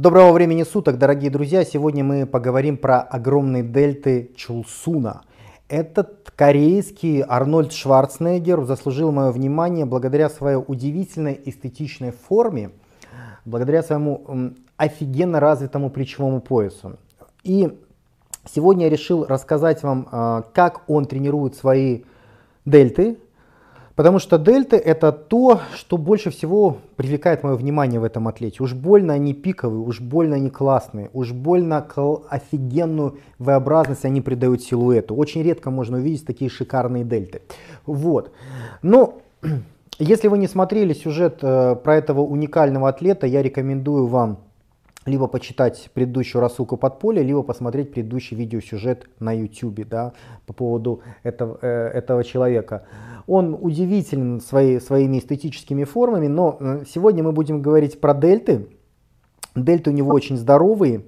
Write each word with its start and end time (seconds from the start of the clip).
Доброго 0.00 0.30
времени 0.30 0.62
суток, 0.62 0.96
дорогие 0.96 1.28
друзья! 1.28 1.64
Сегодня 1.64 2.04
мы 2.04 2.24
поговорим 2.24 2.76
про 2.76 3.00
огромные 3.00 3.64
дельты 3.64 4.30
Чулсуна. 4.36 5.22
Этот 5.68 6.30
корейский 6.36 7.20
Арнольд 7.20 7.72
Шварценеггер 7.72 8.62
заслужил 8.62 9.10
мое 9.10 9.32
внимание 9.32 9.86
благодаря 9.86 10.30
своей 10.30 10.62
удивительной 10.64 11.40
эстетичной 11.44 12.12
форме, 12.12 12.70
благодаря 13.44 13.82
своему 13.82 14.52
офигенно 14.76 15.40
развитому 15.40 15.90
плечевому 15.90 16.40
поясу. 16.40 16.96
И 17.42 17.76
сегодня 18.44 18.84
я 18.84 18.90
решил 18.90 19.24
рассказать 19.24 19.82
вам, 19.82 20.06
а, 20.12 20.42
как 20.54 20.88
он 20.88 21.06
тренирует 21.06 21.56
свои 21.56 22.02
дельты, 22.64 23.18
Потому 23.98 24.20
что 24.20 24.38
дельты 24.38 24.76
это 24.76 25.10
то, 25.10 25.60
что 25.74 25.96
больше 25.96 26.30
всего 26.30 26.76
привлекает 26.94 27.42
мое 27.42 27.56
внимание 27.56 27.98
в 27.98 28.04
этом 28.04 28.28
атлете. 28.28 28.62
Уж 28.62 28.74
больно 28.74 29.12
они 29.12 29.34
пиковые, 29.34 29.80
уж 29.80 30.00
больно 30.00 30.36
они 30.36 30.50
классные, 30.50 31.10
уж 31.12 31.32
больно 31.32 31.84
офигенную 32.30 33.18
V-образность 33.40 34.04
они 34.04 34.20
придают 34.20 34.62
силуэту. 34.62 35.16
Очень 35.16 35.42
редко 35.42 35.72
можно 35.72 35.96
увидеть 35.96 36.24
такие 36.24 36.48
шикарные 36.48 37.02
дельты. 37.02 37.42
Вот. 37.86 38.30
Но 38.82 39.18
если 39.98 40.28
вы 40.28 40.38
не 40.38 40.46
смотрели 40.46 40.92
сюжет 40.92 41.40
э, 41.42 41.74
про 41.74 41.96
этого 41.96 42.20
уникального 42.20 42.88
атлета, 42.88 43.26
я 43.26 43.42
рекомендую 43.42 44.06
вам 44.06 44.38
либо 45.08 45.26
почитать 45.26 45.90
предыдущую 45.94 46.40
рассылку 46.40 46.76
подполья, 46.76 47.22
либо 47.22 47.42
посмотреть 47.42 47.92
предыдущий 47.92 48.36
видеосюжет 48.36 49.08
на 49.18 49.32
YouTube 49.32 49.86
да, 49.88 50.12
по 50.46 50.52
поводу 50.52 51.02
этого, 51.22 51.58
э, 51.60 51.68
этого 51.68 52.22
человека. 52.22 52.86
Он 53.26 53.56
удивителен 53.60 54.40
своей, 54.40 54.80
своими 54.80 55.18
эстетическими 55.18 55.84
формами, 55.84 56.28
но 56.28 56.56
э, 56.60 56.84
сегодня 56.88 57.22
мы 57.22 57.32
будем 57.32 57.60
говорить 57.60 58.00
про 58.00 58.14
дельты. 58.14 58.68
Дельты 59.54 59.90
у 59.90 59.92
него 59.92 60.12
очень 60.12 60.36
здоровые. 60.36 61.04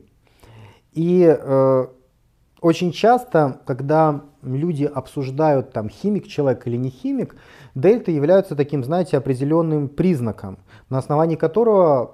И 0.92 1.24
э, 1.24 1.86
очень 2.60 2.92
часто, 2.92 3.60
когда 3.64 4.24
люди 4.42 4.84
обсуждают, 4.84 5.72
там, 5.72 5.88
химик 5.88 6.26
человек 6.26 6.66
или 6.66 6.76
не 6.76 6.90
химик, 6.90 7.36
дельты 7.74 8.12
являются 8.12 8.56
таким, 8.56 8.84
знаете, 8.84 9.16
определенным 9.16 9.88
признаком, 9.88 10.58
на 10.88 10.98
основании 10.98 11.36
которого 11.36 12.12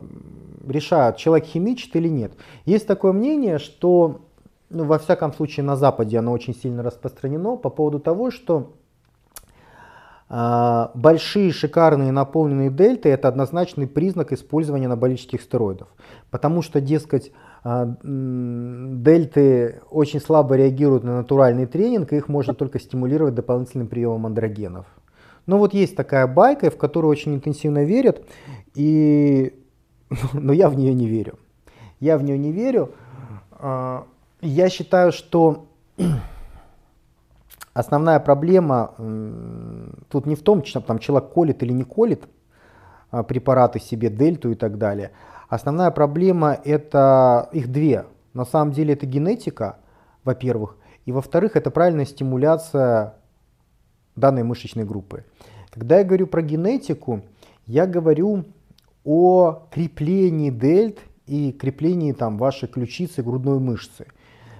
решают, 0.69 1.17
человек 1.17 1.47
химичит 1.47 1.95
или 1.97 2.09
нет. 2.09 2.33
Есть 2.65 2.87
такое 2.87 3.13
мнение, 3.13 3.59
что, 3.59 4.23
ну, 4.71 4.85
во 4.85 4.99
всяком 4.99 5.33
случае, 5.33 5.65
на 5.65 5.77
Западе 5.77 6.19
оно 6.19 6.33
очень 6.33 6.55
сильно 6.55 6.83
распространено 6.83 7.57
по 7.57 7.71
поводу 7.71 8.01
того, 8.01 8.31
что 8.31 8.73
э, 10.29 10.87
большие, 10.95 11.53
шикарные, 11.53 12.13
наполненные 12.13 12.71
дельты– 12.71 13.09
это 13.11 13.29
однозначный 13.29 13.87
признак 13.87 14.33
использования 14.33 14.87
анаболических 14.87 15.41
стероидов. 15.41 15.89
Потому 16.31 16.63
что, 16.63 16.81
дескать, 16.81 17.33
э, 17.65 17.95
дельты 18.03 19.81
очень 19.91 20.21
слабо 20.21 20.57
реагируют 20.57 21.05
на 21.05 21.19
натуральный 21.19 21.67
тренинг, 21.67 22.13
и 22.13 22.17
их 22.17 22.29
можно 22.29 22.55
только 22.55 22.81
стимулировать 22.81 23.35
дополнительным 23.35 23.87
приемом 23.87 24.27
андрогенов. 24.27 24.87
Но 25.47 25.59
вот 25.59 25.75
есть 25.75 25.97
такая 25.97 26.27
байка, 26.27 26.71
в 26.71 26.77
которую 26.77 27.11
очень 27.11 27.35
интенсивно 27.35 27.85
верят, 27.85 28.27
и 28.75 29.55
но 30.33 30.53
я 30.53 30.69
в 30.69 30.77
нее 30.77 30.95
не 30.95 31.07
верю. 31.07 31.39
Я 32.01 32.19
в 32.19 32.23
нее 32.23 32.39
не 32.39 32.53
верю. 32.53 32.93
А, 33.53 34.07
я 34.41 34.69
считаю, 34.69 35.13
что 35.13 35.69
основная 37.75 38.21
проблема 38.21 38.95
тут 40.09 40.27
не 40.27 40.35
в 40.35 40.43
том, 40.43 40.65
что 40.65 40.81
там 40.81 40.99
человек 40.99 41.31
колет 41.31 41.63
или 41.63 41.73
не 41.73 41.85
колет 41.85 42.29
а, 43.11 43.23
препараты 43.23 43.81
себе, 43.81 44.11
дельту 44.11 44.51
и 44.51 44.55
так 44.55 44.79
далее. 44.79 45.13
Основная 45.49 45.91
проблема 45.91 46.59
это 46.65 47.49
их 47.53 47.71
две. 47.71 48.07
На 48.35 48.45
самом 48.45 48.73
деле 48.73 48.95
это 48.95 49.07
генетика, 49.07 49.79
во-первых, 50.25 50.77
и 51.07 51.13
во-вторых, 51.13 51.57
это 51.57 51.71
правильная 51.71 52.05
стимуляция 52.05 53.15
данной 54.17 54.43
мышечной 54.43 54.85
группы. 54.85 55.25
Когда 55.71 55.99
я 55.99 56.05
говорю 56.05 56.27
про 56.27 56.43
генетику, 56.43 57.23
я 57.67 57.87
говорю 57.87 58.45
о 59.05 59.67
креплении 59.71 60.51
дельт 60.51 60.99
и 61.27 61.53
креплении 61.53 62.13
там, 62.13 62.39
вашей 62.39 62.69
ключицы, 62.69 63.23
грудной 63.23 63.59
мышцы. 63.59 64.07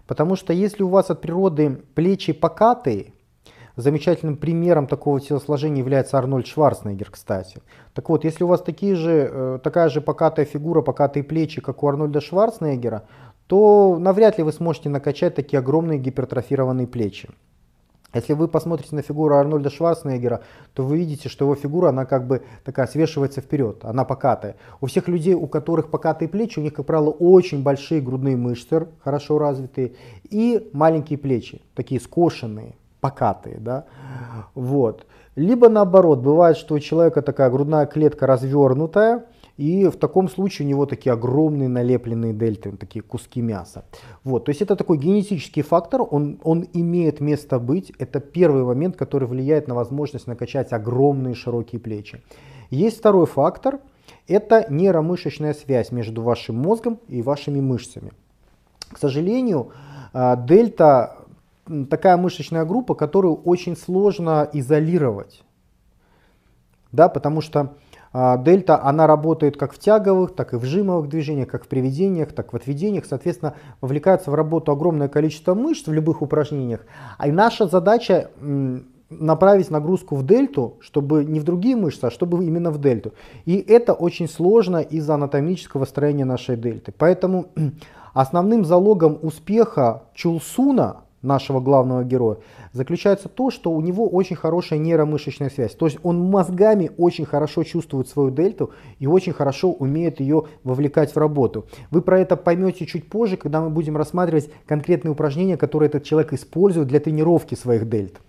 Потому 0.07 0.37
что 0.37 0.53
если 0.53 0.83
у 0.83 0.89
вас 0.89 1.11
от 1.11 1.21
природы 1.21 1.83
плечи 1.95 2.33
покатые, 2.33 3.13
замечательным 3.77 4.37
примером 4.37 4.87
такого 4.87 5.21
телосложения 5.21 5.79
является 5.79 6.17
Арнольд 6.19 6.47
Шварценеггер, 6.47 7.11
кстати. 7.11 7.61
Так 7.93 8.09
вот, 8.09 8.25
если 8.25 8.45
у 8.45 8.47
вас 8.47 8.63
такие 8.63 8.95
же, 8.95 9.29
э, 9.31 9.59
такая 9.63 9.89
же 9.89 10.01
покатая 10.01 10.47
фигура, 10.47 10.81
покатые 10.83 11.23
плечи, 11.23 11.61
как 11.61 11.83
у 11.83 11.89
Арнольда 11.89 12.21
Шварценеггера, 12.21 13.03
то 13.47 13.99
навряд 14.01 14.39
ли 14.39 14.45
вы 14.45 14.53
сможете 14.53 14.89
накачать 14.89 15.35
такие 15.35 15.59
огромные 15.59 15.99
гипертрофированные 15.99 16.87
плечи. 16.87 17.29
Если 18.17 18.33
вы 18.33 18.49
посмотрите 18.49 18.95
на 18.95 19.03
фигуру 19.03 19.37
Арнольда 19.37 19.69
Шварценеггера, 19.69 20.41
то 20.73 20.83
вы 20.83 20.97
видите, 20.97 21.29
что 21.29 21.45
его 21.45 21.55
фигура, 21.55 21.91
она 21.91 22.07
как 22.07 22.27
бы 22.27 22.43
такая 22.65 22.87
свешивается 22.87 23.43
вперед, 23.43 23.85
она 23.85 24.07
покатая. 24.07 24.57
У 24.81 24.87
всех 24.87 25.07
людей, 25.07 25.35
у 25.35 25.47
которых 25.47 25.91
покатые 25.91 26.29
плечи, 26.31 26.59
у 26.59 26.63
них, 26.63 26.73
как 26.73 26.87
правило, 26.87 27.11
очень 27.11 27.63
большие 27.63 28.01
грудные 28.01 28.37
мышцы, 28.37 28.89
хорошо 29.05 29.39
развитые, 29.39 29.93
и 30.31 30.71
маленькие 30.73 31.19
плечи, 31.19 31.61
такие 31.75 32.01
скошенные, 32.01 32.75
покатые, 33.01 33.59
да, 33.59 33.85
вот. 34.55 35.05
Либо 35.35 35.69
наоборот, 35.69 36.21
бывает, 36.21 36.57
что 36.57 36.77
у 36.77 36.79
человека 36.79 37.21
такая 37.21 37.51
грудная 37.51 37.85
клетка 37.85 38.27
развернутая, 38.27 39.27
и 39.57 39.87
в 39.87 39.97
таком 39.97 40.29
случае 40.29 40.67
у 40.67 40.69
него 40.69 40.87
такие 40.87 41.13
огромные 41.13 41.69
налепленные 41.69 42.33
дельты, 42.33 42.73
такие 42.73 43.03
куски 43.03 43.41
мяса. 43.41 43.85
Вот, 44.23 44.45
то 44.45 44.51
есть 44.51 44.63
это 44.63 44.77
такой 44.77 44.99
генетический 44.99 45.63
фактор, 45.63 46.03
он, 46.09 46.39
он 46.43 46.67
имеет 46.73 47.21
место 47.21 47.59
быть. 47.59 47.93
Это 47.99 48.21
первый 48.21 48.65
момент, 48.65 48.97
который 48.97 49.27
влияет 49.27 49.69
на 49.69 49.75
возможность 49.75 50.27
накачать 50.27 50.73
огромные 50.73 51.35
широкие 51.35 51.81
плечи. 51.81 52.23
Есть 52.71 52.99
второй 52.99 53.27
фактор, 53.27 53.81
это 54.29 54.67
нейромышечная 54.69 55.55
связь 55.55 55.91
между 55.91 56.23
вашим 56.23 56.57
мозгом 56.57 56.99
и 57.09 57.23
вашими 57.23 57.61
мышцами. 57.61 58.13
К 58.93 58.99
сожалению, 58.99 59.73
а, 60.13 60.37
дельта 60.37 61.17
такая 61.89 62.17
мышечная 62.17 62.65
группа, 62.65 62.95
которую 62.95 63.37
очень 63.37 63.77
сложно 63.77 64.49
изолировать. 64.53 65.43
Да, 66.93 67.09
потому 67.09 67.41
что 67.41 67.75
дельта, 68.39 68.83
она 68.83 69.07
работает 69.07 69.57
как 69.57 69.73
в 69.73 69.79
тяговых, 69.79 70.35
так 70.35 70.55
и 70.55 70.57
в 70.57 70.65
жимовых 70.65 71.09
движениях, 71.09 71.49
как 71.49 71.65
в 71.65 71.69
приведениях, 71.69 72.33
так 72.33 72.49
и 72.49 72.51
в 72.53 72.55
отведениях. 72.55 73.05
Соответственно, 73.05 73.55
вовлекается 73.81 74.31
в 74.31 74.35
работу 74.35 74.73
огромное 74.73 75.09
количество 75.09 75.55
мышц 75.55 75.87
в 75.87 75.93
любых 75.93 76.23
упражнениях. 76.23 76.87
А 77.19 77.29
и 77.29 77.33
наша 77.33 77.67
задача 77.67 78.31
направить 79.11 79.71
нагрузку 79.71 80.17
в 80.17 80.27
дельту, 80.27 80.79
чтобы 80.81 81.25
не 81.25 81.41
в 81.41 81.45
другие 81.45 81.77
мышцы, 81.77 82.07
а 82.07 82.11
чтобы 82.11 82.45
именно 82.45 82.71
в 82.71 82.81
дельту. 82.81 83.13
И 83.45 83.57
это 83.57 83.93
очень 83.93 84.29
сложно 84.29 84.79
из-за 84.79 85.15
анатомического 85.15 85.85
строения 85.85 86.25
нашей 86.25 86.57
дельты. 86.57 86.93
Поэтому 86.97 87.47
основным 88.15 88.65
залогом 88.65 89.19
успеха 89.23 90.03
Чулсуна 90.15 91.03
нашего 91.23 91.61
главного 91.61 92.05
героя, 92.05 92.39
заключается 92.77 93.29
то, 93.29 93.51
что 93.51 93.73
у 93.73 93.81
него 93.81 94.09
очень 94.09 94.37
хорошая 94.37 94.79
нейромышечная 94.79 95.51
связь. 95.51 95.75
То 95.75 95.87
есть 95.87 95.99
он 96.03 96.19
мозгами 96.19 96.91
очень 96.99 97.25
хорошо 97.25 97.65
чувствует 97.65 98.09
свою 98.09 98.31
дельту 98.31 98.71
и 98.99 99.07
очень 99.07 99.33
хорошо 99.33 99.73
умеет 99.73 100.21
ее 100.21 100.45
вовлекать 100.63 101.13
в 101.13 101.17
работу. 101.17 101.67
Вы 101.91 102.03
про 102.03 102.21
это 102.21 102.37
поймете 102.37 102.87
чуть 102.87 103.09
позже, 103.09 103.37
когда 103.37 103.61
мы 103.61 103.71
будем 103.71 103.97
рассматривать 103.97 104.51
конкретные 104.67 105.13
упражнения, 105.13 105.57
которые 105.57 105.89
этот 105.89 106.05
человек 106.05 106.33
использует 106.33 106.89
для 106.89 107.01
тренировки 107.01 107.55
своих 107.55 107.89
дельт. 107.89 108.21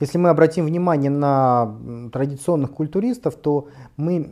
Если 0.00 0.18
мы 0.18 0.30
обратим 0.30 0.66
внимание 0.66 1.10
на 1.10 1.76
традиционных 2.12 2.72
культуристов, 2.72 3.36
то 3.36 3.68
мы 3.96 4.28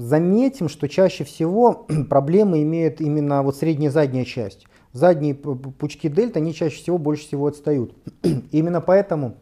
заметим, 0.00 0.68
что 0.68 0.88
чаще 0.88 1.24
всего 1.24 1.86
проблемы 2.08 2.62
имеют 2.62 3.00
именно 3.00 3.42
вот 3.42 3.56
средняя 3.56 3.90
задняя 3.90 4.24
часть. 4.24 4.66
Задние 4.96 5.34
пучки 5.34 6.08
дельта, 6.08 6.38
они 6.38 6.54
чаще 6.54 6.76
всего 6.76 6.96
больше 6.96 7.26
всего 7.26 7.48
отстают. 7.48 7.92
Именно 8.50 8.80
поэтому 8.80 9.34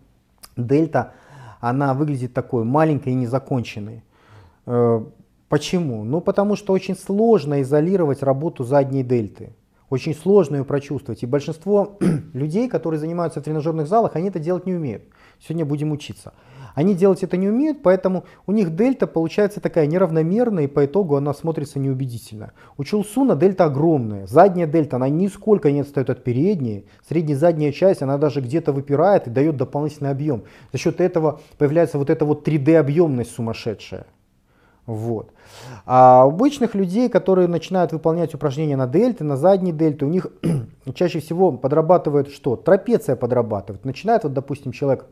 дельта, 0.56 1.12
она 1.60 1.94
выглядит 1.94 2.34
такой 2.34 2.64
маленькой 2.64 3.12
и 3.12 3.14
незаконченной. 3.14 4.02
Э, 4.66 5.04
почему? 5.48 6.02
Ну 6.02 6.20
потому 6.20 6.56
что 6.56 6.72
очень 6.72 6.96
сложно 6.96 7.62
изолировать 7.62 8.24
работу 8.24 8.64
задней 8.64 9.04
дельты. 9.04 9.54
Очень 9.94 10.16
сложно 10.16 10.56
ее 10.56 10.64
прочувствовать. 10.64 11.22
И 11.22 11.26
большинство 11.26 11.98
людей, 12.32 12.68
которые 12.68 12.98
занимаются 12.98 13.38
в 13.40 13.44
тренажерных 13.44 13.86
залах, 13.86 14.16
они 14.16 14.26
это 14.26 14.40
делать 14.40 14.66
не 14.66 14.74
умеют. 14.74 15.04
Сегодня 15.38 15.64
будем 15.64 15.92
учиться. 15.92 16.32
Они 16.74 16.96
делать 16.96 17.22
это 17.22 17.36
не 17.36 17.48
умеют, 17.48 17.80
поэтому 17.80 18.24
у 18.48 18.50
них 18.50 18.74
дельта 18.74 19.06
получается 19.06 19.60
такая 19.60 19.86
неравномерная, 19.86 20.64
и 20.64 20.66
по 20.66 20.84
итогу 20.84 21.14
она 21.14 21.32
смотрится 21.32 21.78
неубедительно. 21.78 22.54
У 22.76 22.82
Чулсуна 22.82 23.36
дельта 23.36 23.66
огромная. 23.66 24.26
Задняя 24.26 24.66
дельта, 24.66 24.96
она 24.96 25.08
нисколько 25.08 25.70
не 25.70 25.82
отстает 25.82 26.10
от 26.10 26.24
передней. 26.24 26.86
Средняя 27.08 27.38
задняя 27.38 27.70
часть, 27.70 28.02
она 28.02 28.18
даже 28.18 28.40
где-то 28.40 28.72
выпирает 28.72 29.28
и 29.28 29.30
дает 29.30 29.56
дополнительный 29.56 30.10
объем. 30.10 30.42
За 30.72 30.78
счет 30.80 31.00
этого 31.00 31.40
появляется 31.56 31.98
вот 31.98 32.10
эта 32.10 32.24
вот 32.24 32.44
3D 32.48 32.74
объемность 32.74 33.30
сумасшедшая. 33.30 34.06
Вот. 34.86 35.30
А 35.86 36.24
у 36.26 36.28
обычных 36.28 36.74
людей, 36.74 37.08
которые 37.08 37.48
начинают 37.48 37.92
выполнять 37.92 38.34
упражнения 38.34 38.76
на 38.76 38.86
дельты, 38.86 39.24
на 39.24 39.36
задней 39.36 39.72
дельты, 39.72 40.04
у 40.04 40.08
них 40.08 40.26
чаще 40.94 41.20
всего 41.20 41.52
подрабатывает 41.52 42.28
что? 42.28 42.56
Трапеция 42.56 43.16
подрабатывает. 43.16 43.84
Начинает, 43.84 44.24
вот, 44.24 44.34
допустим, 44.34 44.72
человек 44.72 45.06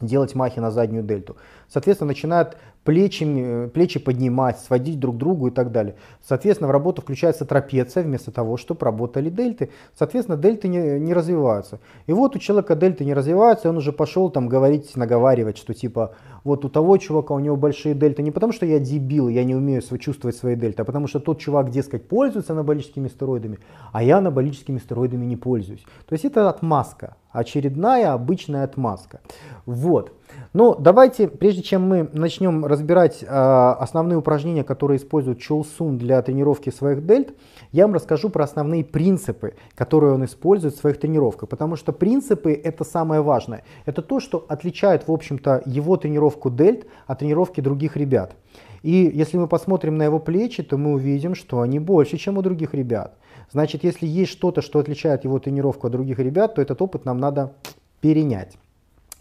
делать 0.00 0.34
махи 0.34 0.60
на 0.60 0.70
заднюю 0.70 1.02
дельту. 1.02 1.36
Соответственно, 1.68 2.08
начинают 2.08 2.56
плечи, 2.84 3.68
плечи 3.74 3.98
поднимать, 4.00 4.58
сводить 4.60 4.98
друг 4.98 5.16
к 5.16 5.18
другу 5.18 5.48
и 5.48 5.50
так 5.50 5.72
далее. 5.72 5.96
Соответственно, 6.26 6.68
в 6.68 6.70
работу 6.70 7.02
включается 7.02 7.44
трапеция 7.44 8.02
вместо 8.02 8.30
того, 8.30 8.56
чтобы 8.56 8.84
работали 8.86 9.28
дельты. 9.28 9.68
Соответственно, 9.98 10.38
дельты 10.38 10.68
не, 10.68 10.98
не 10.98 11.12
развиваются. 11.12 11.80
И 12.06 12.12
вот 12.12 12.34
у 12.36 12.38
человека 12.38 12.74
дельты 12.76 13.04
не 13.04 13.12
развиваются, 13.12 13.68
он 13.68 13.76
уже 13.76 13.92
пошел 13.92 14.30
там 14.30 14.48
говорить, 14.48 14.96
наговаривать, 14.96 15.58
что 15.58 15.74
типа 15.74 16.14
вот 16.44 16.64
у 16.64 16.70
того 16.70 16.96
чувака 16.96 17.34
у 17.34 17.38
него 17.40 17.56
большие 17.56 17.94
дельты 17.94 18.22
не 18.22 18.30
потому, 18.30 18.54
что 18.54 18.64
я 18.64 18.78
дебил, 18.78 19.28
я 19.28 19.44
не 19.44 19.54
умею 19.54 19.82
чувствовать 19.82 20.36
свои 20.36 20.56
дельты, 20.56 20.82
а 20.82 20.84
потому 20.86 21.08
что 21.08 21.20
тот 21.20 21.38
чувак, 21.38 21.70
дескать, 21.70 22.08
пользуется 22.08 22.54
анаболическими 22.54 23.08
стероидами, 23.08 23.58
а 23.92 24.02
я 24.02 24.18
анаболическими 24.18 24.78
стероидами 24.78 25.26
не 25.26 25.36
пользуюсь. 25.36 25.84
То 26.06 26.14
есть 26.14 26.24
это 26.24 26.48
отмазка, 26.48 27.16
очередная 27.32 28.12
обычная 28.14 28.64
отмазка. 28.64 29.20
Вот. 29.66 30.17
Но 30.52 30.74
давайте, 30.74 31.28
прежде 31.28 31.62
чем 31.62 31.88
мы 31.88 32.08
начнем 32.12 32.64
разбирать 32.64 33.22
э, 33.22 33.26
основные 33.26 34.16
упражнения, 34.16 34.64
которые 34.64 34.98
использует 34.98 35.40
Чолсун 35.40 35.98
для 35.98 36.20
тренировки 36.22 36.70
своих 36.70 37.04
дельт, 37.04 37.34
я 37.72 37.86
вам 37.86 37.94
расскажу 37.94 38.30
про 38.30 38.44
основные 38.44 38.84
принципы, 38.84 39.54
которые 39.74 40.14
он 40.14 40.24
использует 40.24 40.74
в 40.74 40.78
своих 40.78 40.98
тренировках. 40.98 41.48
Потому 41.48 41.76
что 41.76 41.92
принципы 41.92 42.52
это 42.52 42.84
самое 42.84 43.20
важное. 43.20 43.62
Это 43.84 44.02
то, 44.02 44.20
что 44.20 44.44
отличает, 44.48 45.06
в 45.06 45.12
общем-то, 45.12 45.62
его 45.66 45.96
тренировку 45.96 46.50
дельт 46.50 46.86
от 47.06 47.18
тренировки 47.18 47.60
других 47.60 47.96
ребят. 47.96 48.34
И 48.82 49.10
если 49.12 49.36
мы 49.36 49.48
посмотрим 49.48 49.96
на 49.96 50.04
его 50.04 50.18
плечи, 50.18 50.62
то 50.62 50.76
мы 50.78 50.92
увидим, 50.92 51.34
что 51.34 51.60
они 51.60 51.78
больше, 51.78 52.16
чем 52.16 52.38
у 52.38 52.42
других 52.42 52.74
ребят. 52.74 53.16
Значит, 53.50 53.84
если 53.84 54.06
есть 54.06 54.32
что-то, 54.32 54.62
что 54.62 54.78
отличает 54.78 55.24
его 55.24 55.38
тренировку 55.38 55.86
от 55.86 55.92
других 55.92 56.18
ребят, 56.18 56.54
то 56.54 56.62
этот 56.62 56.80
опыт 56.82 57.04
нам 57.04 57.18
надо 57.18 57.52
перенять. 58.00 58.56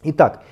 Итак, 0.04 0.44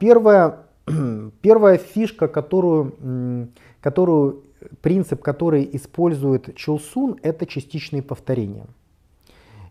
первая, 0.00 0.60
первая 1.42 1.78
фишка, 1.78 2.28
которую, 2.28 3.50
которую, 3.80 4.44
принцип, 4.80 5.22
который 5.22 5.68
использует 5.72 6.54
Чулсун, 6.56 7.18
это 7.22 7.46
частичные 7.46 8.02
повторения. 8.02 8.66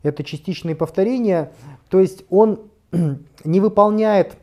Это 0.04 0.24
частичные 0.24 0.76
повторения, 0.76 1.52
то 1.90 2.00
есть 2.00 2.24
он 2.30 2.60
не 3.44 3.60
выполняет 3.60 4.38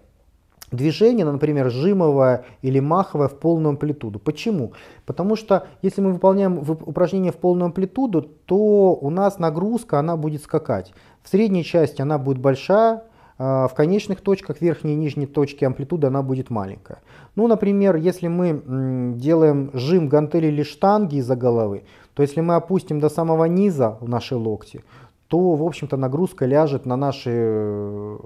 движение, 0.70 1.24
например, 1.24 1.70
жимовое 1.70 2.44
или 2.62 2.80
маховое 2.80 3.28
в 3.28 3.38
полную 3.38 3.70
амплитуду. 3.70 4.18
Почему? 4.18 4.72
Потому 5.06 5.36
что 5.36 5.68
если 5.82 6.00
мы 6.00 6.12
выполняем 6.12 6.58
упражнение 6.58 7.32
в 7.32 7.36
полную 7.36 7.66
амплитуду, 7.66 8.22
то 8.22 8.56
у 9.00 9.10
нас 9.10 9.38
нагрузка 9.38 10.00
она 10.00 10.16
будет 10.16 10.42
скакать. 10.42 10.92
В 11.22 11.28
средней 11.28 11.64
части 11.64 12.02
она 12.02 12.18
будет 12.18 12.38
большая, 12.38 12.96
а, 12.96 13.02
в 13.38 13.72
конечных 13.76 14.20
точках, 14.20 14.60
верхней 14.60 14.92
и 14.92 14.96
нижней 14.96 15.26
точки 15.26 15.64
амплитуда 15.64 16.08
она 16.08 16.22
будет 16.22 16.50
маленькая. 16.50 16.98
Ну, 17.34 17.48
например, 17.48 17.96
если 17.96 18.28
мы 18.28 19.14
делаем 19.16 19.70
жим 19.72 20.08
гантели 20.08 20.46
или 20.46 20.62
штанги 20.62 21.16
из-за 21.16 21.34
головы, 21.34 21.82
то 22.14 22.22
если 22.22 22.40
мы 22.40 22.54
опустим 22.54 23.00
до 23.00 23.08
самого 23.08 23.46
низа 23.46 23.98
наши 24.00 24.36
локти, 24.36 24.84
то, 25.28 25.54
в 25.54 25.64
общем-то, 25.64 25.96
нагрузка 25.96 26.46
ляжет 26.46 26.86
на 26.86 26.96
наши 26.96 27.31
э, 27.32 28.19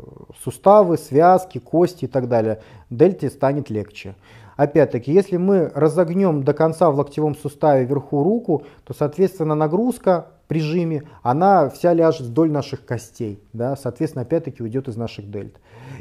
суставы, 0.43 0.99
связки, 0.99 1.59
кости 1.59 2.05
и 2.05 2.09
так 2.09 2.29
далее. 2.29 2.61
Дельте 2.91 3.31
станет 3.31 3.71
легче. 3.71 4.15
Опять-таки, 4.57 5.13
если 5.13 5.37
мы 5.37 5.71
разогнем 5.75 6.43
до 6.43 6.53
конца 6.53 6.91
в 6.91 6.97
локтевом 6.97 7.37
суставе 7.37 7.87
вверху 7.87 8.23
руку, 8.23 8.65
то, 8.85 8.93
соответственно, 8.93 9.55
нагрузка 9.55 10.27
прижиме, 10.49 11.05
она 11.23 11.69
вся 11.69 11.93
ляжет 11.93 12.27
вдоль 12.27 12.51
наших 12.51 12.85
костей, 12.85 13.41
да, 13.53 13.77
соответственно, 13.77 14.23
опять-таки 14.23 14.63
уйдет 14.63 14.89
из 14.89 14.97
наших 14.97 15.31
дельт. 15.31 15.55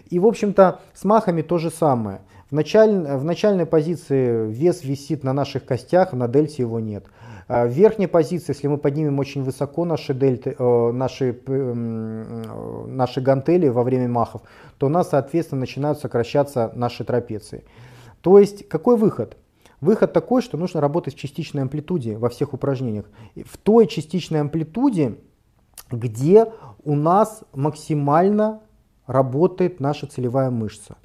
И, 0.09 0.17
в 0.19 0.25
общем-то, 0.25 0.79
с 0.93 1.03
махами 1.03 1.41
то 1.41 1.57
же 1.57 1.69
самое. 1.69 2.21
В, 2.49 2.53
началь, 2.53 2.91
в 2.91 3.23
начальной 3.23 3.65
позиции 3.65 4.49
вес 4.49 4.83
висит 4.83 5.23
на 5.23 5.33
наших 5.33 5.65
костях, 5.65 6.13
на 6.13 6.27
дельте 6.27 6.63
его 6.63 6.79
нет. 6.79 7.05
А 7.49 7.65
в 7.65 7.69
верхней 7.69 8.07
позиции, 8.07 8.53
если 8.53 8.67
мы 8.67 8.77
поднимем 8.77 9.19
очень 9.19 9.43
высоко 9.43 9.85
наши, 9.85 10.13
дельты, 10.13 10.55
э, 10.57 10.91
наши, 10.91 11.37
э, 11.45 11.73
наши 12.87 13.21
гантели 13.21 13.67
во 13.69 13.83
время 13.83 14.09
махов, 14.09 14.41
то 14.77 14.87
у 14.87 14.89
нас, 14.89 15.09
соответственно, 15.09 15.61
начинают 15.61 15.99
сокращаться 15.99 16.71
наши 16.75 17.03
трапеции. 17.05 17.63
То 18.21 18.39
есть, 18.39 18.67
какой 18.67 18.97
выход? 18.97 19.37
Выход 19.79 20.11
такой, 20.11 20.41
что 20.41 20.57
нужно 20.57 20.81
работать 20.81 21.15
в 21.15 21.19
частичной 21.19 21.61
амплитуде 21.61 22.17
во 22.17 22.29
всех 22.29 22.53
упражнениях. 22.53 23.05
В 23.35 23.57
той 23.57 23.87
частичной 23.87 24.41
амплитуде, 24.41 25.19
где 25.91 26.51
у 26.83 26.95
нас 26.95 27.43
максимально 27.53 28.61
работает 29.05 29.79
наша 29.79 30.07
целевая 30.07 30.49
мышца. 30.49 30.97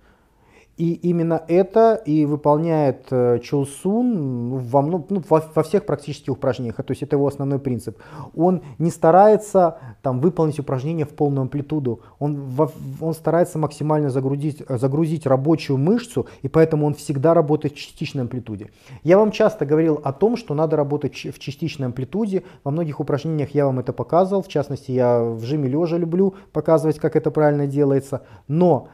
И 0.78 0.94
именно 0.94 1.42
это 1.48 1.94
и 1.94 2.24
выполняет 2.24 3.06
э, 3.10 3.40
Чулсун 3.42 4.58
во, 4.58 4.80
ну, 4.82 5.04
во, 5.28 5.44
во 5.54 5.62
всех 5.62 5.84
практически 5.84 6.30
упражнениях. 6.30 6.76
То 6.76 6.90
есть 6.92 7.02
это 7.02 7.16
его 7.16 7.26
основной 7.26 7.58
принцип. 7.58 7.98
Он 8.34 8.62
не 8.78 8.90
старается 8.90 9.78
там, 10.00 10.20
выполнить 10.20 10.58
упражнение 10.58 11.04
в 11.04 11.10
полную 11.10 11.42
амплитуду. 11.42 12.00
Он, 12.18 12.36
во, 12.36 12.72
он 13.02 13.12
старается 13.12 13.58
максимально 13.58 14.08
загрузить, 14.08 14.62
загрузить 14.66 15.26
рабочую 15.26 15.76
мышцу, 15.76 16.26
и 16.40 16.48
поэтому 16.48 16.86
он 16.86 16.94
всегда 16.94 17.34
работает 17.34 17.74
в 17.74 17.76
частичной 17.78 18.22
амплитуде. 18.22 18.70
Я 19.02 19.18
вам 19.18 19.30
часто 19.30 19.66
говорил 19.66 20.00
о 20.02 20.12
том, 20.14 20.38
что 20.38 20.54
надо 20.54 20.76
работать 20.76 21.14
в 21.14 21.38
частичной 21.38 21.88
амплитуде. 21.88 22.44
Во 22.64 22.70
многих 22.70 22.98
упражнениях 22.98 23.50
я 23.50 23.66
вам 23.66 23.78
это 23.78 23.92
показывал. 23.92 24.42
В 24.42 24.48
частности, 24.48 24.90
я 24.90 25.22
в 25.22 25.42
жиме 25.42 25.68
лежа 25.68 25.98
люблю 25.98 26.34
показывать, 26.52 26.98
как 26.98 27.14
это 27.14 27.30
правильно 27.30 27.66
делается. 27.66 28.22
Но 28.48 28.88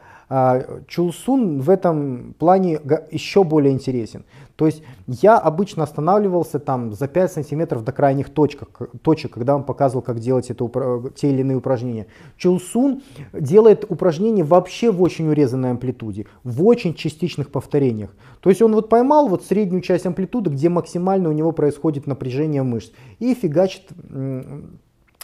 Чулсун 0.87 1.61
в 1.61 1.69
этом 1.69 2.35
плане 2.37 2.79
еще 3.09 3.43
более 3.43 3.73
интересен. 3.73 4.25
То 4.55 4.65
есть 4.65 4.83
я 5.07 5.37
обычно 5.37 5.83
останавливался 5.83 6.59
там 6.59 6.93
за 6.93 7.07
5 7.07 7.31
сантиметров 7.31 7.83
до 7.83 7.91
крайних 7.93 8.29
точек, 8.29 8.67
точек 9.01 9.31
когда 9.33 9.55
он 9.55 9.63
показывал, 9.63 10.01
как 10.03 10.19
делать 10.19 10.51
это, 10.51 10.69
те 11.15 11.31
или 11.31 11.41
иные 11.41 11.57
упражнения. 11.57 12.07
Чулсун 12.37 13.01
делает 13.33 13.85
упражнения 13.89 14.43
вообще 14.43 14.91
в 14.91 15.01
очень 15.01 15.29
урезанной 15.29 15.71
амплитуде, 15.71 16.27
в 16.43 16.63
очень 16.65 16.93
частичных 16.93 17.51
повторениях. 17.51 18.13
То 18.41 18.49
есть 18.49 18.61
он 18.61 18.73
вот 18.73 18.89
поймал 18.89 19.29
вот 19.29 19.45
среднюю 19.45 19.81
часть 19.81 20.05
амплитуды, 20.05 20.49
где 20.51 20.69
максимально 20.69 21.29
у 21.29 21.33
него 21.33 21.53
происходит 21.53 22.05
напряжение 22.05 22.61
мышц, 22.63 22.91
и 23.19 23.33
фигачит 23.33 23.83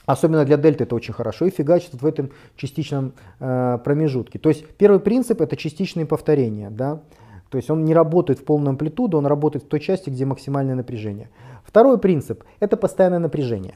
Особенно 0.05 0.45
для 0.45 0.57
дельты 0.57 0.83
это 0.83 0.95
очень 0.95 1.13
хорошо 1.13 1.45
и 1.45 1.49
фигачит 1.49 1.93
в 1.93 2.05
этом 2.05 2.29
частичном 2.55 3.13
э, 3.39 3.79
промежутке. 3.83 4.39
То 4.39 4.49
есть 4.49 4.65
первый 4.77 4.99
принцип 4.99 5.41
это 5.41 5.55
частичные 5.55 6.05
повторения. 6.05 6.69
Да? 6.69 7.01
То 7.49 7.57
есть 7.57 7.69
он 7.69 7.85
не 7.85 7.93
работает 7.93 8.39
в 8.39 8.43
полную 8.43 8.71
амплитуду, 8.71 9.17
он 9.17 9.25
работает 9.25 9.65
в 9.65 9.67
той 9.67 9.79
части, 9.79 10.09
где 10.09 10.25
максимальное 10.25 10.75
напряжение. 10.75 11.29
Второй 11.63 11.97
принцип 11.97 12.43
это 12.59 12.77
постоянное 12.77 13.19
напряжение. 13.19 13.75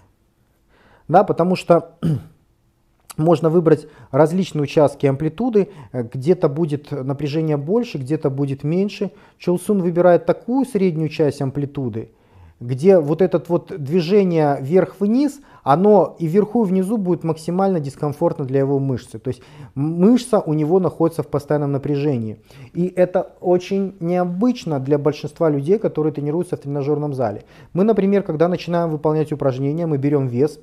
Да, 1.07 1.23
потому 1.23 1.55
что 1.55 1.97
можно 3.17 3.49
выбрать 3.49 3.87
различные 4.11 4.63
участки 4.63 5.07
амплитуды, 5.07 5.69
э, 5.91 6.03
где-то 6.03 6.47
будет 6.47 6.91
напряжение 6.91 7.57
больше, 7.57 7.97
где-то 7.97 8.29
будет 8.29 8.63
меньше. 8.63 9.11
Чулсун 9.39 9.81
выбирает 9.81 10.27
такую 10.27 10.65
среднюю 10.65 11.09
часть 11.09 11.41
амплитуды, 11.41 12.11
где 12.59 12.99
вот 12.99 13.21
это 13.21 13.41
вот 13.47 13.71
движение 13.77 14.57
вверх-вниз, 14.61 15.39
оно 15.63 16.15
и 16.19 16.27
вверху, 16.27 16.65
и 16.65 16.67
внизу 16.67 16.97
будет 16.97 17.23
максимально 17.23 17.79
дискомфортно 17.79 18.45
для 18.45 18.59
его 18.59 18.79
мышцы. 18.79 19.19
То 19.19 19.29
есть 19.29 19.41
мышца 19.75 20.39
у 20.39 20.53
него 20.53 20.79
находится 20.79 21.23
в 21.23 21.27
постоянном 21.27 21.71
напряжении. 21.71 22.41
И 22.73 22.87
это 22.87 23.33
очень 23.39 23.95
необычно 23.99 24.79
для 24.79 24.97
большинства 24.97 25.49
людей, 25.49 25.79
которые 25.79 26.13
тренируются 26.13 26.57
в 26.57 26.59
тренажерном 26.59 27.13
зале. 27.13 27.43
Мы, 27.73 27.83
например, 27.83 28.23
когда 28.23 28.47
начинаем 28.47 28.89
выполнять 28.89 29.31
упражнения, 29.31 29.85
мы 29.85 29.97
берем 29.97 30.27
вес, 30.27 30.59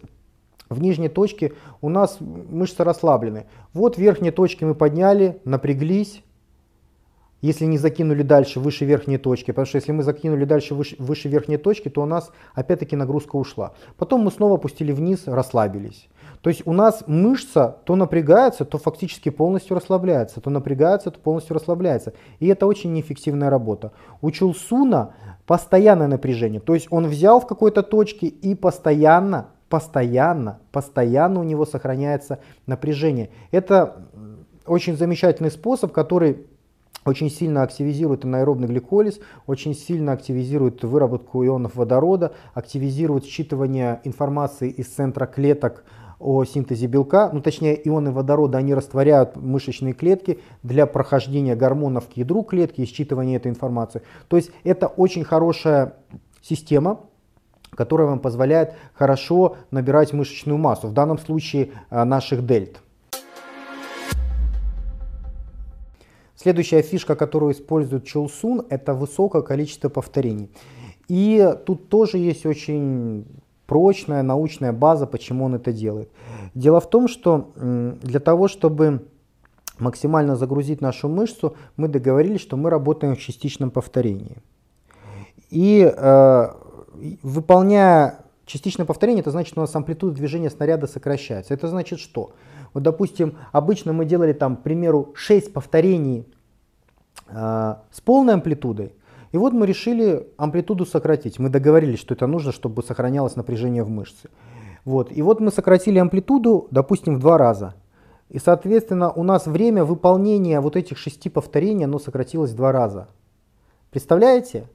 в 0.69 0.81
нижней 0.83 1.09
точке 1.09 1.53
у 1.81 1.89
нас 1.89 2.19
мышцы 2.21 2.83
расслаблены. 2.83 3.47
Вот 3.73 3.97
в 3.97 3.99
верхней 3.99 4.33
точке 4.33 4.67
мы 4.67 4.75
подняли, 4.75 5.41
напряглись, 5.45 6.23
если 7.41 7.67
не 7.67 7.79
закинули 7.79 8.23
дальше 8.23 8.61
выше 8.61 8.85
верхней 8.85 9.19
точки, 9.19 9.51
потому 9.51 9.67
что 9.67 9.77
если 9.77 9.93
мы 9.93 10.03
закинули 10.03 10.45
дальше 10.45 10.75
выше, 10.75 10.97
выше 10.99 11.29
верхней 11.29 11.59
точки, 11.59 11.89
то 11.89 12.03
у 12.03 12.07
нас 12.07 12.31
опять-таки 12.55 12.97
нагрузка 12.97 13.37
ушла. 13.37 13.73
Потом 13.97 14.23
мы 14.23 14.31
снова 14.31 14.55
опустили 14.55 14.93
вниз, 14.93 15.25
расслабились. 15.27 16.09
То 16.41 16.51
есть 16.51 16.63
у 16.67 16.73
нас 16.73 17.05
мышца 17.07 17.79
то 17.85 17.97
напрягается, 17.97 18.65
то 18.65 18.79
фактически 18.79 19.29
полностью 19.29 19.77
расслабляется, 19.77 20.41
то 20.41 20.51
напрягается, 20.51 21.11
то 21.11 21.19
полностью 21.19 21.55
расслабляется. 21.55 22.13
И 22.41 22.47
это 22.47 22.67
очень 22.67 22.93
неэффективная 22.93 23.51
работа. 23.51 23.93
У 24.21 24.31
Чулсуна 24.31 25.15
постоянное 25.47 26.09
напряжение. 26.09 26.61
То 26.61 26.75
есть 26.75 26.89
он 26.91 27.07
взял 27.07 27.41
в 27.41 27.47
какой-то 27.47 27.83
точке 27.83 28.27
и 28.27 28.55
постоянно, 28.55 29.49
постоянно, 29.69 30.61
постоянно 30.73 31.41
у 31.41 31.45
него 31.45 31.67
сохраняется 31.67 32.41
напряжение. 32.67 33.31
Это 33.51 34.07
очень 34.67 34.97
замечательный 34.97 35.51
способ, 35.51 35.93
который 35.93 36.47
очень 37.07 37.31
сильно 37.31 37.63
активизирует 37.63 38.25
анаэробный 38.25 38.67
гликолиз, 38.67 39.21
очень 39.47 39.75
сильно 39.75 40.13
активизирует 40.13 40.83
выработку 40.85 41.45
ионов 41.45 41.77
водорода, 41.77 42.33
активизирует 42.53 43.25
считывание 43.25 44.01
информации 44.05 44.71
из 44.71 44.89
центра 44.89 45.27
клеток 45.27 45.85
о 46.19 46.45
синтезе 46.45 46.87
белка, 46.87 47.31
ну 47.33 47.41
точнее 47.41 47.77
ионы 47.87 48.11
водорода, 48.11 48.59
они 48.59 48.75
растворяют 48.75 49.37
мышечные 49.37 49.93
клетки 49.93 50.41
для 50.63 50.87
прохождения 50.87 51.55
гормонов 51.55 52.09
к 52.09 52.17
ядру 52.17 52.43
клетки 52.43 52.81
и 52.81 52.85
считывания 52.85 53.37
этой 53.37 53.51
информации. 53.51 54.03
То 54.29 54.37
есть 54.37 54.51
это 54.65 54.87
очень 54.87 55.25
хорошая 55.25 55.95
система, 56.43 57.01
которая 57.75 58.09
вам 58.09 58.21
позволяет 58.21 58.75
хорошо 58.95 59.57
набирать 59.71 60.13
мышечную 60.13 60.59
массу, 60.59 60.89
в 60.89 60.93
данном 60.93 61.19
случае 61.19 61.73
э, 61.91 62.05
наших 62.05 62.47
дельт. 62.47 62.81
Следующая 66.47 66.81
фишка, 66.81 67.17
которую 67.17 67.55
использует 67.55 68.05
Чулсун, 68.05 68.67
это 68.71 68.95
высокое 68.95 69.43
количество 69.43 69.89
повторений. 69.89 70.49
И 71.09 71.53
тут 71.67 71.89
тоже 71.89 72.19
есть 72.19 72.47
очень 72.47 73.27
прочная 73.67 74.23
научная 74.23 74.73
база, 74.73 75.09
почему 75.09 75.47
он 75.47 75.57
это 75.57 75.73
делает. 75.73 76.09
Дело 76.55 76.81
в 76.81 76.89
том, 76.89 77.09
что 77.09 77.51
для 78.01 78.21
того, 78.21 78.47
чтобы 78.47 79.09
максимально 79.81 80.37
загрузить 80.37 80.81
нашу 80.81 81.09
мышцу, 81.09 81.57
мы 81.77 81.89
договорились, 81.89 82.43
что 82.43 82.57
мы 82.57 82.71
работаем 82.71 83.17
в 83.17 83.19
частичном 83.19 83.73
повторении. 83.73 84.37
И 85.51 85.83
э, 85.83 86.49
выполняя 87.25 88.21
частичное 88.45 88.87
повторение, 88.87 89.23
это 89.23 89.33
значит, 89.33 89.49
что 89.49 89.63
у 89.63 89.65
нас 89.65 89.75
амплитуда 89.75 90.15
движения 90.15 90.51
снаряда 90.51 90.87
сокращается. 90.87 91.55
Это 91.55 91.67
значит 91.67 91.99
что? 91.99 92.31
Вот, 92.73 92.85
допустим, 92.85 93.37
обычно 93.51 93.93
мы 93.93 94.05
делали 94.05 94.33
там, 94.33 94.57
к 94.57 94.63
примеру, 94.63 95.13
6 95.17 95.53
повторений 95.53 96.29
с 97.29 98.01
полной 98.05 98.35
амплитудой. 98.35 98.93
И 99.33 99.39
вот 99.39 99.53
мы 99.53 99.67
решили 99.67 100.29
амплитуду 100.37 100.87
сократить. 100.87 101.39
Мы 101.39 101.51
договорились, 101.51 101.99
что 101.99 102.15
это 102.15 102.27
нужно, 102.27 102.53
чтобы 102.53 102.83
сохранялось 102.83 103.37
напряжение 103.37 103.83
в 103.83 103.91
мышце. 103.91 104.29
Вот. 104.85 105.11
И 105.11 105.21
вот 105.21 105.41
мы 105.41 105.51
сократили 105.51 105.99
амплитуду, 105.99 106.69
допустим, 106.71 107.17
в 107.17 107.21
два 107.21 107.37
раза. 107.37 107.75
И, 108.29 108.39
соответственно, 108.39 109.13
у 109.13 109.23
нас 109.23 109.47
время 109.47 109.85
выполнения 109.85 110.61
вот 110.61 110.77
этих 110.77 110.99
шести 110.99 111.29
повторений, 111.29 111.85
оно 111.85 111.99
сократилось 111.99 112.53
в 112.53 112.57
два 112.57 112.73
раза. 112.73 113.09
Представляете? 113.91 114.69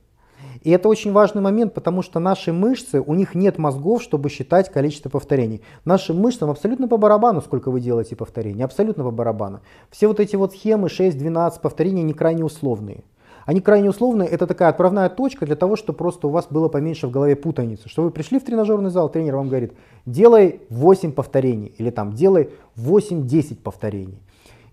И 0.61 0.69
это 0.69 0.89
очень 0.89 1.11
важный 1.11 1.41
момент, 1.41 1.73
потому 1.73 2.01
что 2.01 2.19
наши 2.19 2.53
мышцы, 2.53 3.01
у 3.01 3.13
них 3.15 3.33
нет 3.33 3.57
мозгов, 3.57 4.03
чтобы 4.03 4.29
считать 4.29 4.71
количество 4.71 5.09
повторений. 5.09 5.61
Нашим 5.85 6.19
мышцам 6.19 6.49
абсолютно 6.49 6.87
по 6.87 6.97
барабану, 6.97 7.41
сколько 7.41 7.71
вы 7.71 7.81
делаете 7.81 8.15
повторений, 8.15 8.63
абсолютно 8.63 9.03
по 9.03 9.11
барабану. 9.11 9.61
Все 9.89 10.07
вот 10.07 10.19
эти 10.19 10.35
вот 10.35 10.53
схемы 10.53 10.87
6-12 10.87 11.61
повторений, 11.61 12.03
они 12.03 12.13
крайне 12.13 12.45
условные. 12.45 13.03
Они 13.45 13.59
крайне 13.59 13.89
условные, 13.89 14.29
это 14.29 14.45
такая 14.45 14.69
отправная 14.69 15.09
точка 15.09 15.47
для 15.47 15.55
того, 15.55 15.75
чтобы 15.75 15.97
просто 15.97 16.27
у 16.27 16.29
вас 16.29 16.45
было 16.49 16.67
поменьше 16.67 17.07
в 17.07 17.11
голове 17.11 17.35
путаницы. 17.35 17.89
Что 17.89 18.03
вы 18.03 18.11
пришли 18.11 18.39
в 18.39 18.43
тренажерный 18.43 18.91
зал, 18.91 19.09
тренер 19.09 19.35
вам 19.37 19.49
говорит, 19.49 19.73
делай 20.05 20.61
8 20.69 21.11
повторений 21.11 21.73
или 21.77 21.89
там 21.89 22.13
делай 22.13 22.51
8-10 22.77 23.55
повторений. 23.55 24.19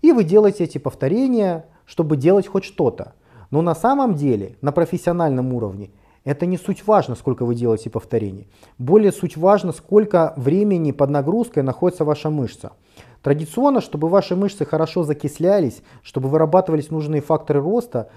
И 0.01 0.11
вы 0.11 0.23
делаете 0.23 0.63
эти 0.63 0.77
повторения, 0.77 1.65
чтобы 1.85 2.15
делать 2.15 2.47
хоть 2.47 2.63
что-то. 2.63 3.13
Но 3.51 3.61
на 3.61 3.75
самом 3.75 4.15
деле, 4.15 4.55
на 4.61 4.71
профессиональном 4.71 5.53
уровне, 5.53 5.91
это 6.23 6.45
не 6.45 6.57
суть 6.57 6.85
важно, 6.85 7.15
сколько 7.15 7.45
вы 7.45 7.55
делаете 7.55 7.89
повторений. 7.89 8.47
Более 8.77 9.11
суть 9.11 9.37
важно, 9.37 9.71
сколько 9.71 10.33
времени 10.35 10.91
под 10.91 11.09
нагрузкой 11.09 11.63
находится 11.63 12.05
ваша 12.05 12.29
мышца. 12.29 12.73
Традиционно, 13.21 13.81
чтобы 13.81 14.07
ваши 14.07 14.35
мышцы 14.35 14.63
хорошо 14.65 15.03
закислялись, 15.03 15.81
чтобы 16.03 16.29
вырабатывались 16.29 16.89
нужные 16.89 17.21
факторы 17.21 17.59
роста, 17.59 18.09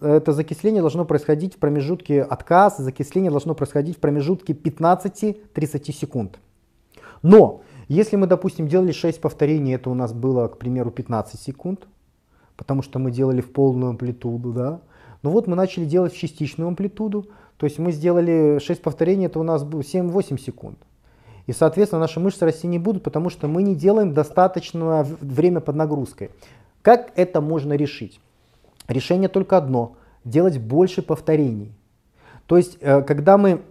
это 0.00 0.32
закисление 0.32 0.80
должно 0.80 1.04
происходить 1.04 1.54
в 1.54 1.58
промежутке 1.58 2.22
отказ, 2.22 2.78
закисление 2.78 3.30
должно 3.30 3.54
происходить 3.54 3.96
в 3.96 4.00
промежутке 4.00 4.54
15-30 4.54 5.92
секунд. 5.92 6.38
Но 7.22 7.62
если 7.86 8.16
мы, 8.16 8.26
допустим, 8.26 8.66
делали 8.66 8.92
6 8.92 9.20
повторений, 9.20 9.74
это 9.74 9.90
у 9.90 9.94
нас 9.94 10.12
было, 10.12 10.48
к 10.48 10.58
примеру, 10.58 10.90
15 10.90 11.40
секунд, 11.40 11.86
потому 12.58 12.82
что 12.82 12.98
мы 12.98 13.10
делали 13.10 13.40
в 13.40 13.52
полную 13.52 13.90
амплитуду, 13.90 14.52
да. 14.52 14.80
Но 15.22 15.30
вот 15.30 15.46
мы 15.46 15.56
начали 15.56 15.86
делать 15.86 16.12
в 16.12 16.18
частичную 16.18 16.68
амплитуду, 16.68 17.28
то 17.56 17.64
есть 17.64 17.78
мы 17.78 17.92
сделали 17.92 18.58
6 18.58 18.82
повторений, 18.82 19.26
это 19.26 19.40
у 19.40 19.44
нас 19.44 19.64
было 19.64 19.80
7-8 19.80 20.38
секунд. 20.38 20.78
И, 21.46 21.52
соответственно, 21.52 22.00
наши 22.00 22.20
мышцы 22.20 22.44
расти 22.44 22.66
не 22.66 22.78
будут, 22.78 23.02
потому 23.02 23.30
что 23.30 23.48
мы 23.48 23.62
не 23.62 23.74
делаем 23.74 24.12
достаточное 24.12 25.06
время 25.20 25.60
под 25.60 25.76
нагрузкой. 25.76 26.30
Как 26.82 27.12
это 27.16 27.40
можно 27.40 27.72
решить? 27.72 28.20
Решение 28.86 29.28
только 29.28 29.56
одно– 29.56 29.96
делать 30.24 30.58
больше 30.58 31.00
повторений. 31.00 31.72
То 32.46 32.56
есть, 32.56 32.76
э, 32.80 33.02
когда 33.02 33.38
мы 33.38 33.62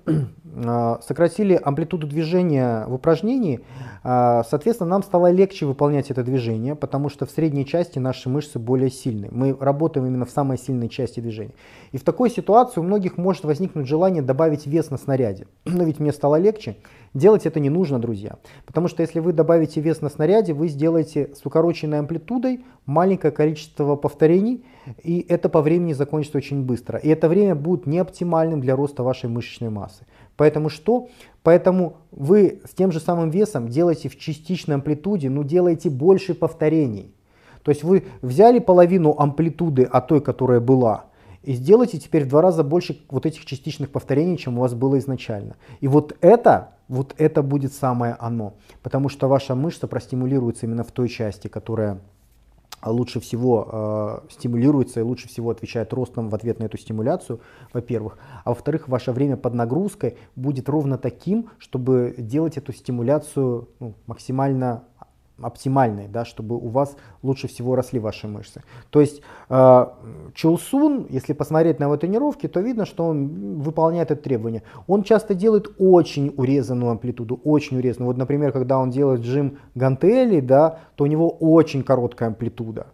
сократили 1.02 1.60
амплитуду 1.62 2.08
движения 2.08 2.86
в 2.88 2.96
упражнении, 2.96 3.62
э, 4.04 4.42
соответственно, 4.50 4.90
нам 4.90 5.04
стало 5.04 5.32
легче 5.32 5.66
выполнять 5.66 6.10
это 6.10 6.24
движение, 6.24 6.76
потому 6.76 7.10
что 7.10 7.26
в 7.26 7.32
средней 7.32 7.66
части 7.66 8.00
наши 8.00 8.30
мышцы 8.30 8.58
более 8.58 8.90
сильные. 8.90 9.30
Мы 9.32 9.56
работаем 9.60 10.08
именно 10.08 10.26
в 10.26 10.32
самой 10.32 10.58
сильной 10.58 10.90
части 10.90 11.20
движения. 11.20 11.54
И 11.92 11.98
в 11.98 12.04
такой 12.04 12.30
ситуации 12.30 12.80
у 12.80 12.84
многих 12.84 13.18
может 13.18 13.44
возникнуть 13.44 13.88
желание 13.88 14.22
добавить 14.22 14.66
вес 14.66 14.90
на 14.90 14.98
снаряде. 14.98 15.48
Но 15.66 15.84
ведь 15.84 16.00
мне 16.00 16.12
стало 16.12 16.38
легче. 16.38 16.78
Делать 17.14 17.46
это 17.46 17.60
не 17.60 17.70
нужно, 17.70 18.00
друзья. 18.00 18.38
Потому 18.66 18.88
что 18.88 19.02
если 19.02 19.20
вы 19.20 19.34
добавите 19.34 19.82
вес 19.82 20.02
на 20.02 20.10
снаряде, 20.10 20.54
вы 20.54 20.68
сделаете 20.68 21.32
с 21.36 21.46
укороченной 21.46 22.00
амплитудой 22.00 22.66
маленькое 22.86 23.32
количество 23.32 23.96
повторений, 23.96 24.64
и 25.04 25.26
это 25.28 25.50
по 25.50 25.62
времени 25.62 25.94
закончится 25.94 26.38
очень 26.38 26.64
быстро. 26.64 27.00
И 27.00 27.10
это 27.10 27.28
время 27.28 27.56
будет 27.56 27.86
не 27.86 28.00
оптимальным 28.00 28.62
для 28.62 28.76
роста 28.76 29.04
вашей 29.04 29.30
мышечной 29.30 29.70
массы. 29.70 30.06
Поэтому 30.38 30.70
что? 30.70 31.10
Поэтому 31.44 31.98
вы 32.12 32.62
с 32.66 32.74
тем 32.74 32.92
же 32.92 33.00
самым 33.00 33.30
весом 33.30 33.68
делаете 33.68 34.08
в 34.08 34.18
частичной 34.18 34.76
амплитуде, 34.76 35.30
но 35.30 35.44
делаете 35.44 35.90
больше 35.90 36.34
повторений. 36.34 37.14
То 37.64 37.72
есть 37.72 37.84
вы 37.84 38.06
взяли 38.22 38.60
половину 38.60 39.16
амплитуды 39.18 39.84
от 39.84 40.08
той, 40.08 40.22
которая 40.22 40.62
была, 40.62 41.06
и 41.48 41.54
сделайте 41.54 41.98
теперь 41.98 42.26
в 42.26 42.28
два 42.28 42.42
раза 42.42 42.64
больше 42.64 43.00
вот 43.10 43.26
этих 43.26 43.46
частичных 43.46 43.90
повторений, 43.90 44.38
чем 44.38 44.58
у 44.58 44.62
вас 44.62 44.74
было 44.74 45.00
изначально. 45.00 45.56
И 45.80 45.88
вот 45.88 46.16
это, 46.22 46.72
вот 46.90 47.16
это 47.18 47.42
будет 47.42 47.74
самое 47.74 48.16
оно. 48.20 48.56
Потому 48.84 49.08
что 49.08 49.28
ваша 49.30 49.56
мышца 49.56 49.88
простимулируется 49.88 50.66
именно 50.66 50.84
в 50.84 50.92
той 50.92 51.08
части, 51.08 51.48
которая 51.48 52.00
лучше 52.86 53.20
всего 53.20 54.22
э, 54.28 54.32
стимулируется 54.32 55.00
и 55.00 55.04
лучше 55.04 55.28
всего 55.28 55.50
отвечает 55.50 55.94
ростом 55.94 56.30
в 56.30 56.36
ответ 56.36 56.60
на 56.60 56.66
эту 56.66 56.78
стимуляцию, 56.78 57.42
во-первых. 57.74 58.18
А 58.44 58.50
во-вторых, 58.50 58.88
ваше 58.88 59.12
время 59.12 59.38
под 59.38 59.54
нагрузкой 59.54 60.18
будет 60.36 60.70
ровно 60.70 60.98
таким, 60.98 61.50
чтобы 61.58 62.16
делать 62.18 62.58
эту 62.58 62.74
стимуляцию 62.74 63.70
ну, 63.80 63.96
максимально 64.06 64.84
оптимальной, 65.42 66.08
да, 66.08 66.26
чтобы 66.26 66.56
у 66.56 66.68
вас 66.70 66.96
лучше 67.24 67.48
всего 67.48 67.76
росли 67.76 68.00
ваши 68.00 68.28
мышцы. 68.28 68.64
То 68.90 69.02
есть 69.02 69.22
э, 69.50 69.86
Чулсун, 70.34 71.08
если 71.10 71.34
посмотреть 71.34 71.80
на 71.80 71.86
его 71.86 71.98
тренировки, 71.98 72.48
то 72.48 72.60
видно, 72.60 72.86
что 72.86 73.06
он 73.06 73.62
выполняет 73.62 74.12
это 74.12 74.22
требование. 74.22 74.64
Он 74.88 75.04
часто 75.04 75.36
делает 75.36 75.72
очень 75.78 76.34
урезанную 76.38 76.92
амплитуду, 76.92 77.40
очень 77.44 77.78
урезанную. 77.78 78.08
Вот, 78.08 78.18
например, 78.18 78.52
когда 78.52 78.80
он 78.80 78.90
делает 78.90 79.24
жим 79.24 79.58
гантели, 79.76 80.40
да, 80.40 80.80
то 80.96 81.04
у 81.04 81.08
него 81.08 81.30
очень 81.30 81.84
короткая 81.84 82.30
амплитуда. 82.30 82.88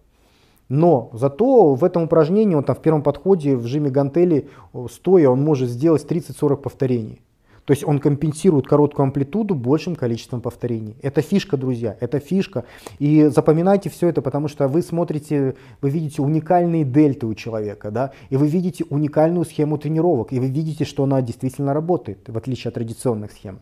Но 0.69 1.09
зато 1.13 1.75
в 1.75 1.83
этом 1.83 2.03
упражнении, 2.03 2.55
он 2.55 2.63
там 2.63 2.75
в 2.75 2.79
первом 2.79 3.03
подходе 3.03 3.55
в 3.55 3.65
жиме 3.67 3.89
гантели 3.89 4.49
стоя, 4.89 5.29
он 5.29 5.43
может 5.43 5.69
сделать 5.69 6.05
30-40 6.09 6.57
повторений. 6.57 7.21
То 7.65 7.71
есть 7.71 7.83
он 7.85 7.99
компенсирует 7.99 8.67
короткую 8.67 9.05
амплитуду 9.05 9.55
большим 9.55 9.95
количеством 9.95 10.41
повторений. 10.41 10.95
Это 11.01 11.21
фишка, 11.21 11.55
друзья, 11.55 11.95
это 11.99 12.19
фишка. 12.19 12.65
И 12.99 13.25
запоминайте 13.27 13.89
все 13.89 14.09
это, 14.09 14.21
потому 14.21 14.47
что 14.47 14.67
вы 14.67 14.81
смотрите, 14.81 15.55
вы 15.81 15.89
видите 15.89 16.21
уникальные 16.21 16.83
дельты 16.83 17.25
у 17.25 17.33
человека, 17.33 17.89
да, 17.91 18.11
и 18.29 18.35
вы 18.35 18.47
видите 18.47 18.83
уникальную 18.89 19.45
схему 19.45 19.77
тренировок, 19.77 20.33
и 20.33 20.39
вы 20.39 20.47
видите, 20.47 20.83
что 20.83 21.03
она 21.03 21.21
действительно 21.21 21.73
работает, 21.73 22.27
в 22.27 22.37
отличие 22.37 22.69
от 22.69 22.75
традиционных 22.75 23.31
схем. 23.31 23.59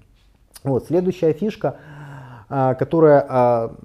Вот, 0.64 0.88
следующая 0.88 1.34
фишка, 1.34 1.78
которая, 2.52 3.26
а, 3.30 3.76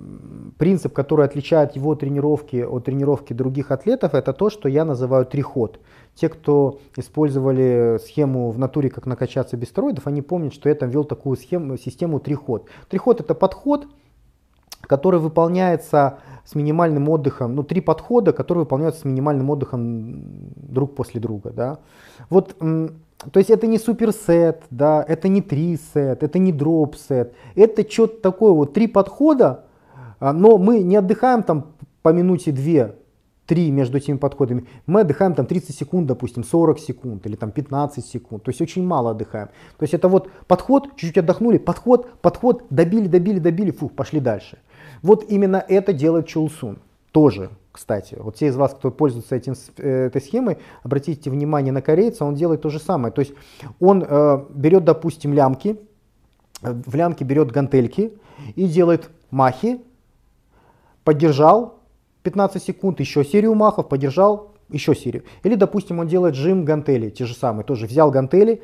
принцип, 0.59 0.93
который 0.93 1.25
отличает 1.25 1.77
его 1.77 1.95
тренировки 1.95 2.63
от 2.63 2.85
тренировки 2.85 3.33
других 3.33 3.71
атлетов, 3.71 4.15
это 4.15 4.33
то, 4.33 4.51
что 4.51 4.69
я 4.69 4.85
называю 4.85 5.25
триход. 5.25 5.79
Те, 6.15 6.29
кто 6.29 6.81
использовали 6.97 7.99
схему 8.05 8.51
в 8.51 8.59
натуре, 8.59 8.91
как 8.91 9.07
накачаться 9.07 9.57
без 9.57 9.69
стероидов, 9.69 10.09
они 10.09 10.21
помнят, 10.21 10.53
что 10.53 10.69
я 10.69 10.75
там 10.75 10.91
ввел 10.91 11.05
такую 11.05 11.37
схему, 11.37 11.77
систему 11.77 12.19
три-ход. 12.19 12.69
Три-ход 12.89 13.21
это 13.21 13.35
подход, 13.35 13.87
который 14.81 15.21
выполняется 15.21 16.19
с 16.45 16.55
минимальным 16.55 17.09
отдыхом, 17.09 17.55
ну, 17.55 17.63
три 17.63 17.81
подхода, 17.81 18.33
которые 18.33 18.65
выполняются 18.65 19.03
с 19.03 19.05
минимальным 19.05 19.51
отдыхом 19.51 20.25
друг 20.57 20.95
после 20.95 21.21
друга, 21.21 21.51
да. 21.51 21.79
Вот, 22.31 22.57
то 23.33 23.39
есть 23.39 23.51
это 23.51 23.67
не 23.67 23.79
суперсет, 23.79 24.63
да, 24.71 25.05
это 25.07 25.29
не 25.29 25.41
три 25.41 25.79
сет, 25.95 26.23
это 26.23 26.39
не 26.39 26.53
дроп 26.53 26.97
сет, 26.97 27.35
это 27.55 27.91
что-то 27.91 28.21
такое, 28.21 28.53
вот 28.53 28.75
три 28.75 28.87
подхода, 28.87 29.65
а, 30.21 30.33
но 30.33 30.59
мы 30.59 30.81
не 30.81 30.97
отдыхаем 30.97 31.43
там 31.43 31.73
по 32.03 32.11
минуте 32.11 32.53
две 32.53 32.95
3 33.47 33.71
между 33.71 33.99
этими 33.99 34.17
подходами, 34.17 34.67
мы 34.87 35.01
отдыхаем 35.01 35.35
там 35.35 35.47
30 35.47 35.75
секунд, 35.75 36.07
допустим, 36.07 36.45
40 36.45 36.79
секунд 36.79 37.27
или 37.27 37.37
там 37.37 37.53
15 37.53 38.05
секунд. 38.05 38.43
То 38.43 38.51
есть 38.51 38.61
очень 38.61 38.85
мало 38.85 39.13
отдыхаем. 39.13 39.49
То 39.79 39.83
есть 39.83 39.95
это 39.95 40.09
вот 40.09 40.29
подход, 40.47 40.97
чуть-чуть 40.97 41.19
отдохнули, 41.19 41.59
подход, 41.59 42.21
подход, 42.21 42.65
добили, 42.71 43.07
добили, 43.07 43.39
добили, 43.39 43.71
фух, 43.71 43.93
пошли 43.93 44.21
дальше. 44.21 44.59
Вот 45.03 45.25
именно 45.29 45.65
это 45.69 45.93
делает 45.93 46.27
Чулсун. 46.27 46.79
Тоже, 47.13 47.51
кстати. 47.77 48.17
Вот 48.19 48.37
те 48.37 48.47
из 48.47 48.57
вас, 48.57 48.75
кто 48.75 48.91
пользуется 48.91 49.37
этим, 49.37 49.55
э, 49.77 50.07
этой 50.07 50.21
схемой, 50.21 50.59
обратите 50.83 51.31
внимание 51.31 51.73
на 51.73 51.83
корейца, 51.83 52.25
он 52.25 52.35
делает 52.35 52.63
то 52.63 52.71
же 52.71 52.81
самое. 52.81 53.13
То 53.13 53.21
есть 53.21 53.33
он 53.79 54.03
э, 54.03 54.45
берет, 54.51 54.85
допустим, 54.85 55.33
лямки, 55.33 55.79
в 56.63 56.95
лямке 56.95 57.25
берет 57.25 57.53
гантельки 57.53 58.19
и 58.55 58.67
делает 58.67 59.11
махи, 59.31 59.81
поддержал 61.05 61.79
15 62.23 62.63
секунд, 62.63 62.99
еще 63.01 63.25
серию 63.25 63.55
махов, 63.55 63.89
поддержал 63.89 64.53
еще 64.71 64.95
серию. 64.95 65.23
Или, 65.45 65.55
допустим, 65.55 66.01
он 66.01 66.09
делает 66.09 66.35
жим 66.35 66.65
гантели, 66.65 67.11
те 67.11 67.27
же 67.27 67.35
самые, 67.35 67.65
тоже 67.65 67.87
взял 67.87 68.11
гантели, 68.11 68.63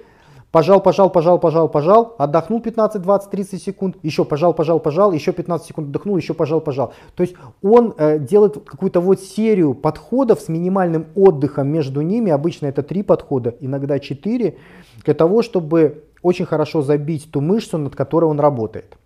пожал, 0.53 0.81
пожал, 0.81 1.11
пожал, 1.11 1.39
пожал, 1.41 1.69
пожал, 1.69 2.15
отдохнул 2.19 2.61
15, 2.61 3.03
20, 3.03 3.31
30 3.31 3.63
секунд, 3.63 3.97
еще 4.03 4.25
пожал, 4.25 4.55
пожал, 4.55 4.79
пожал, 4.79 5.13
еще 5.13 5.33
15 5.33 5.67
секунд 5.67 5.89
отдохнул, 5.89 6.17
еще 6.17 6.35
пожал, 6.35 6.61
пожал. 6.61 6.93
То 7.17 7.23
есть 7.23 7.35
он 7.63 7.95
э, 7.97 8.19
делает 8.19 8.63
какую-то 8.65 9.01
вот 9.01 9.21
серию 9.21 9.75
подходов 9.75 10.41
с 10.41 10.49
минимальным 10.49 11.07
отдыхом 11.17 11.69
между 11.69 12.03
ними, 12.03 12.31
обычно 12.31 12.67
это 12.67 12.83
три 12.83 13.03
подхода, 13.03 13.55
иногда 13.61 13.99
четыре, 13.99 14.57
для 15.05 15.15
того, 15.15 15.43
чтобы 15.43 16.05
очень 16.23 16.45
хорошо 16.45 16.83
забить 16.83 17.31
ту 17.33 17.41
мышцу, 17.41 17.79
над 17.79 17.97
которой 17.97 18.27
он 18.27 18.39
работает. 18.39 18.97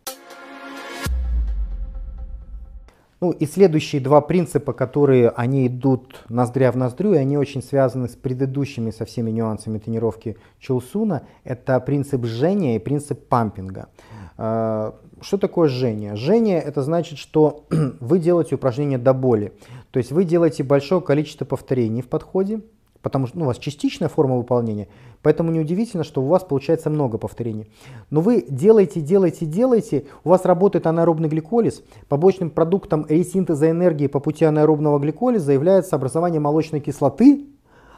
Ну 3.21 3.31
и 3.31 3.47
следующие 3.47 4.03
два 4.03 4.21
принципа, 4.21 4.75
которые 4.75 5.31
они 5.31 5.67
идут 5.67 6.25
ноздря 6.29 6.71
в 6.71 6.77
ноздрю, 6.77 7.15
и 7.15 7.19
они 7.19 7.39
очень 7.39 7.63
связаны 7.63 8.09
с 8.09 8.15
предыдущими 8.15 8.91
со 8.91 9.07
всеми 9.07 9.31
нюансами 9.31 9.79
тренировки 9.79 10.37
Чулсуна, 10.59 11.23
это 11.43 11.81
принцип 11.81 12.27
жжения 12.27 12.77
и 12.77 12.79
принцип 12.79 13.27
пампинга. 13.27 13.89
А, 14.37 14.97
что 15.23 15.39
такое 15.39 15.69
жжение? 15.69 16.15
Жжение 16.15 16.61
это 16.61 16.83
значит, 16.83 17.19
что 17.19 17.65
вы 18.01 18.19
делаете 18.19 18.57
упражнение 18.57 18.99
до 18.99 19.15
боли. 19.15 19.55
То 19.93 19.99
есть 19.99 20.13
вы 20.13 20.25
делаете 20.25 20.63
большое 20.63 21.01
количество 21.01 21.47
повторений 21.47 22.03
в 22.03 22.09
подходе, 22.09 22.61
потому 23.07 23.29
что 23.29 23.39
ну, 23.39 23.45
у 23.45 23.47
вас 23.47 23.59
частичная 23.59 24.09
форма 24.09 24.37
выполнения, 24.37 24.89
поэтому 25.23 25.53
неудивительно, 25.53 26.03
что 26.03 26.23
у 26.23 26.27
вас 26.27 26.43
получается 26.43 26.91
много 26.91 27.19
повторений. 27.19 27.71
Но 28.11 28.21
вы 28.21 28.45
делаете, 28.49 29.01
делаете, 29.01 29.47
делаете, 29.47 30.07
у 30.25 30.31
вас 30.31 30.45
работает 30.45 30.89
анаэробный 30.89 31.29
гликолиз, 31.29 31.85
побочным 32.09 32.51
продуктом 32.51 33.07
ресинтеза 33.09 33.71
энергии 33.71 34.09
по 34.09 34.19
пути 34.19 34.45
анаэробного 34.45 34.99
гликолиза 34.99 35.53
является 35.53 35.95
образование 35.95 36.41
молочной 36.41 36.81
кислоты, 36.81 37.47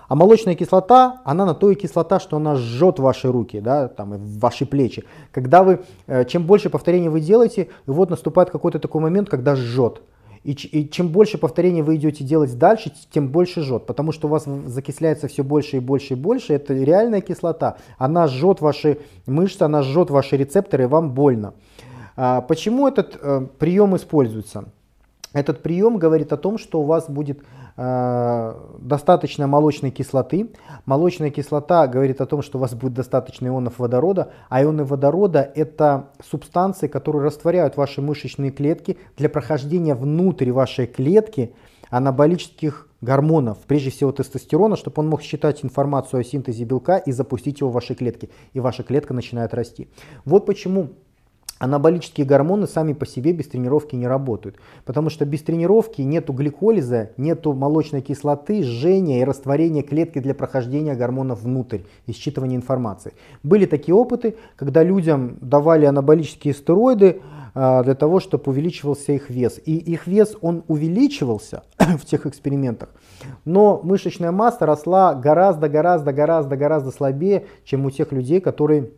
а 0.08 0.14
молочная 0.14 0.54
кислота, 0.54 1.22
она 1.24 1.46
на 1.46 1.54
то 1.54 1.70
и 1.70 1.74
кислота, 1.74 2.20
что 2.20 2.36
она 2.36 2.56
жжет 2.56 2.98
ваши 2.98 3.32
руки, 3.32 3.60
да, 3.60 3.88
там, 3.88 4.14
и 4.14 4.18
ваши 4.38 4.66
плечи. 4.66 5.04
Когда 5.32 5.62
вы, 5.62 5.80
э, 6.06 6.26
чем 6.26 6.44
больше 6.44 6.68
повторений 6.68 7.08
вы 7.08 7.20
делаете, 7.20 7.68
вот 7.86 8.10
наступает 8.10 8.50
какой-то 8.50 8.78
такой 8.78 9.00
момент, 9.00 9.30
когда 9.30 9.56
жжет. 9.56 10.02
И, 10.44 10.52
и 10.52 10.90
чем 10.90 11.08
больше 11.08 11.38
повторений 11.38 11.82
вы 11.82 11.96
идете 11.96 12.24
делать 12.24 12.56
дальше, 12.58 12.92
тем 13.10 13.28
больше 13.28 13.62
жжет, 13.62 13.86
потому 13.86 14.12
что 14.12 14.28
у 14.28 14.30
вас 14.30 14.44
закисляется 14.66 15.28
все 15.28 15.42
больше 15.44 15.76
и 15.76 15.80
больше 15.80 16.14
и 16.14 16.16
больше. 16.16 16.54
Это 16.54 16.74
реальная 16.74 17.20
кислота. 17.20 17.76
Она 17.98 18.26
жжет 18.26 18.60
ваши 18.60 18.98
мышцы, 19.26 19.62
она 19.62 19.82
жжет 19.82 20.10
ваши 20.10 20.36
рецепторы, 20.36 20.84
и 20.84 20.86
вам 20.86 21.12
больно. 21.12 21.54
А, 22.16 22.40
почему 22.40 22.88
этот 22.88 23.18
э, 23.20 23.46
прием 23.58 23.94
используется? 23.96 24.64
Этот 25.38 25.62
прием 25.62 25.98
говорит 25.98 26.32
о 26.32 26.36
том, 26.36 26.58
что 26.58 26.80
у 26.80 26.84
вас 26.84 27.08
будет 27.08 27.44
э, 27.76 28.54
достаточно 28.80 29.46
молочной 29.46 29.92
кислоты. 29.92 30.50
Молочная 30.84 31.30
кислота 31.30 31.86
говорит 31.86 32.20
о 32.20 32.26
том, 32.26 32.42
что 32.42 32.58
у 32.58 32.60
вас 32.60 32.74
будет 32.74 32.94
достаточно 32.94 33.46
ионов 33.46 33.78
водорода, 33.78 34.32
а 34.48 34.64
ионы 34.64 34.84
водорода 34.84 35.48
это 35.54 36.08
субстанции, 36.28 36.88
которые 36.88 37.22
растворяют 37.22 37.76
ваши 37.76 38.02
мышечные 38.02 38.50
клетки 38.50 38.98
для 39.16 39.28
прохождения 39.28 39.94
внутрь 39.94 40.50
вашей 40.50 40.88
клетки 40.88 41.54
анаболических 41.88 42.88
гормонов, 43.00 43.58
прежде 43.58 43.90
всего 43.90 44.10
тестостерона, 44.10 44.74
чтобы 44.76 45.00
он 45.02 45.08
мог 45.08 45.22
считать 45.22 45.64
информацию 45.64 46.20
о 46.20 46.24
синтезе 46.24 46.64
белка 46.64 46.98
и 46.98 47.12
запустить 47.12 47.60
его 47.60 47.70
в 47.70 47.74
ваши 47.74 47.94
клетки. 47.94 48.28
И 48.54 48.60
ваша 48.60 48.82
клетка 48.82 49.14
начинает 49.14 49.54
расти. 49.54 49.88
Вот 50.24 50.46
почему 50.46 50.90
Анаболические 51.58 52.26
гормоны 52.26 52.66
сами 52.66 52.92
по 52.92 53.04
себе 53.04 53.32
без 53.32 53.48
тренировки 53.48 53.96
не 53.96 54.06
работают, 54.06 54.56
потому 54.84 55.10
что 55.10 55.24
без 55.24 55.42
тренировки 55.42 56.02
нету 56.02 56.32
гликолиза, 56.32 57.10
нету 57.16 57.52
молочной 57.52 58.00
кислоты, 58.00 58.62
жжения 58.62 59.20
и 59.20 59.24
растворения 59.24 59.82
клетки 59.82 60.20
для 60.20 60.34
прохождения 60.34 60.94
гормонов 60.94 61.42
внутрь 61.42 61.80
и 62.06 62.12
считывания 62.12 62.54
информации. 62.54 63.12
Были 63.42 63.66
такие 63.66 63.94
опыты, 63.94 64.36
когда 64.56 64.84
людям 64.84 65.36
давали 65.40 65.84
анаболические 65.84 66.54
стероиды 66.54 67.20
а, 67.54 67.82
для 67.82 67.96
того, 67.96 68.20
чтобы 68.20 68.44
увеличивался 68.46 69.12
их 69.12 69.30
вес. 69.30 69.60
И 69.64 69.76
их 69.76 70.06
вес, 70.06 70.36
он 70.40 70.62
увеличивался 70.68 71.64
в 71.78 72.04
тех 72.04 72.24
экспериментах, 72.26 72.90
но 73.44 73.80
мышечная 73.82 74.30
масса 74.30 74.64
росла 74.64 75.14
гораздо, 75.14 75.68
гораздо, 75.68 76.12
гораздо, 76.12 76.56
гораздо 76.56 76.92
слабее, 76.92 77.46
чем 77.64 77.84
у 77.84 77.90
тех 77.90 78.12
людей, 78.12 78.40
которые 78.40 78.90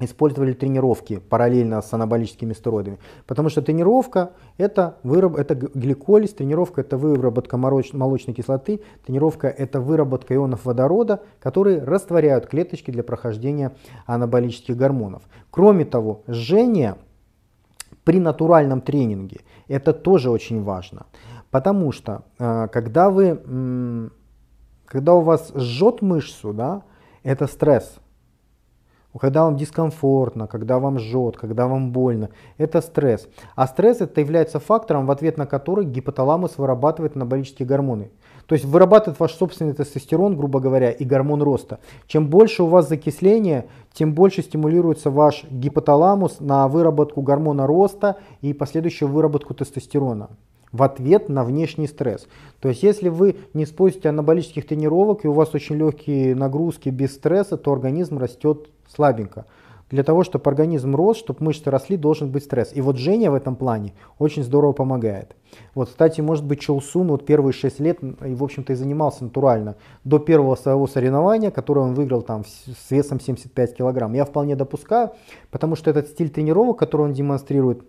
использовали 0.00 0.52
тренировки 0.52 1.18
параллельно 1.18 1.82
с 1.82 1.92
анаболическими 1.92 2.52
стероидами. 2.52 2.98
Потому 3.26 3.48
что 3.48 3.62
тренировка 3.62 4.30
это, 4.58 4.96
выраб, 5.02 5.36
это 5.36 5.54
гликолиз, 5.54 6.34
тренировка 6.34 6.80
это 6.80 6.96
выработка 6.96 7.56
молочной 7.56 8.34
кислоты, 8.34 8.80
тренировка 9.06 9.48
это 9.48 9.80
выработка 9.80 10.34
ионов 10.34 10.64
водорода, 10.64 11.22
которые 11.40 11.82
растворяют 11.82 12.46
клеточки 12.46 12.90
для 12.90 13.02
прохождения 13.02 13.72
анаболических 14.06 14.76
гормонов. 14.76 15.22
Кроме 15.50 15.84
того, 15.84 16.22
жжение 16.28 16.96
при 18.04 18.18
натуральном 18.18 18.80
тренинге 18.80 19.40
это 19.68 19.92
тоже 19.92 20.30
очень 20.30 20.62
важно. 20.62 21.06
Потому 21.50 21.92
что 21.92 22.22
э, 22.38 22.68
когда, 22.72 23.10
вы, 23.10 24.10
когда 24.84 25.14
у 25.14 25.20
вас 25.20 25.52
жжет 25.54 26.00
мышцу, 26.00 26.52
да, 26.52 26.82
это 27.22 27.46
стресс, 27.46 27.98
когда 29.18 29.44
вам 29.44 29.56
дискомфортно, 29.56 30.46
когда 30.46 30.78
вам 30.78 30.98
жжет, 30.98 31.36
когда 31.36 31.66
вам 31.66 31.90
больно, 31.92 32.30
это 32.58 32.80
стресс. 32.80 33.28
А 33.56 33.66
стресс 33.66 34.00
это 34.00 34.20
является 34.20 34.60
фактором, 34.60 35.06
в 35.06 35.10
ответ 35.10 35.36
на 35.36 35.46
который 35.46 35.84
гипоталамус 35.84 36.58
вырабатывает 36.58 37.16
анаболические 37.16 37.66
гормоны. 37.66 38.10
То 38.46 38.54
есть 38.54 38.64
вырабатывает 38.64 39.18
ваш 39.18 39.32
собственный 39.34 39.74
тестостерон, 39.74 40.36
грубо 40.36 40.60
говоря, 40.60 40.90
и 40.90 41.04
гормон 41.04 41.42
роста. 41.42 41.78
Чем 42.06 42.28
больше 42.28 42.62
у 42.62 42.66
вас 42.66 42.88
закисления, 42.88 43.66
тем 43.92 44.14
больше 44.14 44.42
стимулируется 44.42 45.10
ваш 45.10 45.44
гипоталамус 45.50 46.40
на 46.40 46.68
выработку 46.68 47.22
гормона 47.22 47.66
роста 47.66 48.16
и 48.40 48.52
последующую 48.52 49.08
выработку 49.08 49.54
тестостерона 49.54 50.30
в 50.72 50.82
ответ 50.82 51.28
на 51.28 51.44
внешний 51.44 51.86
стресс. 51.86 52.26
То 52.60 52.68
есть 52.68 52.82
если 52.82 53.08
вы 53.08 53.36
не 53.54 53.64
используете 53.64 54.08
анаболических 54.08 54.66
тренировок 54.66 55.24
и 55.24 55.28
у 55.28 55.32
вас 55.32 55.54
очень 55.54 55.76
легкие 55.76 56.34
нагрузки 56.34 56.88
без 56.88 57.14
стресса, 57.14 57.56
то 57.56 57.72
организм 57.72 58.18
растет 58.18 58.68
слабенько. 58.88 59.46
Для 59.90 60.04
того, 60.04 60.22
чтобы 60.22 60.48
организм 60.48 60.94
рос, 60.94 61.16
чтобы 61.16 61.44
мышцы 61.44 61.68
росли, 61.68 61.96
должен 61.96 62.30
быть 62.30 62.44
стресс. 62.44 62.70
И 62.74 62.80
вот 62.80 62.96
Женя 62.96 63.32
в 63.32 63.34
этом 63.34 63.56
плане 63.56 63.92
очень 64.20 64.44
здорово 64.44 64.72
помогает. 64.72 65.34
Вот, 65.74 65.88
кстати, 65.88 66.20
может 66.20 66.44
быть, 66.44 66.60
Чолсун 66.60 67.08
вот 67.08 67.26
первые 67.26 67.52
6 67.52 67.80
лет, 67.80 67.98
и, 68.00 68.34
в 68.34 68.44
общем-то, 68.44 68.72
и 68.72 68.76
занимался 68.76 69.24
натурально. 69.24 69.74
До 70.04 70.20
первого 70.20 70.54
своего 70.54 70.86
соревнования, 70.86 71.50
которое 71.50 71.80
он 71.80 71.94
выиграл 71.94 72.22
там 72.22 72.44
с 72.44 72.90
весом 72.90 73.18
75 73.18 73.78
килограмм. 73.78 74.12
Я 74.12 74.24
вполне 74.24 74.54
допускаю, 74.54 75.10
потому 75.50 75.74
что 75.74 75.90
этот 75.90 76.06
стиль 76.06 76.30
тренировок, 76.30 76.78
который 76.78 77.06
он 77.06 77.12
демонстрирует, 77.12 77.82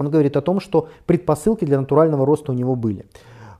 он 0.00 0.10
говорит 0.10 0.36
о 0.36 0.40
том, 0.40 0.60
что 0.60 0.88
предпосылки 1.06 1.64
для 1.64 1.78
натурального 1.78 2.26
роста 2.26 2.52
у 2.52 2.54
него 2.54 2.74
были. 2.74 3.06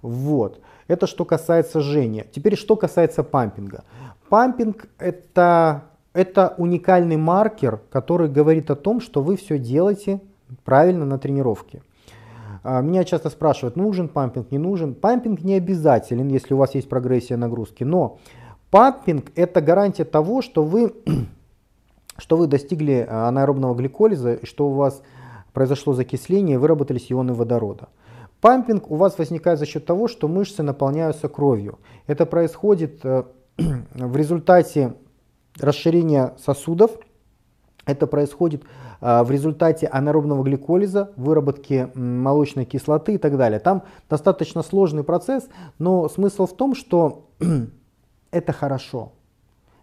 Вот. 0.02 0.60
Это 0.88 1.06
что 1.06 1.24
касается 1.24 1.80
Жени. 1.80 2.24
Теперь 2.32 2.56
что 2.56 2.76
касается 2.76 3.22
пампинга. 3.22 3.84
Пампинг 4.28 4.88
это 4.98 5.84
это 6.12 6.54
уникальный 6.58 7.16
маркер, 7.16 7.80
который 7.90 8.28
говорит 8.28 8.70
о 8.70 8.74
том, 8.74 9.00
что 9.00 9.22
вы 9.22 9.36
все 9.36 9.58
делаете 9.58 10.20
правильно 10.64 11.04
на 11.04 11.18
тренировке. 11.18 11.82
А, 12.62 12.80
меня 12.80 13.04
часто 13.04 13.30
спрашивают, 13.30 13.76
нужен 13.76 14.08
пампинг, 14.08 14.50
не 14.50 14.58
нужен. 14.58 14.94
Пампинг 14.94 15.42
не 15.42 15.54
обязателен, 15.54 16.28
если 16.28 16.54
у 16.54 16.56
вас 16.56 16.74
есть 16.74 16.88
прогрессия 16.88 17.36
нагрузки, 17.36 17.84
но 17.84 18.18
пампинг 18.70 19.30
это 19.36 19.60
гарантия 19.60 20.04
того, 20.04 20.42
что 20.42 20.64
вы, 20.64 20.92
что 22.18 22.36
вы 22.36 22.48
достигли 22.48 23.06
а, 23.08 23.28
анаэробного 23.28 23.74
гликолиза, 23.74 24.40
что 24.44 24.68
у 24.68 24.74
вас 24.74 25.02
произошло 25.52 25.92
закисление, 25.92 26.58
выработались 26.58 27.10
ионы 27.10 27.34
водорода. 27.34 27.88
Пампинг 28.40 28.90
у 28.90 28.96
вас 28.96 29.18
возникает 29.18 29.58
за 29.58 29.66
счет 29.66 29.84
того, 29.84 30.08
что 30.08 30.28
мышцы 30.28 30.62
наполняются 30.62 31.28
кровью. 31.28 31.78
Это 32.06 32.24
происходит 32.24 33.00
э, 33.04 33.24
в 33.58 34.16
результате 34.16 34.94
расширение 35.58 36.34
сосудов, 36.38 36.92
Это 37.86 38.06
происходит 38.06 38.64
а, 39.00 39.24
в 39.24 39.30
результате 39.30 39.86
анаэробного 39.86 40.42
гликолиза, 40.42 41.12
выработки 41.16 41.90
молочной 41.94 42.64
кислоты 42.64 43.14
и 43.14 43.18
так 43.18 43.36
далее. 43.36 43.58
Там 43.58 43.82
достаточно 44.08 44.62
сложный 44.62 45.02
процесс, 45.02 45.48
но 45.78 46.08
смысл 46.08 46.46
в 46.46 46.54
том, 46.54 46.74
что 46.74 47.30
это 48.30 48.52
хорошо. 48.52 49.12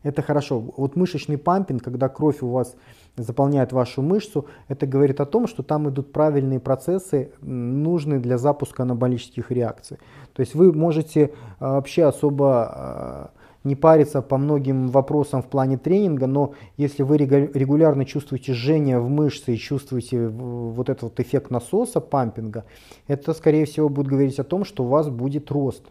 Это 0.03 0.21
хорошо. 0.21 0.59
Вот 0.77 0.95
мышечный 0.95 1.37
пампинг, 1.37 1.83
когда 1.83 2.07
кровь 2.07 2.41
у 2.41 2.49
вас 2.49 2.75
заполняет 3.17 3.73
вашу 3.73 4.01
мышцу, 4.01 4.45
это 4.67 4.85
говорит 4.85 5.19
о 5.19 5.25
том, 5.25 5.47
что 5.47 5.63
там 5.63 5.89
идут 5.89 6.11
правильные 6.11 6.59
процессы, 6.59 7.31
нужные 7.41 8.19
для 8.19 8.37
запуска 8.37 8.83
анаболических 8.83 9.51
реакций. 9.51 9.97
То 10.33 10.41
есть 10.41 10.55
вы 10.55 10.71
можете 10.71 11.33
а, 11.59 11.75
вообще 11.75 12.03
особо 12.03 12.47
а, 12.47 13.29
не 13.63 13.75
париться 13.75 14.21
по 14.21 14.37
многим 14.37 14.87
вопросам 14.87 15.41
в 15.41 15.47
плане 15.47 15.77
тренинга, 15.77 16.27
но 16.27 16.53
если 16.77 17.03
вы 17.03 17.17
регулярно 17.17 18.05
чувствуете 18.05 18.53
жжение 18.53 18.99
в 18.99 19.09
мышце 19.09 19.53
и 19.53 19.57
чувствуете 19.57 20.27
вот 20.27 20.89
этот 20.89 21.03
вот 21.03 21.19
эффект 21.19 21.51
насоса, 21.51 21.99
пампинга, 21.99 22.65
это 23.07 23.33
скорее 23.33 23.65
всего 23.65 23.89
будет 23.89 24.07
говорить 24.07 24.39
о 24.39 24.43
том, 24.43 24.63
что 24.63 24.83
у 24.83 24.87
вас 24.87 25.09
будет 25.09 25.51
рост 25.51 25.85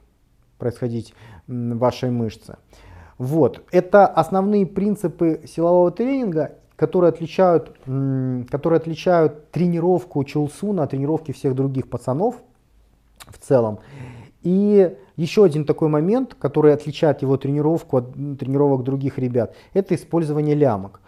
происходить 0.59 1.13
вашей 1.47 2.11
мышцы. 2.11 2.57
Вот. 3.19 3.63
Это 3.73 4.07
основные 4.07 4.67
принципы 4.67 5.43
силового 5.47 5.91
тренинга, 5.91 6.57
которые 6.77 7.09
отличают, 7.09 7.77
которые 7.85 8.77
отличают 8.77 9.51
тренировку 9.51 10.23
Чулсуна 10.25 10.85
от 10.85 10.91
тренировки 10.91 11.33
всех 11.33 11.55
других 11.55 11.89
пацанов 11.89 12.37
в 13.27 13.39
целом. 13.39 13.79
И 14.43 14.97
еще 15.17 15.45
один 15.45 15.65
такой 15.65 15.89
момент, 15.89 16.35
который 16.39 16.73
отличает 16.73 17.23
его 17.23 17.37
тренировку 17.37 17.97
от 17.97 18.13
тренировок 18.39 18.85
других 18.85 19.19
ребят, 19.19 19.55
это 19.75 19.95
использование 19.95 20.55
лямок. 20.55 21.01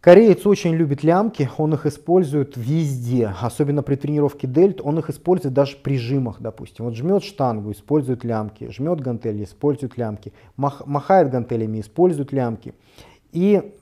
Кореец 0.00 0.44
очень 0.46 0.74
любит 0.74 1.04
лямки, 1.04 1.48
он 1.58 1.74
их 1.74 1.86
использует 1.86 2.56
везде, 2.56 3.32
особенно 3.40 3.84
при 3.84 3.94
тренировке 3.94 4.48
дельт, 4.48 4.80
он 4.82 4.98
их 4.98 5.08
использует 5.08 5.54
даже 5.54 5.76
при 5.76 5.96
жимах, 5.96 6.38
допустим. 6.40 6.86
Вот 6.86 6.96
жмет 6.96 7.22
штангу, 7.22 7.70
использует 7.70 8.24
лямки, 8.24 8.68
жмет 8.68 9.00
гантели, 9.00 9.44
использует 9.44 9.96
лямки, 9.96 10.32
мах, 10.56 10.82
махает 10.86 11.30
гантелями, 11.30 11.78
использует 11.78 12.32
лямки. 12.32 12.74
И 13.30 13.76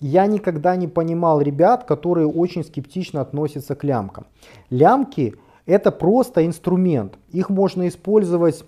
я 0.00 0.26
никогда 0.26 0.76
не 0.76 0.88
понимал 0.88 1.40
ребят, 1.40 1.84
которые 1.84 2.26
очень 2.26 2.64
скептично 2.64 3.20
относятся 3.20 3.74
к 3.74 3.84
лямкам. 3.84 4.26
Лямки 4.70 5.34
это 5.66 5.90
просто 5.90 6.46
инструмент. 6.46 7.18
Их 7.30 7.50
можно 7.50 7.88
использовать 7.88 8.64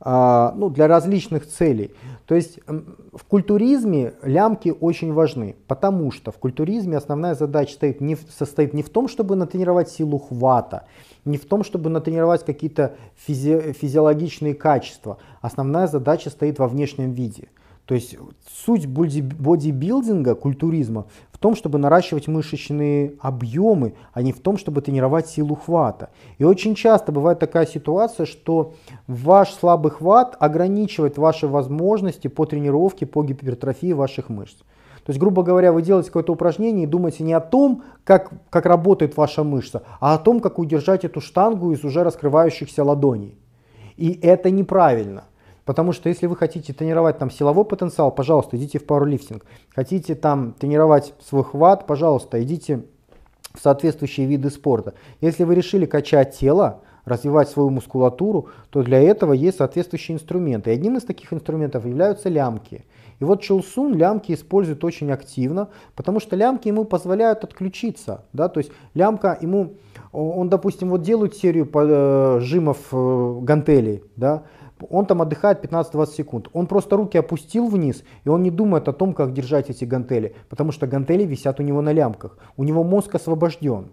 а, 0.00 0.52
ну, 0.56 0.70
для 0.70 0.86
различных 0.86 1.46
целей. 1.46 1.92
То 2.26 2.34
есть 2.34 2.60
в 2.66 3.24
культуризме 3.24 4.14
лямки 4.22 4.72
очень 4.80 5.12
важны, 5.12 5.56
потому 5.66 6.12
что 6.12 6.30
в 6.30 6.38
культуризме 6.38 6.96
основная 6.96 7.34
задача 7.34 7.72
стоит 7.72 8.00
не, 8.00 8.16
состоит 8.16 8.74
не 8.74 8.82
в 8.82 8.90
том, 8.90 9.08
чтобы 9.08 9.34
натренировать 9.34 9.88
силу 9.88 10.18
хвата, 10.18 10.84
не 11.24 11.36
в 11.36 11.46
том, 11.46 11.64
чтобы 11.64 11.90
натренировать 11.90 12.44
какие-то 12.44 12.94
физи 13.16 13.72
физиологичные 13.72 14.54
качества. 14.54 15.18
Основная 15.40 15.88
задача 15.88 16.30
стоит 16.30 16.58
во 16.58 16.68
внешнем 16.68 17.10
виде. 17.10 17.48
То 17.88 17.94
есть 17.94 18.18
суть 18.66 18.86
бодибилдинга, 18.86 20.34
культуризма 20.34 21.06
в 21.32 21.38
том, 21.38 21.56
чтобы 21.56 21.78
наращивать 21.78 22.28
мышечные 22.28 23.14
объемы, 23.18 23.94
а 24.12 24.20
не 24.20 24.34
в 24.34 24.40
том, 24.40 24.58
чтобы 24.58 24.82
тренировать 24.82 25.26
силу 25.26 25.54
хвата. 25.54 26.10
И 26.36 26.44
очень 26.44 26.74
часто 26.74 27.12
бывает 27.12 27.38
такая 27.38 27.64
ситуация, 27.64 28.26
что 28.26 28.74
ваш 29.06 29.54
слабый 29.54 29.90
хват 29.90 30.36
ограничивает 30.38 31.16
ваши 31.16 31.48
возможности 31.48 32.28
по 32.28 32.44
тренировке, 32.44 33.06
по 33.06 33.24
гипертрофии 33.24 33.94
ваших 33.94 34.28
мышц. 34.28 34.58
То 34.58 35.10
есть, 35.10 35.18
грубо 35.18 35.42
говоря, 35.42 35.72
вы 35.72 35.80
делаете 35.80 36.10
какое-то 36.10 36.34
упражнение 36.34 36.84
и 36.84 36.86
думаете 36.86 37.24
не 37.24 37.32
о 37.32 37.40
том, 37.40 37.84
как, 38.04 38.32
как 38.50 38.66
работает 38.66 39.16
ваша 39.16 39.44
мышца, 39.44 39.82
а 39.98 40.12
о 40.12 40.18
том, 40.18 40.40
как 40.40 40.58
удержать 40.58 41.06
эту 41.06 41.22
штангу 41.22 41.72
из 41.72 41.82
уже 41.84 42.04
раскрывающихся 42.04 42.84
ладоней. 42.84 43.38
И 43.96 44.12
это 44.22 44.50
неправильно. 44.50 45.24
Потому 45.68 45.92
что 45.92 46.08
если 46.08 46.26
вы 46.26 46.34
хотите 46.34 46.72
тренировать 46.72 47.18
там 47.18 47.30
силовой 47.30 47.66
потенциал, 47.66 48.10
пожалуйста, 48.10 48.56
идите 48.56 48.78
в 48.78 48.86
пауэрлифтинг. 48.86 49.44
Хотите 49.74 50.14
там 50.14 50.54
тренировать 50.54 51.12
свой 51.22 51.44
хват, 51.44 51.86
пожалуйста, 51.86 52.42
идите 52.42 52.86
в 53.52 53.60
соответствующие 53.60 54.26
виды 54.26 54.48
спорта. 54.48 54.94
Если 55.20 55.44
вы 55.44 55.54
решили 55.54 55.84
качать 55.84 56.34
тело, 56.34 56.80
развивать 57.04 57.50
свою 57.50 57.68
мускулатуру, 57.68 58.48
то 58.70 58.82
для 58.82 58.98
этого 58.98 59.34
есть 59.34 59.58
соответствующие 59.58 60.14
инструменты. 60.14 60.70
И 60.70 60.72
одним 60.72 60.96
из 60.96 61.02
таких 61.02 61.34
инструментов 61.34 61.84
являются 61.84 62.30
лямки. 62.30 62.86
И 63.20 63.24
вот 63.24 63.42
Челсун 63.42 63.94
лямки 63.94 64.32
использует 64.32 64.82
очень 64.84 65.10
активно, 65.10 65.68
потому 65.94 66.18
что 66.18 66.34
лямки 66.34 66.68
ему 66.68 66.86
позволяют 66.86 67.44
отключиться. 67.44 68.24
Да? 68.32 68.48
То 68.48 68.60
есть 68.60 68.72
лямка 68.94 69.36
ему, 69.38 69.74
он, 70.12 70.48
допустим, 70.48 70.88
вот 70.88 71.02
делает 71.02 71.36
серию 71.36 71.68
э, 71.70 72.38
жимов 72.40 72.78
э, 72.90 73.38
гантелей, 73.42 74.02
да? 74.16 74.44
Он 74.90 75.06
там 75.06 75.22
отдыхает 75.22 75.64
15-20 75.64 76.06
секунд. 76.12 76.48
Он 76.52 76.66
просто 76.66 76.96
руки 76.96 77.18
опустил 77.18 77.68
вниз, 77.68 78.02
и 78.24 78.28
он 78.28 78.42
не 78.42 78.50
думает 78.50 78.88
о 78.88 78.92
том, 78.92 79.12
как 79.14 79.32
держать 79.32 79.70
эти 79.70 79.84
гантели, 79.84 80.34
потому 80.48 80.72
что 80.72 80.86
гантели 80.86 81.24
висят 81.24 81.60
у 81.60 81.62
него 81.62 81.80
на 81.82 81.92
лямках. 81.92 82.38
У 82.56 82.64
него 82.64 82.84
мозг 82.84 83.14
освобожден. 83.14 83.88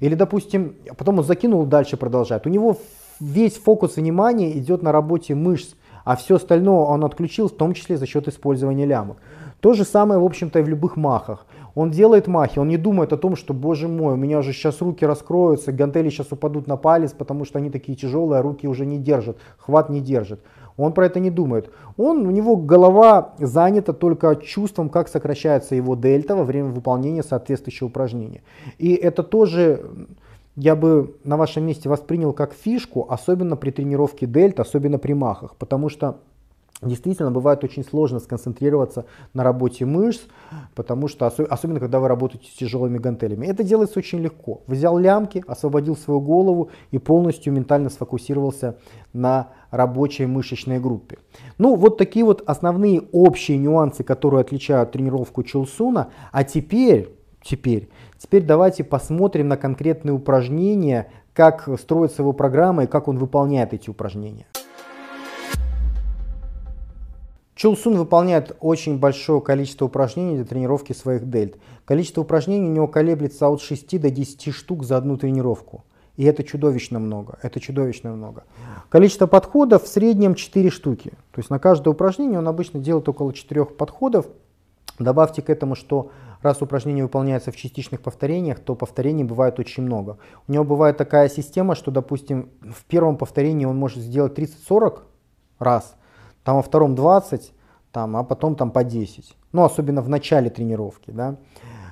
Или, 0.00 0.14
допустим, 0.14 0.74
потом 0.96 1.18
он 1.18 1.24
закинул, 1.24 1.64
дальше 1.64 1.96
продолжает. 1.96 2.46
У 2.46 2.50
него 2.50 2.78
весь 3.20 3.56
фокус 3.56 3.96
внимания 3.96 4.56
идет 4.58 4.82
на 4.82 4.92
работе 4.92 5.34
мышц, 5.34 5.74
а 6.04 6.16
все 6.16 6.36
остальное 6.36 6.84
он 6.86 7.04
отключил, 7.04 7.48
в 7.48 7.56
том 7.56 7.74
числе 7.74 7.96
за 7.96 8.06
счет 8.06 8.28
использования 8.28 8.86
лямок. 8.86 9.18
То 9.60 9.74
же 9.74 9.84
самое, 9.84 10.20
в 10.20 10.24
общем-то, 10.24 10.60
и 10.60 10.62
в 10.62 10.68
любых 10.68 10.96
махах. 10.96 11.46
Он 11.78 11.92
делает 11.92 12.26
махи, 12.26 12.58
он 12.58 12.66
не 12.66 12.76
думает 12.76 13.12
о 13.12 13.16
том, 13.16 13.36
что, 13.36 13.54
боже 13.54 13.86
мой, 13.86 14.14
у 14.14 14.16
меня 14.16 14.42
же 14.42 14.52
сейчас 14.52 14.80
руки 14.80 15.06
раскроются, 15.06 15.70
гантели 15.70 16.10
сейчас 16.10 16.32
упадут 16.32 16.66
на 16.66 16.76
палец, 16.76 17.12
потому 17.12 17.44
что 17.44 17.60
они 17.60 17.70
такие 17.70 17.96
тяжелые, 17.96 18.40
а 18.40 18.42
руки 18.42 18.66
уже 18.66 18.84
не 18.84 18.98
держат, 18.98 19.38
хват 19.58 19.88
не 19.88 20.00
держит. 20.00 20.40
Он 20.76 20.92
про 20.92 21.06
это 21.06 21.20
не 21.20 21.30
думает. 21.30 21.70
Он, 21.96 22.26
у 22.26 22.32
него 22.32 22.56
голова 22.56 23.34
занята 23.38 23.92
только 23.92 24.34
чувством, 24.34 24.88
как 24.88 25.06
сокращается 25.06 25.76
его 25.76 25.94
дельта 25.94 26.34
во 26.34 26.42
время 26.42 26.70
выполнения 26.70 27.22
соответствующего 27.22 27.86
упражнения. 27.86 28.42
И 28.78 28.94
это 28.94 29.22
тоже 29.22 29.84
я 30.56 30.74
бы 30.74 31.14
на 31.22 31.36
вашем 31.36 31.64
месте 31.64 31.88
воспринял 31.88 32.32
как 32.32 32.54
фишку, 32.54 33.06
особенно 33.08 33.54
при 33.54 33.70
тренировке 33.70 34.26
дельта, 34.26 34.62
особенно 34.62 34.98
при 34.98 35.12
махах, 35.12 35.54
потому 35.54 35.90
что 35.90 36.16
Действительно, 36.80 37.32
бывает 37.32 37.64
очень 37.64 37.82
сложно 37.84 38.20
сконцентрироваться 38.20 39.04
на 39.34 39.42
работе 39.42 39.84
мышц, 39.84 40.20
потому 40.76 41.08
что, 41.08 41.26
особенно 41.26 41.80
когда 41.80 41.98
вы 41.98 42.06
работаете 42.06 42.46
с 42.46 42.54
тяжелыми 42.54 42.98
гантелями. 42.98 43.46
Это 43.46 43.64
делается 43.64 43.98
очень 43.98 44.20
легко. 44.20 44.62
Взял 44.68 44.96
лямки, 44.96 45.42
освободил 45.48 45.96
свою 45.96 46.20
голову 46.20 46.70
и 46.92 46.98
полностью 46.98 47.52
ментально 47.52 47.90
сфокусировался 47.90 48.76
на 49.12 49.48
рабочей 49.72 50.26
мышечной 50.26 50.78
группе. 50.78 51.18
Ну, 51.58 51.74
вот 51.74 51.98
такие 51.98 52.24
вот 52.24 52.44
основные 52.46 53.02
общие 53.10 53.58
нюансы, 53.58 54.04
которые 54.04 54.42
отличают 54.42 54.92
тренировку 54.92 55.42
Чулсуна. 55.42 56.10
А 56.30 56.44
теперь, 56.44 57.12
теперь, 57.42 57.88
теперь 58.18 58.44
давайте 58.44 58.84
посмотрим 58.84 59.48
на 59.48 59.56
конкретные 59.56 60.12
упражнения, 60.12 61.10
как 61.32 61.68
строится 61.80 62.22
его 62.22 62.32
программа 62.32 62.84
и 62.84 62.86
как 62.86 63.08
он 63.08 63.18
выполняет 63.18 63.74
эти 63.74 63.90
упражнения. 63.90 64.46
Чулсун 67.58 67.96
выполняет 67.96 68.56
очень 68.60 69.00
большое 69.00 69.40
количество 69.40 69.86
упражнений 69.86 70.36
для 70.36 70.44
тренировки 70.44 70.92
своих 70.92 71.28
дельт. 71.28 71.56
Количество 71.84 72.20
упражнений 72.20 72.68
у 72.68 72.72
него 72.72 72.86
колеблется 72.86 73.48
от 73.48 73.60
6 73.60 74.00
до 74.00 74.10
10 74.10 74.54
штук 74.54 74.84
за 74.84 74.96
одну 74.96 75.16
тренировку. 75.16 75.84
И 76.16 76.22
это 76.22 76.44
чудовищно 76.44 77.00
много. 77.00 77.36
Это 77.42 77.58
чудовищно 77.58 78.12
много. 78.12 78.44
Количество 78.90 79.26
подходов 79.26 79.82
в 79.82 79.88
среднем 79.88 80.36
4 80.36 80.70
штуки. 80.70 81.10
То 81.32 81.40
есть 81.40 81.50
на 81.50 81.58
каждое 81.58 81.90
упражнение 81.90 82.38
он 82.38 82.46
обычно 82.46 82.78
делает 82.78 83.08
около 83.08 83.32
4 83.32 83.64
подходов. 83.64 84.28
Добавьте 85.00 85.42
к 85.42 85.50
этому, 85.50 85.74
что 85.74 86.12
раз 86.42 86.62
упражнение 86.62 87.02
выполняется 87.02 87.50
в 87.50 87.56
частичных 87.56 88.02
повторениях, 88.02 88.60
то 88.60 88.76
повторений 88.76 89.24
бывает 89.24 89.58
очень 89.58 89.82
много. 89.82 90.18
У 90.46 90.52
него 90.52 90.62
бывает 90.62 90.96
такая 90.96 91.28
система, 91.28 91.74
что, 91.74 91.90
допустим, 91.90 92.50
в 92.62 92.84
первом 92.84 93.16
повторении 93.16 93.66
он 93.66 93.76
может 93.76 93.98
сделать 93.98 94.38
30-40 94.38 95.00
раз, 95.58 95.96
там 96.44 96.56
во 96.56 96.62
втором 96.62 96.94
20, 96.94 97.52
там, 97.92 98.16
а 98.16 98.24
потом 98.24 98.54
там 98.54 98.70
по 98.70 98.84
10. 98.84 99.36
Ну, 99.52 99.64
особенно 99.64 100.02
в 100.02 100.08
начале 100.08 100.50
тренировки, 100.50 101.10
да. 101.10 101.36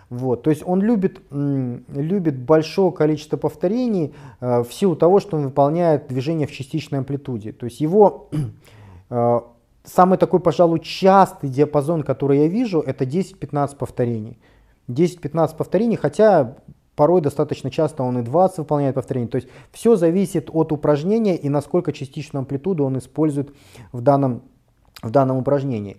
Вот, 0.08 0.44
то 0.44 0.50
есть 0.50 0.62
он 0.64 0.80
любит, 0.82 1.20
любит 1.30 2.38
большое 2.38 2.92
количество 2.92 3.36
повторений 3.36 4.14
э, 4.40 4.62
в 4.62 4.72
силу 4.72 4.94
того, 4.94 5.18
что 5.18 5.36
он 5.36 5.44
выполняет 5.44 6.06
движение 6.06 6.46
в 6.46 6.52
частичной 6.52 7.00
амплитуде. 7.00 7.52
То 7.52 7.66
есть 7.66 7.80
его 7.80 8.28
э, 9.10 9.40
самый 9.82 10.16
такой, 10.16 10.38
пожалуй, 10.38 10.78
частый 10.78 11.50
диапазон, 11.50 12.04
который 12.04 12.38
я 12.38 12.46
вижу, 12.46 12.80
это 12.80 13.04
10-15 13.04 13.76
повторений. 13.76 14.38
10-15 14.88 15.56
повторений, 15.56 15.96
хотя 15.96 16.56
порой 16.96 17.20
достаточно 17.20 17.70
часто 17.70 18.02
он 18.02 18.18
и 18.18 18.22
20 18.22 18.58
выполняет 18.58 18.94
повторений. 18.94 19.28
То 19.28 19.36
есть 19.36 19.48
все 19.70 19.96
зависит 19.96 20.50
от 20.52 20.72
упражнения 20.72 21.36
и 21.36 21.48
насколько 21.48 21.92
частичную 21.92 22.40
амплитуду 22.40 22.84
он 22.84 22.98
использует 22.98 23.54
в 23.92 24.00
данном 24.00 24.42
в 25.02 25.10
данном 25.10 25.36
упражнении. 25.36 25.98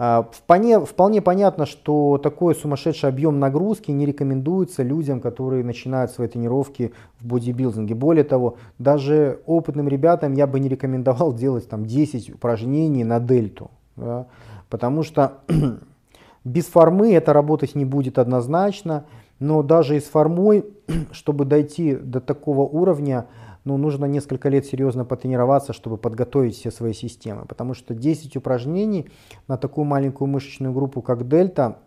А, 0.00 0.28
вполне, 0.30 0.78
вполне 0.84 1.20
понятно, 1.20 1.66
что 1.66 2.18
такой 2.18 2.54
сумасшедший 2.54 3.08
объем 3.08 3.40
нагрузки 3.40 3.90
не 3.90 4.06
рекомендуется 4.06 4.84
людям, 4.84 5.20
которые 5.20 5.64
начинают 5.64 6.12
свои 6.12 6.28
тренировки 6.28 6.92
в 7.18 7.26
бодибилдинге. 7.26 7.96
Более 7.96 8.22
того, 8.22 8.56
даже 8.78 9.40
опытным 9.44 9.88
ребятам 9.88 10.34
я 10.34 10.46
бы 10.46 10.60
не 10.60 10.68
рекомендовал 10.68 11.34
делать 11.34 11.68
там 11.68 11.84
10 11.84 12.34
упражнений 12.36 13.02
на 13.02 13.18
дельту. 13.18 13.72
Да, 13.96 14.28
потому 14.70 15.02
что 15.02 15.38
без 16.44 16.66
формы 16.66 17.12
это 17.12 17.32
работать 17.32 17.74
не 17.74 17.84
будет 17.84 18.20
однозначно, 18.20 19.04
но 19.38 19.62
даже 19.62 19.96
и 19.96 20.00
с 20.00 20.04
формой, 20.04 20.64
чтобы 21.12 21.44
дойти 21.44 21.94
до 21.94 22.20
такого 22.20 22.62
уровня, 22.62 23.26
ну, 23.64 23.76
нужно 23.76 24.06
несколько 24.06 24.48
лет 24.48 24.66
серьезно 24.66 25.04
потренироваться, 25.04 25.72
чтобы 25.72 25.98
подготовить 25.98 26.56
все 26.56 26.70
свои 26.70 26.92
системы. 26.92 27.44
Потому 27.44 27.74
что 27.74 27.94
10 27.94 28.36
упражнений 28.36 29.10
на 29.46 29.58
такую 29.58 29.84
маленькую 29.84 30.28
мышечную 30.28 30.72
группу, 30.72 31.02
как 31.02 31.28
дельта, 31.28 31.78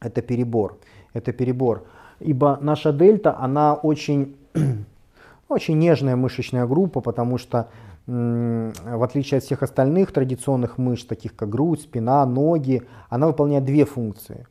это 0.00 0.22
перебор. 0.22 0.78
Это 1.12 1.32
перебор. 1.32 1.84
Ибо 2.20 2.58
наша 2.62 2.92
дельта, 2.92 3.36
она 3.38 3.74
очень, 3.74 4.36
очень 5.48 5.78
нежная 5.78 6.16
мышечная 6.16 6.66
группа, 6.66 7.00
потому 7.00 7.38
что 7.38 7.68
в 8.06 9.04
отличие 9.04 9.38
от 9.38 9.44
всех 9.44 9.64
остальных 9.64 10.12
традиционных 10.12 10.78
мышц, 10.78 11.04
таких 11.04 11.34
как 11.34 11.48
грудь, 11.48 11.80
спина, 11.80 12.24
ноги, 12.24 12.82
она 13.08 13.26
выполняет 13.26 13.64
две 13.64 13.84
функции. 13.84 14.46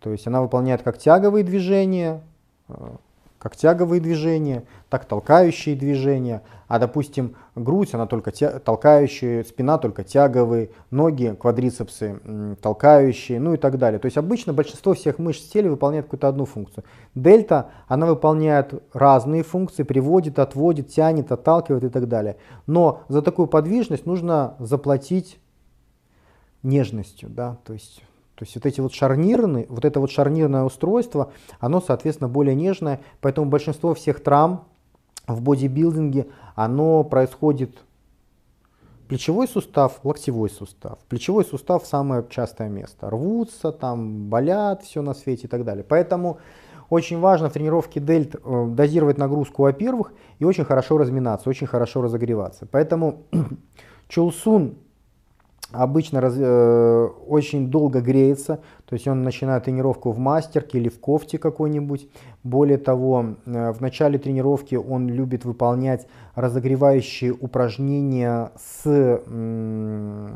То 0.00 0.10
есть 0.10 0.26
она 0.26 0.42
выполняет 0.42 0.82
как 0.82 0.98
тяговые 0.98 1.44
движения, 1.44 2.22
э, 2.68 2.74
как 3.38 3.54
тяговые 3.54 4.00
движения, 4.00 4.64
так 4.88 5.04
толкающие 5.04 5.76
движения. 5.76 6.42
А, 6.68 6.78
допустим, 6.78 7.36
грудь, 7.54 7.94
она 7.94 8.06
только 8.06 8.32
тя- 8.32 8.58
толкающая, 8.58 9.44
спина 9.44 9.78
только 9.78 10.02
тяговые, 10.04 10.70
ноги, 10.90 11.36
квадрицепсы 11.38 12.20
толкающие, 12.60 13.38
ну 13.38 13.54
и 13.54 13.56
так 13.56 13.78
далее. 13.78 14.00
То 14.00 14.06
есть 14.06 14.16
обычно 14.16 14.52
большинство 14.52 14.94
всех 14.94 15.18
мышц 15.18 15.44
тела 15.48 15.68
выполняет 15.68 16.06
какую-то 16.06 16.28
одну 16.28 16.44
функцию. 16.44 16.84
Дельта, 17.14 17.70
она 17.86 18.06
выполняет 18.06 18.82
разные 18.92 19.44
функции, 19.44 19.84
приводит, 19.84 20.38
отводит, 20.38 20.88
тянет, 20.88 21.30
отталкивает 21.30 21.84
и 21.84 21.88
так 21.88 22.08
далее. 22.08 22.36
Но 22.66 23.02
за 23.08 23.22
такую 23.22 23.46
подвижность 23.46 24.06
нужно 24.06 24.56
заплатить 24.58 25.38
нежностью, 26.64 27.28
да, 27.28 27.58
то 27.64 27.74
есть 27.74 28.02
то 28.36 28.44
есть 28.44 28.54
вот 28.54 28.66
эти 28.66 28.80
вот 28.80 28.92
шарнирные, 28.92 29.66
вот 29.68 29.84
это 29.84 29.98
вот 29.98 30.10
шарнирное 30.10 30.62
устройство, 30.62 31.32
оно, 31.58 31.80
соответственно, 31.80 32.28
более 32.28 32.54
нежное, 32.54 33.00
поэтому 33.22 33.50
большинство 33.50 33.94
всех 33.94 34.22
травм 34.22 34.64
в 35.26 35.40
бодибилдинге, 35.40 36.28
оно 36.54 37.02
происходит 37.02 37.78
плечевой 39.08 39.48
сустав, 39.48 40.00
локтевой 40.04 40.50
сустав. 40.50 40.98
Плечевой 41.08 41.44
сустав 41.44 41.86
самое 41.86 42.24
частое 42.28 42.68
место. 42.68 43.08
Рвутся, 43.08 43.72
там 43.72 44.28
болят, 44.28 44.82
все 44.82 45.00
на 45.00 45.14
свете 45.14 45.46
и 45.46 45.48
так 45.48 45.64
далее. 45.64 45.84
Поэтому 45.84 46.38
очень 46.90 47.18
важно 47.18 47.48
в 47.48 47.54
тренировке 47.54 48.00
дельт 48.00 48.34
э, 48.36 48.66
дозировать 48.68 49.16
нагрузку, 49.16 49.62
во-первых, 49.62 50.12
и 50.38 50.44
очень 50.44 50.64
хорошо 50.64 50.98
разминаться, 50.98 51.48
очень 51.48 51.66
хорошо 51.66 52.02
разогреваться. 52.02 52.66
Поэтому 52.70 53.22
Чулсун 54.08 54.76
обычно 55.72 56.20
раз, 56.20 56.34
э, 56.36 57.08
очень 57.26 57.70
долго 57.70 58.00
греется, 58.00 58.60
то 58.86 58.94
есть 58.94 59.08
он 59.08 59.22
начинает 59.22 59.64
тренировку 59.64 60.12
в 60.12 60.18
мастерке 60.18 60.78
или 60.78 60.88
в 60.88 61.00
кофте 61.00 61.38
какой-нибудь. 61.38 62.08
Более 62.44 62.78
того, 62.78 63.36
э, 63.44 63.72
в 63.72 63.80
начале 63.80 64.18
тренировки 64.18 64.76
он 64.76 65.08
любит 65.08 65.44
выполнять 65.44 66.06
разогревающие 66.34 67.32
упражнения 67.32 68.52
с, 68.56 68.82
э, 68.86 70.28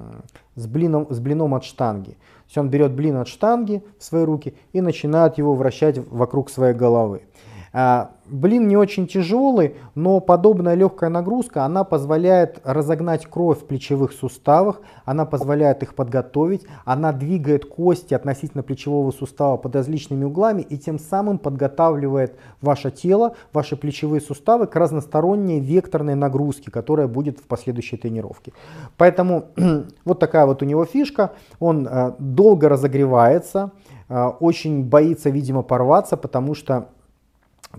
с, 0.56 0.66
блином, 0.66 1.06
с 1.10 1.20
блином 1.20 1.54
от 1.54 1.64
штанги. 1.64 2.10
То 2.10 2.46
есть 2.46 2.58
он 2.58 2.68
берет 2.68 2.92
блин 2.92 3.16
от 3.16 3.28
штанги 3.28 3.84
в 3.98 4.04
свои 4.04 4.24
руки 4.24 4.54
и 4.72 4.80
начинает 4.80 5.38
его 5.38 5.54
вращать 5.54 5.98
вокруг 6.10 6.50
своей 6.50 6.74
головы. 6.74 7.22
Блин 7.72 8.68
не 8.68 8.76
очень 8.76 9.06
тяжелый, 9.06 9.76
но 9.94 10.20
подобная 10.20 10.74
легкая 10.74 11.10
нагрузка, 11.10 11.64
она 11.64 11.84
позволяет 11.84 12.60
разогнать 12.64 13.26
кровь 13.26 13.60
в 13.60 13.66
плечевых 13.66 14.12
суставах, 14.12 14.80
она 15.04 15.24
позволяет 15.24 15.82
их 15.82 15.94
подготовить, 15.94 16.66
она 16.84 17.12
двигает 17.12 17.64
кости 17.64 18.14
относительно 18.14 18.62
плечевого 18.62 19.10
сустава 19.12 19.56
под 19.56 19.76
различными 19.76 20.24
углами 20.24 20.62
и 20.62 20.78
тем 20.78 20.98
самым 20.98 21.38
подготавливает 21.38 22.36
ваше 22.60 22.90
тело, 22.90 23.36
ваши 23.52 23.76
плечевые 23.76 24.20
суставы 24.20 24.66
к 24.66 24.76
разносторонней 24.76 25.60
векторной 25.60 26.14
нагрузке, 26.14 26.70
которая 26.70 27.08
будет 27.08 27.38
в 27.38 27.46
последующей 27.46 27.96
тренировке. 27.96 28.52
Поэтому 28.96 29.44
вот 30.04 30.18
такая 30.18 30.46
вот 30.46 30.62
у 30.62 30.64
него 30.66 30.84
фишка, 30.84 31.32
он 31.58 31.86
э, 31.86 32.12
долго 32.18 32.68
разогревается, 32.68 33.70
э, 34.08 34.24
очень 34.40 34.84
боится, 34.84 35.30
видимо, 35.30 35.62
порваться, 35.62 36.16
потому 36.16 36.54
что 36.54 36.88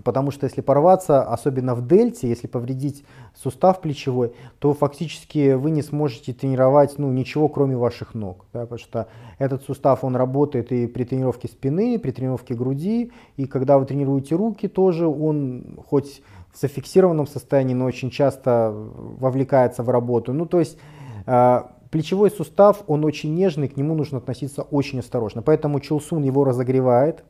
Потому 0.04 0.30
что 0.30 0.46
если 0.46 0.62
порваться, 0.62 1.22
особенно 1.22 1.74
в 1.74 1.86
дельте, 1.86 2.26
если 2.26 2.46
повредить 2.46 3.04
сустав 3.34 3.82
плечевой, 3.82 4.32
то 4.58 4.72
фактически 4.72 5.52
вы 5.52 5.70
не 5.70 5.82
сможете 5.82 6.32
тренировать 6.32 6.98
ну, 6.98 7.12
ничего, 7.12 7.48
кроме 7.48 7.76
ваших 7.76 8.14
ног. 8.14 8.46
Да, 8.54 8.62
потому 8.62 8.78
что 8.78 9.08
этот 9.38 9.64
сустав, 9.64 10.02
он 10.02 10.16
работает 10.16 10.72
и 10.72 10.86
при 10.86 11.04
тренировке 11.04 11.46
спины, 11.46 11.94
и 11.94 11.98
при 11.98 12.10
тренировке 12.10 12.54
груди, 12.54 13.12
и 13.36 13.46
когда 13.46 13.78
вы 13.78 13.84
тренируете 13.84 14.34
руки 14.34 14.66
тоже, 14.66 15.06
он 15.06 15.78
хоть 15.86 16.22
в 16.54 16.58
зафиксированном 16.58 17.26
состоянии, 17.26 17.74
но 17.74 17.84
очень 17.84 18.10
часто 18.10 18.72
вовлекается 18.74 19.82
в 19.82 19.90
работу. 19.90 20.32
Ну, 20.32 20.46
то 20.46 20.58
есть 20.58 20.78
э, 21.26 21.62
плечевой 21.90 22.30
сустав, 22.30 22.82
он 22.86 23.04
очень 23.04 23.34
нежный, 23.34 23.68
к 23.68 23.76
нему 23.76 23.94
нужно 23.94 24.18
относиться 24.18 24.62
очень 24.62 25.00
осторожно. 25.00 25.42
Поэтому 25.42 25.80
Чулсун 25.80 26.22
его 26.22 26.44
разогревает 26.44 27.24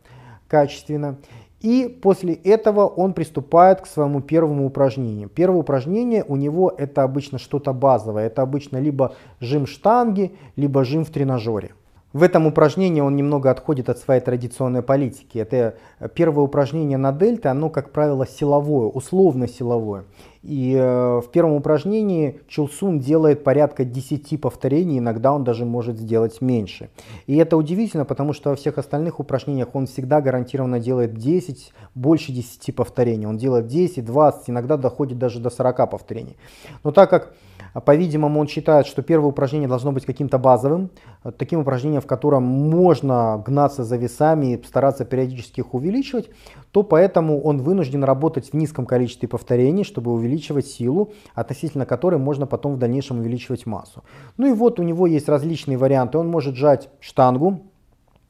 качественно. 0.46 1.18
И 1.62 1.86
после 2.02 2.34
этого 2.34 2.86
он 2.86 3.14
приступает 3.14 3.80
к 3.80 3.86
своему 3.86 4.20
первому 4.20 4.66
упражнению. 4.66 5.28
Первое 5.28 5.60
упражнение 5.60 6.24
у 6.26 6.36
него 6.36 6.74
это 6.76 7.04
обычно 7.04 7.38
что-то 7.38 7.72
базовое. 7.72 8.26
Это 8.26 8.42
обычно 8.42 8.78
либо 8.78 9.14
жим 9.40 9.66
штанги, 9.66 10.32
либо 10.56 10.84
жим 10.84 11.04
в 11.04 11.10
тренажере. 11.10 11.70
В 12.12 12.22
этом 12.22 12.46
упражнении 12.46 13.00
он 13.00 13.16
немного 13.16 13.50
отходит 13.50 13.88
от 13.88 13.98
своей 13.98 14.20
традиционной 14.20 14.82
политики. 14.82 15.38
Это 15.38 15.76
первое 16.14 16.44
упражнение 16.44 16.98
на 16.98 17.10
дельте, 17.10 17.48
оно, 17.48 17.70
как 17.70 17.90
правило, 17.90 18.26
силовое, 18.26 18.88
условно 18.88 19.48
силовое. 19.48 20.04
И 20.42 20.74
э, 20.74 21.20
в 21.20 21.30
первом 21.30 21.52
упражнении 21.52 22.40
Чулсун 22.48 22.98
делает 22.98 23.44
порядка 23.44 23.84
10 23.84 24.40
повторений, 24.40 24.98
иногда 24.98 25.32
он 25.32 25.44
даже 25.44 25.64
может 25.64 25.96
сделать 25.96 26.40
меньше. 26.40 26.90
И 27.28 27.36
это 27.36 27.56
удивительно, 27.56 28.04
потому 28.04 28.32
что 28.32 28.50
во 28.50 28.56
всех 28.56 28.76
остальных 28.76 29.20
упражнениях 29.20 29.68
он 29.74 29.86
всегда 29.86 30.20
гарантированно 30.20 30.80
делает 30.80 31.14
10, 31.14 31.72
больше 31.94 32.32
10 32.32 32.74
повторений. 32.74 33.26
Он 33.26 33.38
делает 33.38 33.68
10, 33.68 34.04
20, 34.04 34.50
иногда 34.50 34.76
доходит 34.76 35.18
даже 35.18 35.38
до 35.38 35.48
40 35.48 35.88
повторений. 35.88 36.36
Но 36.82 36.90
так 36.90 37.08
как 37.08 37.32
по-видимому, 37.80 38.40
он 38.40 38.48
считает, 38.48 38.86
что 38.86 39.02
первое 39.02 39.30
упражнение 39.30 39.68
должно 39.68 39.92
быть 39.92 40.04
каким-то 40.04 40.38
базовым, 40.38 40.90
э, 41.24 41.32
таким 41.32 41.60
упражнением, 41.60 42.02
в 42.02 42.06
котором 42.06 42.42
можно 42.42 43.42
гнаться 43.44 43.84
за 43.84 43.96
весами 43.96 44.54
и 44.54 44.62
стараться 44.64 45.04
периодически 45.04 45.60
их 45.60 45.74
увеличивать, 45.74 46.30
то 46.70 46.82
поэтому 46.82 47.40
он 47.40 47.62
вынужден 47.62 48.04
работать 48.04 48.50
в 48.50 48.54
низком 48.54 48.86
количестве 48.86 49.28
повторений, 49.28 49.84
чтобы 49.84 50.12
увеличивать 50.12 50.66
силу, 50.66 51.12
относительно 51.34 51.86
которой 51.86 52.18
можно 52.18 52.46
потом 52.46 52.74
в 52.74 52.78
дальнейшем 52.78 53.20
увеличивать 53.20 53.66
массу. 53.66 54.02
Ну 54.36 54.46
и 54.46 54.52
вот 54.52 54.78
у 54.78 54.82
него 54.82 55.06
есть 55.06 55.28
различные 55.28 55.78
варианты. 55.78 56.18
Он 56.18 56.28
может 56.28 56.54
сжать 56.54 56.90
штангу, 57.00 57.62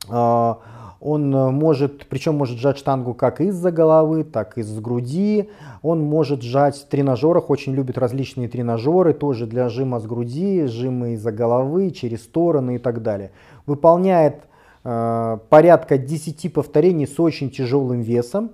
а, 0.09 0.59
он 1.03 1.35
э, 1.35 1.51
может, 1.51 2.07
причем 2.07 2.37
может 2.37 2.59
сжать 2.59 2.79
штангу 2.79 3.13
как 3.13 3.41
из-за 3.41 3.73
головы, 3.73 4.23
так 4.23 4.57
и 4.57 4.61
из 4.61 4.79
груди. 4.79 5.51
Он 5.83 6.01
может 6.01 6.43
сжать 6.43 6.77
в 6.77 6.87
тренажерах, 6.87 7.51
очень 7.51 7.75
любит 7.75 7.99
различные 7.99 8.49
тренажеры, 8.49 9.13
тоже 9.13 9.47
для 9.47 9.69
жима 9.69 9.99
с 9.99 10.07
груди, 10.07 10.67
жимы 10.67 11.15
из-за 11.15 11.33
головы, 11.33 11.91
через 11.91 12.23
стороны 12.23 12.77
и 12.77 12.79
так 12.79 13.03
далее. 13.03 13.33
Выполняет 13.67 14.45
э, 14.85 15.39
порядка 15.49 15.99
10 15.99 16.53
повторений 16.53 17.09
с 17.09 17.19
очень 17.19 17.51
тяжелым 17.51 18.01
весом. 18.01 18.53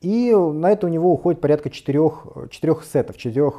И 0.00 0.32
на 0.32 0.70
это 0.70 0.86
у 0.86 0.90
него 0.90 1.12
уходит 1.12 1.40
порядка 1.40 1.70
4, 1.70 1.98
4 2.50 2.74
сетов, 2.84 3.16
4, 3.16 3.50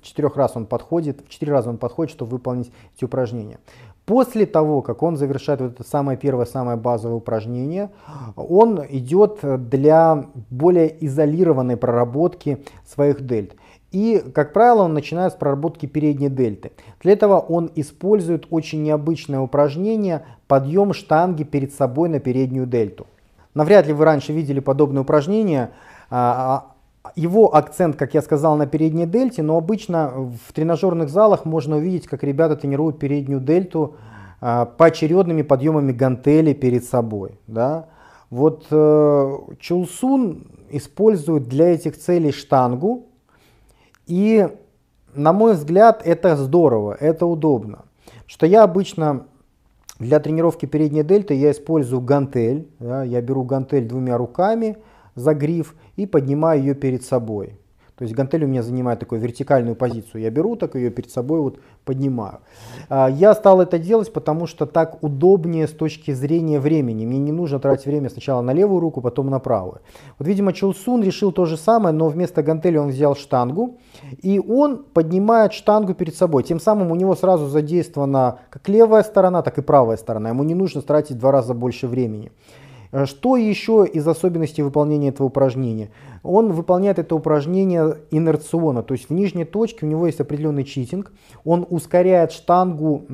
4 0.00 0.28
раз 0.36 0.52
он 0.54 0.66
подходит, 0.66 1.22
в 1.26 1.28
4 1.28 1.50
раза 1.50 1.70
он 1.70 1.78
подходит, 1.78 2.12
чтобы 2.12 2.30
выполнить 2.30 2.70
эти 2.96 3.04
упражнения. 3.04 3.58
После 4.06 4.44
того, 4.44 4.82
как 4.82 5.02
он 5.02 5.16
завершает 5.16 5.62
вот 5.62 5.72
это 5.72 5.84
самое 5.88 6.18
первое, 6.18 6.44
самое 6.44 6.76
базовое 6.76 7.16
упражнение, 7.16 7.90
он 8.36 8.82
идет 8.90 9.38
для 9.42 10.26
более 10.50 10.94
изолированной 11.06 11.78
проработки 11.78 12.62
своих 12.84 13.26
дельт. 13.26 13.56
И, 13.92 14.22
как 14.34 14.52
правило, 14.52 14.82
он 14.82 14.92
начинает 14.92 15.32
с 15.32 15.36
проработки 15.36 15.86
передней 15.86 16.28
дельты. 16.28 16.72
Для 17.00 17.12
этого 17.12 17.38
он 17.38 17.70
использует 17.76 18.46
очень 18.50 18.82
необычное 18.82 19.40
упражнение 19.40 20.26
подъем 20.48 20.92
штанги 20.92 21.44
перед 21.44 21.72
собой 21.72 22.08
на 22.08 22.18
переднюю 22.18 22.66
дельту. 22.66 23.06
Навряд 23.54 23.86
ли 23.86 23.92
вы 23.92 24.04
раньше 24.04 24.32
видели 24.32 24.60
подобное 24.60 25.02
упражнение. 25.02 25.70
Его 27.16 27.54
акцент, 27.54 27.96
как 27.96 28.14
я 28.14 28.22
сказал, 28.22 28.56
на 28.56 28.66
передней 28.66 29.06
дельте, 29.06 29.42
но 29.42 29.56
обычно 29.56 30.10
в 30.46 30.52
тренажерных 30.52 31.10
залах 31.10 31.44
можно 31.44 31.76
увидеть, 31.76 32.06
как 32.06 32.24
ребята 32.24 32.56
тренируют 32.56 32.98
переднюю 32.98 33.40
дельту 33.40 33.96
э, 34.40 34.66
поочередными 34.76 35.42
подъемами 35.42 35.92
гантели 35.92 36.54
перед 36.54 36.84
собой. 36.84 37.38
Да? 37.46 37.88
Вот 38.30 38.66
э, 38.70 39.38
Чулсун 39.60 40.46
использует 40.70 41.44
для 41.44 41.74
этих 41.74 41.98
целей 41.98 42.32
штангу, 42.32 43.06
и, 44.06 44.48
на 45.14 45.32
мой 45.32 45.54
взгляд, 45.54 46.02
это 46.04 46.36
здорово, 46.36 46.96
это 46.98 47.26
удобно. 47.26 47.84
Что 48.26 48.46
я 48.46 48.62
обычно 48.62 49.26
для 49.98 50.20
тренировки 50.20 50.66
передней 50.66 51.02
дельты 51.02 51.34
я 51.34 51.50
использую 51.52 52.00
гантель. 52.00 52.68
Да, 52.80 53.04
я 53.04 53.20
беру 53.20 53.44
гантель 53.44 53.86
двумя 53.86 54.16
руками 54.16 54.76
за 55.14 55.34
гриф 55.34 55.74
и 55.96 56.06
поднимаю 56.06 56.60
ее 56.60 56.74
перед 56.74 57.04
собой. 57.04 57.58
То 57.96 58.02
есть 58.02 58.14
гантель 58.14 58.44
у 58.44 58.48
меня 58.48 58.64
занимает 58.64 58.98
такую 58.98 59.20
вертикальную 59.20 59.76
позицию. 59.76 60.22
Я 60.22 60.30
беру 60.30 60.56
так 60.56 60.74
ее 60.74 60.90
перед 60.90 61.12
собой 61.12 61.40
вот 61.40 61.60
поднимаю. 61.84 62.40
А, 62.88 63.08
я 63.08 63.34
стал 63.34 63.60
это 63.60 63.78
делать, 63.78 64.12
потому 64.12 64.48
что 64.48 64.66
так 64.66 65.00
удобнее 65.04 65.68
с 65.68 65.70
точки 65.70 66.10
зрения 66.10 66.58
времени. 66.58 67.06
Мне 67.06 67.18
не 67.18 67.30
нужно 67.30 67.60
тратить 67.60 67.86
время 67.86 68.10
сначала 68.10 68.42
на 68.42 68.52
левую 68.52 68.80
руку, 68.80 69.00
потом 69.00 69.30
на 69.30 69.38
правую. 69.38 69.80
Вот, 70.18 70.26
видимо, 70.26 70.52
Чулсун 70.52 71.04
решил 71.04 71.30
то 71.30 71.44
же 71.44 71.56
самое, 71.56 71.94
но 71.94 72.08
вместо 72.08 72.42
гантели 72.42 72.78
он 72.78 72.88
взял 72.88 73.14
штангу. 73.14 73.78
И 74.22 74.40
он 74.40 74.82
поднимает 74.82 75.52
штангу 75.52 75.94
перед 75.94 76.16
собой. 76.16 76.42
Тем 76.42 76.58
самым 76.58 76.90
у 76.90 76.96
него 76.96 77.14
сразу 77.14 77.46
задействована 77.46 78.40
как 78.50 78.68
левая 78.68 79.04
сторона, 79.04 79.42
так 79.42 79.58
и 79.58 79.62
правая 79.62 79.96
сторона. 79.96 80.30
Ему 80.30 80.42
не 80.42 80.54
нужно 80.54 80.82
тратить 80.82 81.16
в 81.16 81.20
два 81.20 81.30
раза 81.30 81.54
больше 81.54 81.86
времени. 81.86 82.32
Э, 82.94 83.06
что 83.06 83.36
еще 83.36 83.84
из 83.92 84.06
особенностей 84.06 84.62
выполнения 84.62 85.08
этого 85.08 85.26
упражнения? 85.26 85.90
Он 86.22 86.52
выполняет 86.52 87.00
это 87.00 87.16
упражнение 87.16 87.98
инерционно, 88.12 88.84
то 88.84 88.94
есть 88.94 89.10
в 89.10 89.12
нижней 89.12 89.44
точке 89.44 89.84
у 89.84 89.88
него 89.88 90.06
есть 90.06 90.20
определенный 90.20 90.62
читинг, 90.62 91.12
он 91.44 91.66
ускоряет 91.68 92.30
штангу 92.30 93.04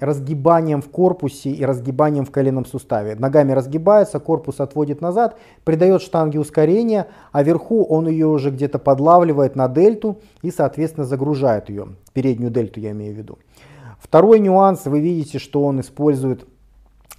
разгибанием 0.00 0.82
в 0.82 0.90
корпусе 0.90 1.50
и 1.50 1.64
разгибанием 1.64 2.26
в 2.26 2.30
коленном 2.32 2.66
суставе. 2.66 3.14
Ногами 3.14 3.52
разгибается, 3.52 4.18
корпус 4.18 4.58
отводит 4.58 5.00
назад, 5.00 5.38
придает 5.64 6.02
штанге 6.02 6.40
ускорение, 6.40 7.06
а 7.30 7.44
вверху 7.44 7.84
он 7.84 8.08
ее 8.08 8.26
уже 8.26 8.50
где-то 8.50 8.80
подлавливает 8.80 9.54
на 9.54 9.68
дельту 9.68 10.18
и, 10.42 10.50
соответственно, 10.50 11.06
загружает 11.06 11.70
ее, 11.70 11.88
переднюю 12.12 12.50
дельту 12.50 12.80
я 12.80 12.90
имею 12.90 13.14
в 13.14 13.18
виду. 13.18 13.38
Второй 14.00 14.40
нюанс, 14.40 14.86
вы 14.86 15.00
видите, 15.00 15.38
что 15.38 15.62
он 15.62 15.80
использует 15.80 16.44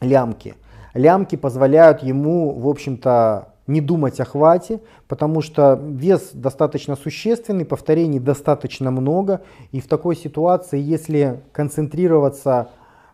лямки– 0.02 0.56
лямки 1.00 1.36
позволяют 1.38 2.04
ему, 2.04 2.60
в 2.60 2.68
общем-то, 2.68 3.54
не 3.68 3.82
думать 3.82 4.20
о 4.20 4.26
хвате, 4.26 4.82
потому 5.08 5.42
что 5.42 5.80
вес 5.82 6.32
достаточно 6.34 6.96
существенный, 6.96 7.66
повторений 7.66 8.20
достаточно 8.20 8.92
много, 8.92 9.42
и 9.72 9.80
в 9.80 9.88
такой 9.88 10.16
ситуации, 10.16 10.80
если 10.80 11.42
концентрироваться 11.52 12.70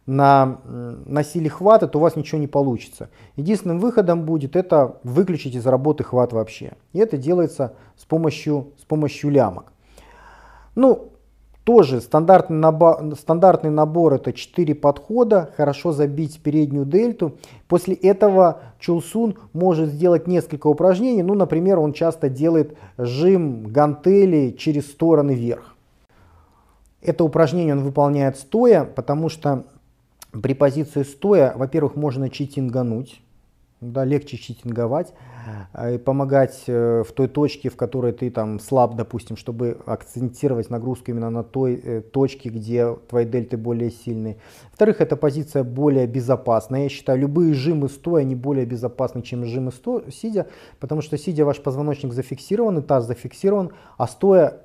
на, 0.06 0.60
на 0.65 1.24
силе 1.24 1.50
хвата, 1.50 1.88
то 1.88 2.00
у 2.00 2.02
вас 2.02 2.15
ничего 2.15 2.39
не 2.39 2.48
получится. 2.48 3.10
Единственным 3.36 3.80
выходом 3.80 4.24
будет 4.24 4.56
это 4.56 4.98
выключить 5.04 5.56
из 5.56 5.65
работы 5.65 6.04
хват 6.04 6.32
вообще. 6.32 6.74
И 6.93 7.00
это 7.00 7.17
делается 7.17 7.74
с 7.98 8.06
помощью, 8.06 8.71
с 8.80 8.86
помощью 8.86 9.30
лямок. 9.32 9.74
Ну, 10.76 11.12
тоже 11.65 11.99
стандартный 11.99 12.58
набор, 12.58 13.15
стандартный 13.19 13.71
набор 13.71 14.13
это 14.13 14.32
4 14.32 14.75
подхода, 14.75 15.49
хорошо 15.58 15.91
забить 15.91 16.39
переднюю 16.39 16.86
дельту. 16.86 17.38
После 17.67 17.95
этого 17.95 18.62
Чулсун 18.80 19.36
может 19.51 19.89
сделать 19.89 20.28
несколько 20.28 20.67
упражнений. 20.67 21.23
Ну, 21.23 21.34
например, 21.34 21.80
он 21.80 21.91
часто 21.91 22.30
делает 22.30 22.78
жим 22.99 23.63
гантели 23.63 24.51
через 24.51 24.86
стороны 24.86 25.34
вверх. 25.34 25.75
Это 27.01 27.23
упражнение 27.23 27.73
он 27.73 27.84
выполняет 27.84 28.38
стоя, 28.38 28.86
потому 28.86 29.30
что 29.30 29.65
при 30.32 30.54
позиции 30.54 31.01
стоя, 31.01 31.54
во-первых, 31.56 31.95
можно 31.95 32.30
читингануть 32.30 33.21
да, 33.82 34.06
легче 34.06 34.38
читинговать 34.38 35.13
и 35.92 35.98
помогать 35.98 36.64
э, 36.68 37.04
в 37.08 37.12
той 37.12 37.28
точке, 37.28 37.70
в 37.70 37.76
которой 37.76 38.12
ты 38.12 38.30
там 38.30 38.60
слаб, 38.60 38.96
допустим, 38.96 39.38
чтобы 39.38 39.78
акцентировать 39.86 40.70
нагрузку 40.70 41.12
именно 41.12 41.30
на 41.30 41.44
той 41.44 41.76
э, 41.76 42.02
точке, 42.02 42.50
где 42.50 42.96
твои 43.10 43.26
дельты 43.26 43.58
более 43.58 43.92
сильные. 43.92 44.38
Во-вторых, 44.72 45.02
эта 45.02 45.16
позиция 45.16 45.64
более 45.64 46.08
безопасная. 46.08 46.84
Я 46.84 46.90
считаю, 46.90 47.20
любые 47.20 47.54
жимы 47.54 47.90
стоя, 47.90 48.22
они 48.22 48.36
более 48.36 48.66
безопасны, 48.66 49.22
чем 49.22 49.46
жимы 49.46 49.72
сто, 49.72 50.04
сидя, 50.10 50.48
потому 50.80 51.02
что 51.02 51.18
сидя 51.18 51.46
ваш 51.46 51.62
позвоночник 51.62 52.14
зафиксирован, 52.14 52.80
и 52.80 52.82
таз 52.82 53.06
зафиксирован, 53.06 53.72
а 53.98 54.08
стоя 54.08 54.62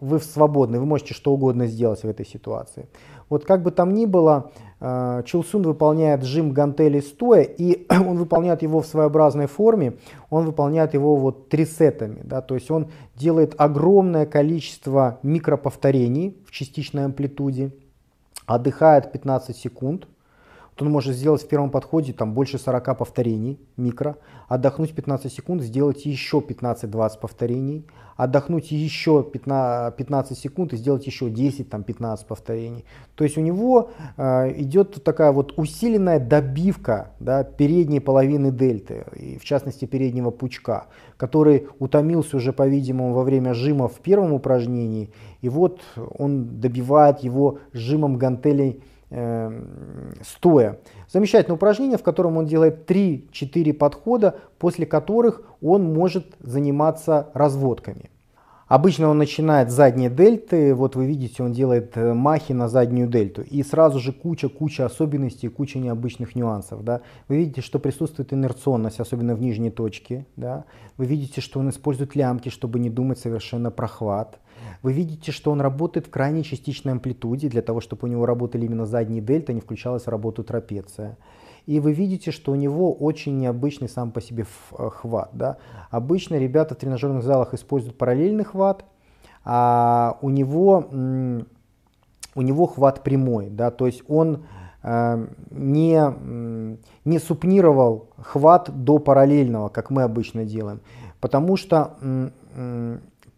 вы 0.00 0.20
свободны, 0.20 0.78
вы 0.78 0.86
можете 0.86 1.14
что 1.14 1.32
угодно 1.32 1.66
сделать 1.66 2.02
в 2.02 2.08
этой 2.08 2.26
ситуации. 2.26 2.88
Вот 3.28 3.44
как 3.44 3.62
бы 3.62 3.70
там 3.70 3.92
ни 3.92 4.06
было, 4.06 4.52
э, 4.80 5.22
Чулсун 5.26 5.62
выполняет 5.62 6.22
жим 6.22 6.52
гантели 6.52 7.00
стоя, 7.00 7.42
и 7.42 7.86
он 7.90 8.16
выполняет 8.16 8.62
его 8.62 8.80
в 8.80 8.86
своеобразной 8.86 9.46
форме, 9.46 9.94
он 10.30 10.46
выполняет 10.46 10.94
его 10.94 11.16
вот 11.16 11.48
трисетами, 11.48 12.20
да, 12.24 12.40
то 12.40 12.54
есть 12.54 12.70
он 12.70 12.88
делает 13.16 13.54
огромное 13.58 14.26
количество 14.26 15.18
микроповторений 15.22 16.36
в 16.46 16.52
частичной 16.52 17.04
амплитуде, 17.04 17.72
отдыхает 18.46 19.12
15 19.12 19.56
секунд, 19.56 20.06
вот 20.78 20.86
он 20.86 20.92
может 20.92 21.14
сделать 21.14 21.42
в 21.42 21.48
первом 21.48 21.70
подходе 21.70 22.12
там 22.12 22.34
больше 22.34 22.58
40 22.58 22.98
повторений 22.98 23.58
микро, 23.76 24.16
отдохнуть 24.48 24.94
15 24.94 25.32
секунд, 25.32 25.62
сделать 25.62 26.06
еще 26.06 26.38
15-20 26.38 27.20
повторений, 27.20 27.86
отдохнуть 28.16 28.70
еще 28.70 29.24
15, 29.24 29.96
15 29.96 30.38
секунд 30.38 30.72
и 30.72 30.76
сделать 30.76 31.06
еще 31.06 31.26
10-15 31.26 32.26
повторений. 32.26 32.84
То 33.16 33.24
есть 33.24 33.36
у 33.36 33.40
него 33.40 33.90
э, 34.16 34.52
идет 34.60 35.02
такая 35.02 35.32
вот 35.32 35.54
усиленная 35.56 36.20
добивка 36.20 37.10
да, 37.20 37.42
передней 37.44 38.00
половины 38.00 38.52
дельты, 38.52 39.04
и 39.16 39.38
в 39.38 39.44
частности 39.44 39.84
переднего 39.84 40.30
пучка, 40.30 40.86
который 41.16 41.68
утомился 41.78 42.36
уже, 42.36 42.52
по-видимому, 42.52 43.14
во 43.14 43.24
время 43.24 43.54
жима 43.54 43.88
в 43.88 43.98
первом 43.98 44.32
упражнении, 44.32 45.10
и 45.40 45.48
вот 45.48 45.80
он 45.96 46.60
добивает 46.60 47.20
его 47.20 47.58
жимом 47.72 48.16
гантелей 48.16 48.82
стоя. 49.10 50.78
Замечательное 51.08 51.56
упражнение, 51.56 51.96
в 51.98 52.02
котором 52.02 52.36
он 52.36 52.46
делает 52.46 52.90
3-4 52.90 53.72
подхода, 53.72 54.38
после 54.58 54.84
которых 54.86 55.42
он 55.62 55.94
может 55.94 56.36
заниматься 56.40 57.30
разводками. 57.34 58.10
Обычно 58.68 59.08
он 59.08 59.16
начинает 59.16 59.70
с 59.70 59.74
задней 59.74 60.10
дельты, 60.10 60.74
вот 60.74 60.94
вы 60.94 61.06
видите, 61.06 61.42
он 61.42 61.52
делает 61.52 61.96
э, 61.96 62.12
махи 62.12 62.52
на 62.52 62.68
заднюю 62.68 63.08
дельту. 63.08 63.40
И 63.40 63.62
сразу 63.62 63.98
же 63.98 64.12
куча-куча 64.12 64.84
особенностей, 64.84 65.48
куча 65.48 65.78
необычных 65.78 66.36
нюансов. 66.36 66.84
Да. 66.84 67.00
Вы 67.28 67.38
видите, 67.38 67.62
что 67.62 67.78
присутствует 67.78 68.34
инерционность, 68.34 69.00
особенно 69.00 69.34
в 69.34 69.40
нижней 69.40 69.70
точке. 69.70 70.26
Да. 70.36 70.66
Вы 70.98 71.06
видите, 71.06 71.40
что 71.40 71.60
он 71.60 71.70
использует 71.70 72.14
лямки, 72.14 72.50
чтобы 72.50 72.78
не 72.78 72.90
думать 72.90 73.18
совершенно 73.18 73.70
про 73.70 73.88
хват. 73.88 74.38
Вы 74.82 74.92
видите, 74.92 75.32
что 75.32 75.50
он 75.50 75.62
работает 75.62 76.06
в 76.06 76.10
крайней 76.10 76.44
частичной 76.44 76.92
амплитуде, 76.92 77.48
для 77.48 77.62
того, 77.62 77.80
чтобы 77.80 78.06
у 78.06 78.10
него 78.10 78.26
работали 78.26 78.66
именно 78.66 78.84
задние 78.84 79.22
дельты, 79.22 79.54
не 79.54 79.60
включалась 79.60 80.04
в 80.04 80.08
работу 80.08 80.44
трапеция. 80.44 81.16
И 81.68 81.80
вы 81.80 81.92
видите, 81.92 82.30
что 82.30 82.52
у 82.52 82.54
него 82.54 82.94
очень 82.94 83.38
необычный 83.38 83.90
сам 83.90 84.10
по 84.10 84.22
себе 84.22 84.46
э, 84.72 84.88
хват. 84.88 85.28
Да? 85.34 85.58
Обычно 85.90 86.36
ребята 86.36 86.74
в 86.74 86.78
тренажерных 86.78 87.22
залах 87.22 87.52
используют 87.52 87.98
параллельный 87.98 88.44
хват, 88.44 88.86
а 89.44 90.16
у 90.22 90.30
него, 90.30 90.86
у 92.34 92.40
него 92.40 92.66
хват 92.66 93.02
прямой. 93.02 93.50
Да? 93.50 93.70
То 93.70 93.84
есть 93.84 94.02
он 94.08 94.46
э, 94.82 95.26
не, 95.50 96.74
не 97.04 97.18
супнировал 97.18 98.08
хват 98.16 98.70
до 98.72 98.98
параллельного, 98.98 99.68
как 99.68 99.90
мы 99.90 100.04
обычно 100.04 100.46
делаем. 100.46 100.80
Потому 101.20 101.56
что 101.58 101.98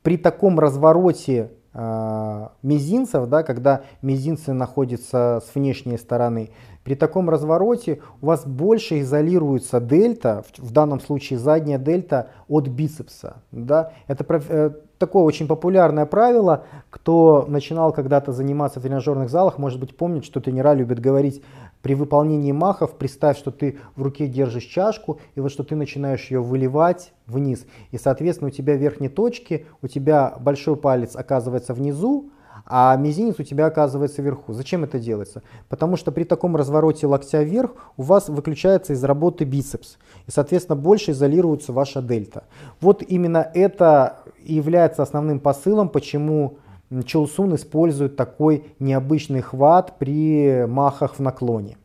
при 0.02 0.16
таком 0.18 0.61
развороте 0.61 1.50
э, 1.74 2.48
мизинцев, 2.62 3.28
да, 3.28 3.42
когда 3.42 3.82
мизинцы 4.02 4.52
находятся 4.52 5.42
с 5.44 5.55
внешней 5.57 5.98
стороны, 5.98 6.50
при 6.91 6.97
таком 6.97 7.30
развороте 7.30 8.01
у 8.20 8.26
вас 8.26 8.45
больше 8.45 8.99
изолируется 8.99 9.78
дельта, 9.78 10.43
в, 10.59 10.72
данном 10.72 10.99
случае 10.99 11.38
задняя 11.38 11.78
дельта 11.78 12.30
от 12.49 12.66
бицепса. 12.66 13.45
Да? 13.53 13.93
Это 14.09 14.26
э, 14.28 14.70
такое 14.99 15.22
очень 15.22 15.47
популярное 15.47 16.05
правило. 16.05 16.64
Кто 16.91 17.45
начинал 17.47 17.93
когда-то 17.93 18.32
заниматься 18.32 18.80
в 18.80 18.82
тренажерных 18.82 19.30
залах, 19.30 19.57
может 19.57 19.78
быть 19.78 19.97
помнит, 19.97 20.24
что 20.24 20.41
тренера 20.41 20.72
любят 20.72 20.99
говорить 20.99 21.45
при 21.80 21.95
выполнении 21.95 22.51
махов, 22.51 22.99
представь, 22.99 23.38
что 23.38 23.53
ты 23.53 23.78
в 23.95 24.03
руке 24.03 24.26
держишь 24.26 24.64
чашку, 24.64 25.20
и 25.36 25.41
вот 25.41 25.53
что 25.53 25.62
ты 25.62 25.76
начинаешь 25.76 26.28
ее 26.28 26.43
выливать 26.43 27.12
вниз. 27.28 27.66
И, 27.93 27.99
соответственно, 27.99 28.49
у 28.49 28.53
тебя 28.53 28.74
в 28.74 28.78
верхней 28.78 29.09
точке, 29.09 29.66
у 29.80 29.86
тебя 29.86 30.34
большой 30.41 30.74
палец 30.74 31.14
оказывается 31.14 31.72
внизу, 31.72 32.30
а 32.72 32.96
мизинец 32.96 33.34
у 33.40 33.42
тебя 33.42 33.66
оказывается 33.66 34.22
вверху. 34.22 34.52
Зачем 34.52 34.84
это 34.84 35.00
делается? 35.00 35.42
Потому 35.68 35.96
что 35.96 36.12
при 36.12 36.22
таком 36.22 36.54
развороте 36.54 37.08
локтя 37.08 37.42
вверх 37.42 37.72
у 37.96 38.02
вас 38.02 38.28
выключается 38.28 38.92
из 38.92 39.02
работы 39.02 39.44
бицепс, 39.44 39.98
и, 40.28 40.30
соответственно, 40.30 40.76
больше 40.76 41.10
изолируется 41.10 41.72
ваша 41.72 42.00
дельта. 42.00 42.44
Вот 42.80 43.02
именно 43.02 43.50
это 43.54 44.20
и 44.44 44.54
является 44.54 45.02
основным 45.02 45.40
посылом, 45.40 45.88
почему 45.88 46.58
Чулсун 47.04 47.56
использует 47.56 48.16
такой 48.16 48.64
необычный 48.78 49.40
хват 49.40 49.98
при 49.98 50.64
махах 50.66 51.16
в 51.16 51.20
наклоне. 51.20 51.76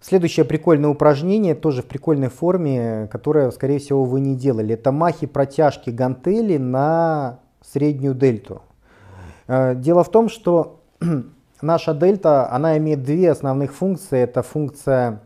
Следующее 0.00 0.46
прикольное 0.46 0.88
упражнение, 0.88 1.54
тоже 1.54 1.82
в 1.82 1.86
прикольной 1.86 2.28
форме, 2.28 3.06
которое, 3.12 3.50
скорее 3.50 3.78
всего, 3.78 4.04
вы 4.04 4.20
не 4.20 4.34
делали. 4.34 4.72
Это 4.74 4.92
махи 4.92 5.26
протяжки 5.26 5.90
гантели 5.90 6.56
на 6.56 7.40
среднюю 7.60 8.14
дельту. 8.14 8.62
Э, 9.46 9.74
дело 9.74 10.02
в 10.02 10.10
том, 10.10 10.30
что 10.30 10.80
наша 11.60 11.92
дельта, 11.92 12.50
она 12.50 12.78
имеет 12.78 13.02
две 13.02 13.30
основных 13.30 13.74
функции. 13.74 14.18
Это 14.20 14.42
функция 14.42 15.20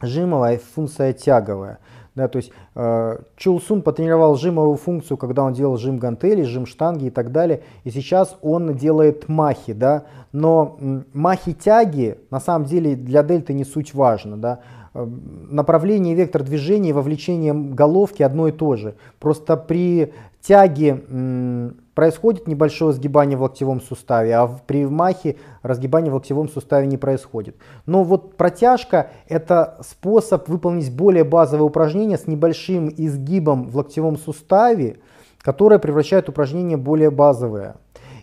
жимовая 0.00 0.54
и 0.54 0.58
функция 0.58 1.12
тяговая. 1.12 1.78
Да, 2.14 2.28
то 2.28 2.36
есть 2.36 2.52
э, 2.76 3.18
Чулсун 3.36 3.82
потренировал 3.82 4.36
жимовую 4.36 4.76
функцию, 4.76 5.16
когда 5.16 5.42
он 5.42 5.52
делал 5.52 5.76
жим 5.76 5.98
гантели, 5.98 6.42
жим 6.42 6.64
штанги 6.64 7.06
и 7.06 7.10
так 7.10 7.32
далее. 7.32 7.62
И 7.82 7.90
сейчас 7.90 8.36
он 8.40 8.76
делает 8.76 9.28
махи. 9.28 9.72
Да, 9.72 10.04
но 10.30 10.78
махи 11.12 11.52
тяги 11.52 12.18
на 12.30 12.38
самом 12.38 12.66
деле 12.66 12.94
для 12.94 13.24
дельты 13.24 13.52
не 13.52 13.64
суть 13.64 13.94
важно. 13.94 14.36
Да. 14.36 14.60
Э, 14.94 15.04
направление, 15.50 16.14
вектор 16.14 16.44
движения, 16.44 16.92
вовлечение 16.92 17.52
головки 17.52 18.22
одно 18.22 18.46
и 18.46 18.52
то 18.52 18.76
же. 18.76 18.94
Просто 19.18 19.56
при 19.56 20.12
тяге 20.46 21.02
м, 21.08 21.76
происходит 21.94 22.46
небольшое 22.46 22.92
сгибание 22.92 23.38
в 23.38 23.42
локтевом 23.42 23.80
суставе, 23.80 24.34
а 24.34 24.46
при 24.46 24.84
махе 24.84 25.36
разгибание 25.62 26.10
в 26.10 26.14
локтевом 26.14 26.48
суставе 26.48 26.86
не 26.86 26.96
происходит. 26.96 27.56
Но 27.86 28.04
вот 28.04 28.36
протяжка 28.36 29.10
это 29.28 29.78
способ 29.82 30.48
выполнить 30.48 30.94
более 30.94 31.24
базовое 31.24 31.64
упражнение 31.64 32.18
с 32.18 32.26
небольшим 32.26 32.92
изгибом 32.94 33.68
в 33.68 33.76
локтевом 33.76 34.18
суставе, 34.18 34.98
которое 35.40 35.78
превращает 35.78 36.28
упражнение 36.28 36.76
более 36.76 37.10
базовое. 37.10 37.76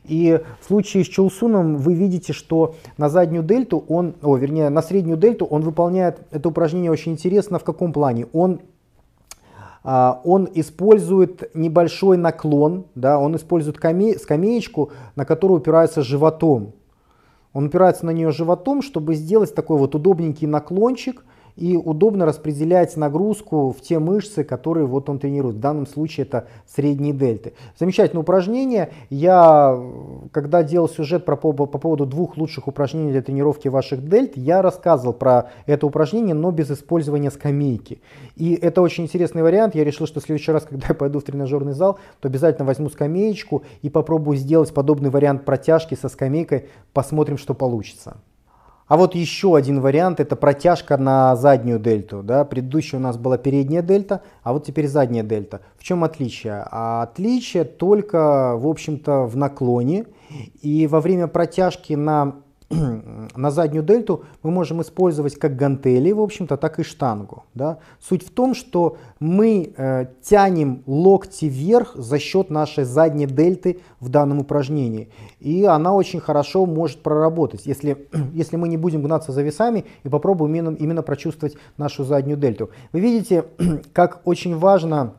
И 0.04 0.40
в 0.62 0.68
случае 0.68 1.04
с 1.04 1.08
Чулсуном 1.08 1.78
вы 1.78 1.94
видите, 1.94 2.34
что 2.34 2.76
на 2.98 3.08
заднюю 3.08 3.44
дельту 3.44 3.84
он, 3.88 4.16
о, 4.22 4.36
вернее, 4.36 4.70
на 4.70 4.82
среднюю 4.82 5.18
дельту 5.18 5.46
он 5.46 5.62
выполняет 5.62 6.22
это 6.32 6.50
упражнение 6.50 6.92
очень 6.92 7.14
интересно. 7.14 7.60
В 7.60 7.64
каком 7.64 7.94
плане? 7.94 8.26
Он 8.34 8.62
он 9.84 10.48
использует 10.54 11.56
небольшой 11.56 12.18
наклон, 12.18 12.86
да, 12.96 13.18
он 13.18 13.36
использует 13.36 13.78
скамеечку, 13.78 14.92
на 15.16 15.26
которую 15.26 15.60
упирается 15.60 16.02
животом. 16.02 16.74
Он 17.54 17.66
упирается 17.66 18.06
на 18.06 18.12
нее 18.12 18.32
животом, 18.32 18.82
чтобы 18.82 19.16
сделать 19.16 19.54
такой 19.54 19.78
вот 19.78 19.96
удобненький 19.96 20.48
наклончик, 20.48 21.26
и 21.56 21.76
удобно 21.76 22.26
распределять 22.26 22.96
нагрузку 22.98 23.72
в 23.72 23.82
те 23.82 24.00
мышцы, 24.00 24.44
которые 24.44 24.86
вот 24.86 25.10
он 25.10 25.20
тренирует. 25.20 25.58
В 25.58 25.60
данном 25.60 25.88
случае 25.88 26.26
это 26.26 26.48
средние 26.68 27.14
дельты. 27.14 27.54
Замечательное 27.80 28.22
упражнение. 28.22 28.92
Я, 29.10 29.80
когда 30.32 30.64
делал 30.64 30.90
сюжет 30.90 31.26
про, 31.26 31.36
по, 31.36 31.54
по 31.54 31.78
поводу 31.78 32.06
двух 32.06 32.38
лучших 32.38 32.68
упражнений 32.68 33.12
для 33.12 33.22
тренировки 33.22 33.68
ваших 33.68 34.08
дельт, 34.08 34.38
я 34.38 34.62
рассказывал 34.62 35.14
про 35.14 35.52
это 35.66 35.86
упражнение, 35.86 36.36
но 36.36 36.52
без 36.52 36.72
использования 36.72 37.32
скамейки. 37.32 38.02
И 38.36 38.54
это 38.54 38.82
очень 38.82 39.04
интересный 39.06 39.44
вариант. 39.44 39.76
Я 39.76 39.84
решил, 39.84 40.08
что 40.08 40.20
в 40.20 40.24
следующий 40.24 40.52
раз, 40.52 40.64
когда 40.70 40.88
я 40.90 40.96
пойду 40.96 41.20
в 41.20 41.24
тренажерный 41.24 41.74
зал, 41.74 42.00
то 42.20 42.28
обязательно 42.28 42.66
возьму 42.66 42.90
скамеечку 42.90 43.64
и 43.82 43.90
попробую 43.90 44.38
сделать 44.38 44.74
подобный 44.74 45.10
вариант 45.10 45.46
протяжки 45.46 45.96
со 45.96 46.10
скамейкой. 46.10 46.66
Посмотрим, 46.94 47.38
что 47.38 47.54
получится. 47.54 48.18
А 48.92 48.98
вот 48.98 49.16
еще 49.16 49.56
один 49.56 49.80
вариант, 49.80 50.20
это 50.20 50.36
протяжка 50.36 50.98
на 50.98 51.38
заднюю 51.38 51.80
дельту. 51.80 52.24
Да? 52.24 52.44
Предыдущая 52.44 53.00
у 53.00 53.02
нас 53.02 53.16
была 53.16 53.38
передняя 53.38 53.82
дельта, 53.82 54.22
а 54.44 54.52
вот 54.52 54.66
теперь 54.66 54.90
задняя 54.90 55.24
дельта. 55.24 55.62
В 55.78 55.84
чем 55.86 56.04
отличие? 56.04 56.62
Отличие 56.70 57.64
только, 57.64 58.58
в 58.58 58.68
общем-то, 58.68 59.28
в 59.28 59.38
наклоне. 59.38 60.08
И 60.62 60.88
во 60.88 61.00
время 61.00 61.28
протяжки 61.28 61.94
на 61.94 62.36
на 63.36 63.52
заднюю 63.52 63.84
дельту 63.84 64.24
мы 64.44 64.52
можем 64.52 64.82
использовать 64.82 65.36
как 65.36 65.56
гантели, 65.56 66.12
в 66.12 66.22
общем-то, 66.22 66.58
так 66.58 66.80
и 66.80 66.84
штангу. 66.84 67.44
Да? 67.54 67.80
Суть 68.00 68.26
в 68.26 68.32
том, 68.32 68.56
что 68.56 68.98
мы 69.20 69.74
э, 69.76 70.08
тянем 70.22 70.84
локти 70.86 71.46
вверх 71.46 71.96
за 71.96 72.20
счет 72.20 72.50
нашей 72.50 72.84
задней 72.84 73.26
дельты 73.26 73.80
в 74.00 74.10
данном 74.10 74.40
упражнении. 74.40 75.10
И 75.40 75.66
она 75.66 75.94
очень 75.94 76.20
хорошо 76.20 76.66
может 76.66 77.04
проработать, 77.04 77.66
если, 77.66 78.08
если 78.34 78.56
мы 78.56 78.68
не 78.68 78.78
будем 78.78 79.04
гнаться 79.04 79.32
за 79.32 79.42
весами 79.42 79.86
и 80.04 80.10
попробуем 80.10 80.56
именно, 80.56 80.76
именно 80.76 81.02
прочувствовать 81.02 81.56
нашу 81.78 82.04
заднюю 82.04 82.38
дельту. 82.38 82.70
Вы 82.94 83.02
видите, 83.02 83.46
как 83.94 84.22
очень 84.26 84.58
важно 84.58 85.14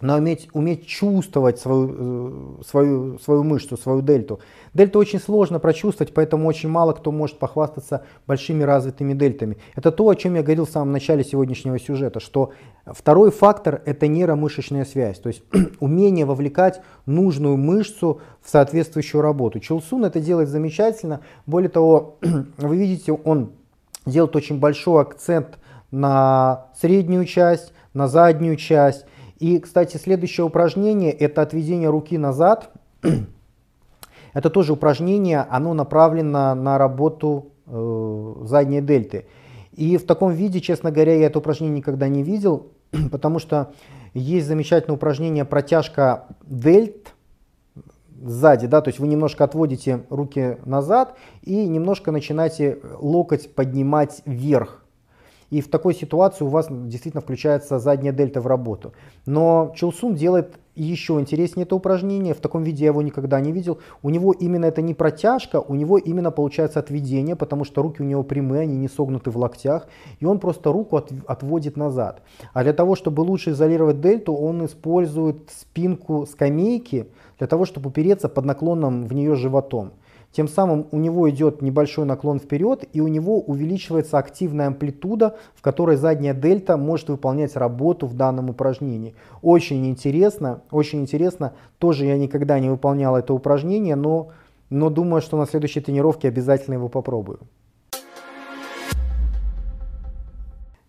но 0.00 0.16
уметь, 0.16 0.48
уметь 0.52 0.86
чувствовать 0.86 1.58
свою, 1.58 2.58
э, 2.60 2.62
свою, 2.66 3.18
свою 3.20 3.44
мышцу, 3.44 3.76
свою 3.76 4.02
дельту. 4.02 4.40
Дельту 4.74 4.98
очень 4.98 5.20
сложно 5.20 5.60
прочувствовать, 5.60 6.12
поэтому 6.12 6.48
очень 6.48 6.68
мало 6.68 6.92
кто 6.92 7.12
может 7.12 7.38
похвастаться 7.38 8.04
большими 8.26 8.64
развитыми 8.64 9.14
дельтами. 9.14 9.56
Это 9.76 9.92
то, 9.92 10.08
о 10.08 10.14
чем 10.14 10.34
я 10.34 10.42
говорил 10.42 10.66
в 10.66 10.70
самом 10.70 10.92
начале 10.92 11.22
сегодняшнего 11.22 11.78
сюжета, 11.78 12.18
что 12.18 12.50
второй 12.84 13.30
фактор– 13.30 13.82
это 13.86 14.08
нейромышечная 14.08 14.84
связь, 14.84 15.20
то 15.20 15.28
есть 15.28 15.42
умение 15.80 16.26
вовлекать 16.26 16.82
нужную 17.06 17.56
мышцу 17.56 18.20
в 18.42 18.50
соответствующую 18.50 19.22
работу. 19.22 19.60
Челсун 19.60 20.04
это 20.04 20.20
делает 20.20 20.48
замечательно. 20.48 21.20
Более 21.46 21.70
того, 21.70 22.16
вы 22.58 22.76
видите, 22.76 23.12
он 23.12 23.52
делает 24.06 24.34
очень 24.34 24.58
большой 24.58 25.02
акцент 25.02 25.58
на 25.90 26.66
среднюю 26.74 27.24
часть, 27.26 27.72
на 27.94 28.08
заднюю 28.08 28.56
часть, 28.56 29.06
и, 29.38 29.58
кстати, 29.58 29.96
следующее 29.96 30.44
упражнение– 30.44 31.12
это 31.12 31.42
отведение 31.42 31.90
руки 31.90 32.16
назад. 32.18 32.70
это 34.32 34.50
тоже 34.50 34.72
упражнение, 34.72 35.46
оно 35.50 35.74
направлено 35.74 36.54
на 36.54 36.78
работу 36.78 37.52
э, 37.66 38.34
задней 38.42 38.80
дельты. 38.80 39.26
И 39.72 39.96
в 39.96 40.04
таком 40.04 40.32
виде, 40.32 40.60
честно 40.60 40.90
говоря, 40.90 41.14
я 41.16 41.26
это 41.26 41.38
упражнение 41.38 41.78
никогда 41.78 42.08
не 42.08 42.22
видел, 42.22 42.68
потому 43.10 43.38
что 43.38 43.72
есть 44.12 44.46
замечательное 44.46 44.96
упражнение 44.96 45.44
протяжка 45.44 46.26
дельт 46.46 47.14
сзади, 48.22 48.66
да, 48.66 48.80
то 48.80 48.88
есть 48.88 49.00
вы 49.00 49.08
немножко 49.08 49.44
отводите 49.44 50.04
руки 50.08 50.58
назад 50.64 51.16
и 51.42 51.66
немножко 51.66 52.10
начинаете 52.10 52.78
локоть 52.98 53.54
поднимать 53.54 54.22
вверх. 54.24 54.83
И 55.54 55.60
в 55.60 55.68
такой 55.68 55.94
ситуации 55.94 56.44
у 56.44 56.48
вас 56.48 56.66
действительно 56.68 57.20
включается 57.20 57.78
задняя 57.78 58.12
дельта 58.12 58.40
в 58.40 58.48
работу. 58.48 58.92
Но 59.24 59.72
Чулсун 59.76 60.16
делает 60.16 60.58
еще 60.74 61.20
интереснее 61.20 61.62
это 61.62 61.76
упражнение. 61.76 62.34
В 62.34 62.40
таком 62.40 62.64
виде 62.64 62.82
я 62.82 62.90
его 62.90 63.02
никогда 63.02 63.38
не 63.38 63.52
видел. 63.52 63.78
У 64.02 64.10
него 64.10 64.32
именно 64.32 64.64
это 64.64 64.82
не 64.82 64.94
протяжка, 64.94 65.60
у 65.60 65.76
него 65.76 65.96
именно 65.96 66.32
получается 66.32 66.80
отведение, 66.80 67.36
потому 67.36 67.64
что 67.64 67.82
руки 67.82 68.02
у 68.02 68.04
него 68.04 68.24
прямые, 68.24 68.62
они 68.62 68.76
не 68.76 68.88
согнуты 68.88 69.30
в 69.30 69.38
локтях. 69.38 69.86
И 70.18 70.26
он 70.26 70.40
просто 70.40 70.72
руку 70.72 70.96
от, 70.96 71.12
отводит 71.28 71.76
назад. 71.76 72.22
А 72.52 72.64
для 72.64 72.72
того, 72.72 72.96
чтобы 72.96 73.20
лучше 73.20 73.50
изолировать 73.50 74.00
дельту, 74.00 74.34
он 74.34 74.66
использует 74.66 75.50
спинку 75.56 76.26
скамейки 76.26 77.06
для 77.38 77.46
того, 77.46 77.64
чтобы 77.64 77.90
упереться 77.90 78.28
под 78.28 78.44
наклоном 78.44 79.06
в 79.06 79.12
нее 79.12 79.36
животом. 79.36 79.92
Тем 80.34 80.48
самым 80.48 80.88
у 80.90 80.98
него 80.98 81.30
идет 81.30 81.62
небольшой 81.62 82.06
наклон 82.06 82.40
вперед 82.40 82.84
и 82.92 83.00
у 83.00 83.06
него 83.06 83.40
увеличивается 83.40 84.18
активная 84.18 84.66
амплитуда, 84.66 85.36
в 85.54 85.62
которой 85.62 85.96
задняя 85.96 86.34
дельта 86.34 86.76
может 86.76 87.08
выполнять 87.08 87.54
работу 87.54 88.08
в 88.08 88.14
данном 88.14 88.50
упражнении. 88.50 89.14
Очень 89.42 89.86
интересно, 89.86 90.62
очень 90.72 91.02
интересно. 91.02 91.52
Тоже 91.78 92.06
я 92.06 92.18
никогда 92.18 92.58
не 92.58 92.68
выполнял 92.68 93.16
это 93.16 93.32
упражнение, 93.32 93.94
но, 93.94 94.30
но 94.70 94.90
думаю, 94.90 95.22
что 95.22 95.38
на 95.38 95.46
следующей 95.46 95.80
тренировке 95.80 96.26
обязательно 96.26 96.74
его 96.74 96.88
попробую. 96.88 97.38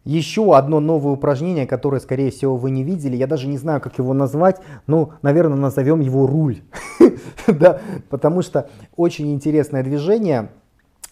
Еще 0.05 0.55
одно 0.55 0.79
новое 0.79 1.13
упражнение, 1.13 1.65
которое, 1.65 1.99
скорее 1.99 2.29
всего, 2.29 2.55
вы 2.57 2.69
не 2.69 2.83
видели, 2.83 3.15
я 3.15 3.25
даже 3.25 3.47
не 3.47 3.57
знаю, 3.57 3.81
как 3.81 3.97
его 3.97 4.13
назвать, 4.13 4.61
но, 4.85 5.13
наверное, 5.23 5.57
назовем 5.57 5.99
его 5.99 6.27
руль, 6.27 6.61
да, 7.47 7.81
потому 8.09 8.43
что 8.43 8.69
очень 8.95 9.33
интересное 9.33 9.83
движение. 9.83 10.49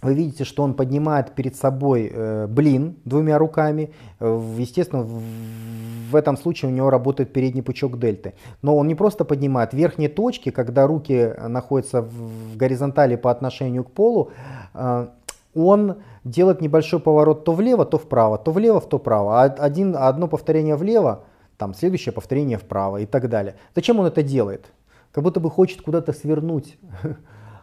Вы 0.04 0.14
видите, 0.16 0.44
что 0.44 0.64
он 0.64 0.74
поднимает 0.74 1.32
перед 1.32 1.56
собой 1.56 2.12
э, 2.14 2.46
блин 2.48 2.98
двумя 3.06 3.38
руками. 3.38 3.92
Естественно, 4.20 5.02
в 5.04 6.16
этом 6.16 6.38
случае 6.38 6.70
у 6.70 6.74
него 6.74 6.90
работает 6.90 7.32
передний 7.32 7.64
пучок 7.64 7.98
дельты. 7.98 8.34
Но 8.62 8.78
он 8.78 8.88
не 8.88 8.96
просто 8.96 9.24
поднимает 9.24 9.74
верхние 9.74 10.10
точки, 10.10 10.52
когда 10.52 10.86
руки 10.86 11.34
находятся 11.48 12.02
в 12.02 12.58
горизонтали 12.58 13.16
по 13.16 13.32
отношению 13.32 13.86
к 13.86 13.92
полу, 13.92 14.32
э, 14.74 15.08
он 15.56 16.02
делает 16.24 16.62
небольшой 16.62 17.00
поворот 17.00 17.44
то 17.44 17.54
влево, 17.54 17.86
то 17.86 17.98
вправо, 17.98 18.38
то 18.38 18.52
влево, 18.52 18.82
то 18.82 18.98
вправо. 18.98 19.42
А 19.42 19.46
один, 19.46 19.96
одно 19.98 20.28
повторение 20.28 20.76
влево, 20.76 21.24
там 21.58 21.74
следующее 21.74 22.14
повторение 22.14 22.58
вправо 22.58 22.98
и 22.98 23.06
так 23.06 23.30
далее. 23.30 23.56
Зачем 23.76 24.00
он 24.00 24.06
это 24.06 24.24
делает? 24.24 24.72
Как 25.12 25.24
будто 25.24 25.40
бы 25.40 25.50
хочет 25.50 25.82
куда-то 25.82 26.12
свернуть. 26.14 26.78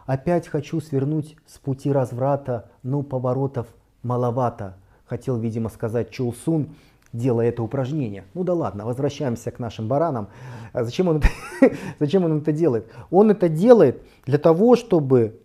Опять 0.05 0.47
хочу 0.47 0.79
свернуть 0.81 1.35
с 1.45 1.57
пути 1.57 1.91
разврата, 1.91 2.69
но 2.83 3.03
поворотов 3.03 3.67
маловато. 4.03 4.77
Хотел, 5.05 5.37
видимо, 5.37 5.69
сказать 5.69 6.09
Чулсун, 6.09 6.69
делая 7.13 7.49
это 7.49 7.61
упражнение. 7.63 8.23
Ну 8.33 8.43
да 8.43 8.53
ладно, 8.53 8.85
возвращаемся 8.85 9.51
к 9.51 9.59
нашим 9.59 9.87
баранам. 9.87 10.29
А 10.73 10.83
зачем 10.83 11.09
он, 11.09 11.17
это, 11.17 11.27
зачем 11.99 12.23
он 12.23 12.39
это 12.39 12.51
делает? 12.51 12.89
Он 13.09 13.31
это 13.31 13.49
делает 13.49 14.01
для 14.25 14.37
того, 14.37 14.75
чтобы 14.75 15.40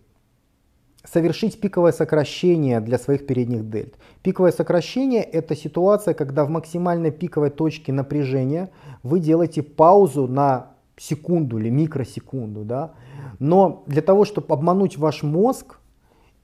совершить 1.11 1.59
пиковое 1.59 1.91
сокращение 1.91 2.81
для 2.81 2.97
своих 2.97 3.25
передних 3.25 3.69
дельт. 3.69 3.95
Пиковое 4.21 4.51
сокращение 4.51 5.23
это 5.23 5.55
ситуация, 5.55 6.13
когда 6.13 6.43
в 6.43 6.49
максимальной 6.49 7.11
пиковой 7.11 7.49
точке 7.49 7.93
напряжения 7.93 8.69
вы 9.03 9.19
делаете 9.19 9.63
паузу 9.63 10.27
на 10.27 10.71
секунду 10.97 11.59
или 11.59 11.69
микросекунду. 11.69 12.63
Да? 12.63 12.91
Но 13.39 13.83
для 13.87 14.01
того, 14.01 14.25
чтобы 14.25 14.53
обмануть 14.53 14.97
ваш 14.97 15.23
мозг 15.23 15.79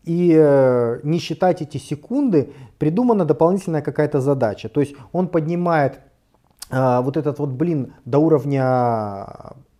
и 0.06 0.34
э, 0.36 1.00
не 1.04 1.20
считать 1.20 1.62
эти 1.62 1.78
секунды, 1.78 2.54
придумана 2.78 3.26
дополнительная 3.26 3.82
какая-то 3.82 4.22
задача. 4.22 4.70
То 4.70 4.82
есть 4.82 4.96
он 5.12 5.28
поднимает 5.28 6.00
э, 6.70 7.02
вот 7.02 7.18
этот 7.18 7.40
вот 7.40 7.50
блин 7.50 7.94
до 8.06 8.20
уровня 8.20 9.28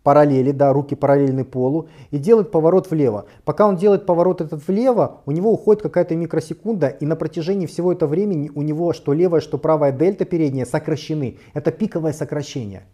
параллели, 0.04 0.52
да, 0.52 0.72
руки 0.72 0.94
параллельны 0.94 1.44
полу, 1.44 1.88
и 2.12 2.18
делает 2.18 2.52
поворот 2.52 2.90
влево. 2.90 3.24
Пока 3.44 3.66
он 3.66 3.76
делает 3.76 4.06
поворот 4.06 4.40
этот 4.40 4.68
влево, 4.68 5.22
у 5.26 5.32
него 5.32 5.50
уходит 5.50 5.82
какая-то 5.82 6.14
микросекунда, 6.14 6.88
и 6.88 7.06
на 7.06 7.16
протяжении 7.16 7.66
всего 7.66 7.92
этого 7.92 8.10
времени 8.10 8.52
у 8.54 8.62
него 8.62 8.92
что 8.92 9.12
левая, 9.14 9.40
что 9.40 9.58
правая 9.58 9.90
дельта 9.90 10.26
передняя 10.26 10.66
сокращены. 10.66 11.38
Это 11.54 11.72
пиковое 11.72 12.12
сокращение. 12.12 12.84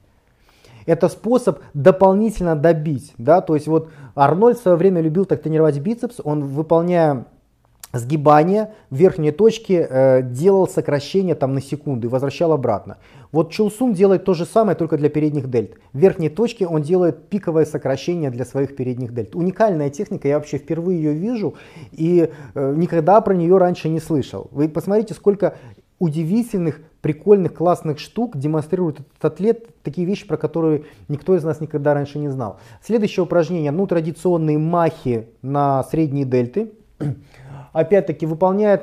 Это 0.87 1.09
способ 1.09 1.59
дополнительно 1.75 2.57
добить. 2.57 3.13
Да? 3.19 3.41
То 3.43 3.55
есть 3.55 3.67
вот 3.67 3.91
Арнольд 4.15 4.59
в 4.59 4.63
свое 4.63 4.77
время 4.77 5.01
любил 5.01 5.25
так 5.25 5.43
тренировать 5.43 5.79
бицепс, 5.79 6.21
он 6.23 6.45
выполняя 6.45 7.27
сгибание 7.93 8.73
верхней 8.91 9.33
точке 9.33 9.87
э, 9.89 10.23
делал 10.23 10.69
сокращение 10.69 11.35
там 11.35 11.55
на 11.55 11.61
секунду 11.61 12.07
и 12.07 12.11
возвращал 12.11 12.53
обратно. 12.53 12.99
Вот 13.33 13.51
Чулсун 13.51 13.93
делает 13.93 14.25
то 14.25 14.35
же 14.35 14.45
самое, 14.45 14.77
только 14.77 14.97
для 14.97 15.09
передних 15.09 15.49
дельт. 15.49 15.75
В 15.93 15.99
верхней 15.99 16.29
точке 16.29 16.67
он 16.67 16.83
делает 16.83 17.29
пиковое 17.29 17.65
сокращение 17.65 18.31
для 18.31 18.45
своих 18.45 18.77
передних 18.77 19.15
дельт. 19.15 19.35
Уникальная 19.35 19.91
техника, 19.91 20.29
я 20.29 20.37
вообще 20.37 20.59
впервые 20.59 21.03
ее 21.03 21.13
вижу 21.13 21.55
и 21.93 22.31
э, 22.55 22.75
никогда 22.77 23.21
про 23.21 23.35
нее 23.35 23.57
раньше 23.59 23.89
не 23.89 24.01
слышал. 24.01 24.49
Вы 24.51 24.69
посмотрите, 24.69 25.15
сколько 25.15 25.57
удивительных, 25.99 26.81
прикольных, 27.03 27.55
классных 27.55 27.99
штук 27.99 28.37
демонстрирует 28.37 29.01
этот 29.01 29.25
атлет, 29.25 29.83
такие 29.83 30.07
вещи, 30.07 30.27
про 30.27 30.37
которые 30.37 30.85
никто 31.09 31.37
из 31.37 31.45
нас 31.45 31.61
никогда 31.61 31.95
раньше 31.95 32.19
не 32.19 32.29
знал. 32.29 32.59
Следующее 32.83 33.25
упражнение, 33.25 33.71
ну 33.71 33.87
традиционные 33.87 34.59
махи 34.59 35.29
на 35.43 35.85
средние 35.85 36.25
дельты 36.25 36.73
опять-таки 37.73 38.27
выполняет 38.27 38.83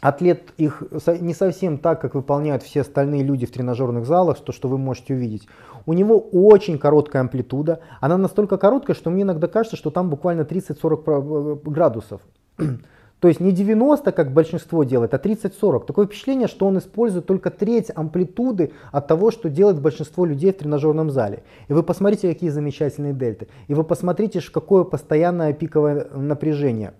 атлет 0.00 0.52
их 0.56 0.82
не 1.20 1.34
совсем 1.34 1.78
так, 1.78 2.00
как 2.00 2.14
выполняют 2.14 2.62
все 2.62 2.82
остальные 2.82 3.22
люди 3.22 3.46
в 3.46 3.50
тренажерных 3.50 4.06
залах, 4.06 4.38
то, 4.40 4.52
что 4.52 4.68
вы 4.68 4.78
можете 4.78 5.14
увидеть. 5.14 5.48
У 5.86 5.92
него 5.92 6.18
очень 6.18 6.78
короткая 6.78 7.22
амплитуда, 7.22 7.80
она 8.00 8.16
настолько 8.16 8.58
короткая, 8.58 8.94
что 8.94 9.10
мне 9.10 9.22
иногда 9.22 9.46
кажется, 9.46 9.76
что 9.76 9.90
там 9.90 10.10
буквально 10.10 10.42
30-40 10.42 11.62
э, 11.64 11.70
градусов. 11.70 12.20
То 13.20 13.28
есть 13.28 13.40
не 13.40 13.50
90, 13.50 14.12
как 14.12 14.34
большинство 14.34 14.84
делает, 14.84 15.14
а 15.14 15.16
30-40. 15.16 15.86
Такое 15.86 16.06
впечатление, 16.06 16.48
что 16.48 16.66
он 16.66 16.76
использует 16.76 17.24
только 17.24 17.50
треть 17.50 17.90
амплитуды 17.94 18.72
от 18.92 19.06
того, 19.06 19.30
что 19.30 19.48
делает 19.48 19.80
большинство 19.80 20.26
людей 20.26 20.52
в 20.52 20.58
тренажерном 20.58 21.10
зале. 21.10 21.42
И 21.68 21.72
вы 21.72 21.82
посмотрите, 21.82 22.28
какие 22.28 22.50
замечательные 22.50 23.14
дельты. 23.14 23.48
И 23.68 23.74
вы 23.74 23.84
посмотрите, 23.84 24.42
какое 24.52 24.84
постоянное 24.84 25.54
пиковое 25.54 26.08
напряжение. 26.14 26.92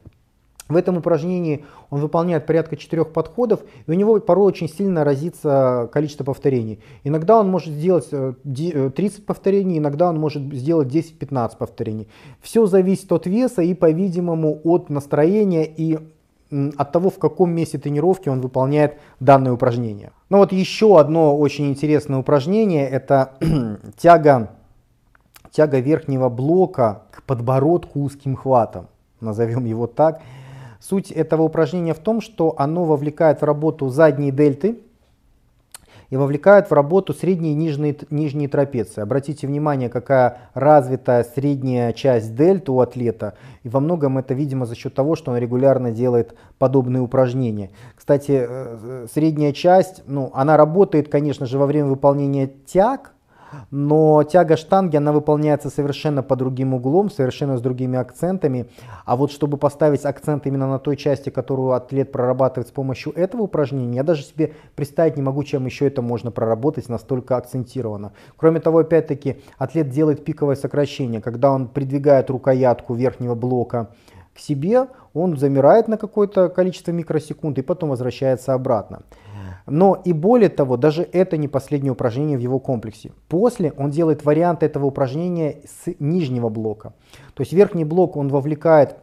В 0.68 0.74
этом 0.74 0.96
упражнении 0.96 1.64
он 1.90 2.00
выполняет 2.00 2.46
порядка 2.46 2.76
четырех 2.76 3.12
подходов, 3.12 3.60
и 3.86 3.90
у 3.90 3.94
него 3.94 4.18
порой 4.18 4.46
очень 4.46 4.68
сильно 4.68 5.04
разится 5.04 5.88
количество 5.92 6.24
повторений. 6.24 6.80
Иногда 7.04 7.38
он 7.38 7.48
может 7.48 7.72
сделать 7.72 8.10
30 8.10 8.38
э, 8.44 8.90
э, 8.96 9.22
повторений, 9.24 9.78
иногда 9.78 10.08
он 10.08 10.18
может 10.18 10.42
сделать 10.52 10.88
10-15 10.88 11.56
повторений. 11.56 12.08
Все 12.40 12.66
зависит 12.66 13.10
от 13.12 13.26
веса 13.26 13.62
и, 13.62 13.74
по-видимому, 13.74 14.60
от 14.64 14.90
настроения 14.90 15.64
и 15.64 15.98
от 16.50 16.92
того, 16.92 17.10
в 17.10 17.18
каком 17.18 17.50
месте 17.50 17.78
тренировки 17.78 18.28
он 18.28 18.40
выполняет 18.40 18.98
данное 19.20 19.52
упражнение. 19.52 20.12
Ну 20.30 20.38
вот 20.38 20.52
еще 20.52 20.98
одно 20.98 21.36
очень 21.36 21.68
интересное 21.68 22.18
упражнение, 22.18 22.88
это 22.88 23.32
тяга, 23.96 24.50
тяга 25.50 25.80
верхнего 25.80 26.28
блока 26.28 27.02
к 27.10 27.22
подбородку 27.24 28.00
узким 28.00 28.36
хватом, 28.36 28.86
назовем 29.20 29.64
его 29.64 29.86
так. 29.86 30.22
Суть 30.88 31.10
этого 31.10 31.42
упражнения 31.42 31.94
в 31.94 31.98
том, 31.98 32.20
что 32.20 32.54
оно 32.58 32.84
вовлекает 32.84 33.40
в 33.40 33.44
работу 33.44 33.88
задние 33.88 34.30
дельты 34.30 34.78
и 36.10 36.16
вовлекает 36.16 36.70
в 36.70 36.72
работу 36.72 37.12
средние 37.12 37.54
и 37.54 37.56
нижние, 37.56 37.96
нижние 38.10 38.48
трапеции. 38.48 39.00
Обратите 39.00 39.48
внимание, 39.48 39.88
какая 39.88 40.42
развитая 40.54 41.24
средняя 41.24 41.92
часть 41.92 42.36
дельты 42.36 42.70
у 42.70 42.78
атлета. 42.78 43.34
И 43.64 43.68
во 43.68 43.80
многом 43.80 44.16
это, 44.18 44.32
видимо, 44.34 44.64
за 44.64 44.76
счет 44.76 44.94
того, 44.94 45.16
что 45.16 45.32
он 45.32 45.38
регулярно 45.38 45.90
делает 45.90 46.36
подобные 46.56 47.02
упражнения. 47.02 47.70
Кстати, 47.96 48.30
э, 48.30 48.46
э, 48.48 49.06
средняя 49.12 49.52
часть, 49.52 50.04
ну, 50.06 50.30
она 50.34 50.56
работает, 50.56 51.08
конечно 51.08 51.46
же, 51.46 51.58
во 51.58 51.66
время 51.66 51.88
выполнения 51.88 52.48
тяг, 52.64 53.15
но 53.70 54.22
тяга 54.22 54.56
штанги, 54.56 54.96
она 54.96 55.12
выполняется 55.12 55.70
совершенно 55.70 56.22
по 56.22 56.36
другим 56.36 56.74
углом, 56.74 57.10
совершенно 57.10 57.56
с 57.56 57.60
другими 57.60 57.98
акцентами. 57.98 58.66
А 59.04 59.16
вот 59.16 59.32
чтобы 59.32 59.56
поставить 59.56 60.04
акцент 60.04 60.46
именно 60.46 60.68
на 60.68 60.78
той 60.78 60.96
части, 60.96 61.30
которую 61.30 61.72
атлет 61.72 62.12
прорабатывает 62.12 62.68
с 62.68 62.72
помощью 62.72 63.12
этого 63.12 63.42
упражнения, 63.42 63.96
я 63.96 64.02
даже 64.02 64.22
себе 64.22 64.52
представить 64.74 65.16
не 65.16 65.22
могу, 65.22 65.44
чем 65.44 65.66
еще 65.66 65.86
это 65.86 66.02
можно 66.02 66.30
проработать 66.30 66.88
настолько 66.88 67.36
акцентированно. 67.36 68.12
Кроме 68.36 68.60
того, 68.60 68.78
опять-таки, 68.78 69.36
атлет 69.58 69.88
делает 69.90 70.24
пиковое 70.24 70.56
сокращение, 70.56 71.20
когда 71.20 71.50
он 71.52 71.68
придвигает 71.68 72.30
рукоятку 72.30 72.94
верхнего 72.94 73.34
блока 73.34 73.88
к 74.34 74.38
себе, 74.38 74.88
он 75.14 75.36
замирает 75.36 75.88
на 75.88 75.96
какое-то 75.96 76.48
количество 76.48 76.92
микросекунд 76.92 77.58
и 77.58 77.62
потом 77.62 77.90
возвращается 77.90 78.52
обратно. 78.52 79.02
Но 79.66 80.00
и 80.04 80.12
более 80.12 80.48
того, 80.48 80.76
даже 80.76 81.02
это 81.12 81.36
не 81.36 81.48
последнее 81.48 81.92
упражнение 81.92 82.38
в 82.38 82.40
его 82.40 82.58
комплексе. 82.58 83.12
После 83.28 83.72
он 83.76 83.90
делает 83.90 84.24
вариант 84.24 84.62
этого 84.62 84.86
упражнения 84.86 85.62
с 85.66 85.92
нижнего 85.98 86.48
блока. 86.48 86.92
То 87.34 87.42
есть 87.42 87.52
верхний 87.52 87.84
блок 87.84 88.16
он 88.16 88.28
вовлекает 88.28 88.96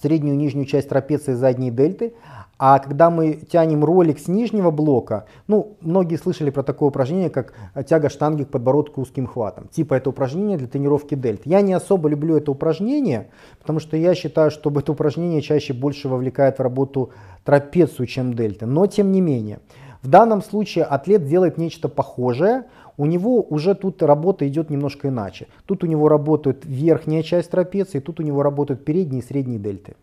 среднюю 0.00 0.34
и 0.34 0.38
нижнюю 0.38 0.66
часть 0.66 0.88
трапеции 0.90 1.32
задней 1.32 1.70
дельты, 1.70 2.12
а 2.58 2.78
когда 2.78 3.10
мы 3.10 3.34
тянем 3.34 3.84
ролик 3.84 4.18
с 4.18 4.28
нижнего 4.28 4.70
блока, 4.70 5.26
ну, 5.46 5.76
многие 5.80 6.16
слышали 6.16 6.48
про 6.50 6.62
такое 6.62 6.88
упражнение, 6.88 7.28
как 7.28 7.52
тяга 7.86 8.08
штанги 8.08 8.44
к 8.44 8.48
подбородку 8.48 9.02
узким 9.02 9.26
хватом. 9.26 9.68
Типа 9.68 9.94
это 9.94 10.08
упражнение 10.08 10.56
для 10.56 10.66
тренировки 10.66 11.14
дельт. 11.14 11.42
Я 11.44 11.60
не 11.60 11.74
особо 11.74 12.08
люблю 12.08 12.36
это 12.36 12.50
упражнение, 12.50 13.28
потому 13.60 13.78
что 13.78 13.96
я 13.96 14.14
считаю, 14.14 14.50
что 14.50 14.70
это 14.70 14.92
упражнение 14.92 15.42
чаще 15.42 15.74
больше 15.74 16.08
вовлекает 16.08 16.58
в 16.58 16.62
работу 16.62 17.10
трапецию, 17.44 18.06
чем 18.06 18.32
дельты. 18.32 18.64
Но 18.64 18.86
тем 18.86 19.12
не 19.12 19.20
менее. 19.20 19.60
В 20.06 20.08
данном 20.08 20.40
случае 20.40 20.84
атлет 20.84 21.26
делает 21.26 21.58
нечто 21.58 21.88
похожее, 21.88 22.66
у 22.96 23.06
него 23.06 23.42
уже 23.42 23.74
тут 23.74 24.04
работа 24.04 24.46
идет 24.46 24.70
немножко 24.70 25.08
иначе. 25.08 25.48
Тут 25.66 25.82
у 25.82 25.88
него 25.88 26.08
работает 26.08 26.64
верхняя 26.64 27.24
часть 27.24 27.50
трапеции, 27.50 27.98
тут 27.98 28.20
у 28.20 28.22
него 28.22 28.44
работают 28.44 28.84
передние 28.84 29.20
и 29.20 29.24
средние 29.24 29.58
дельты. 29.58 29.96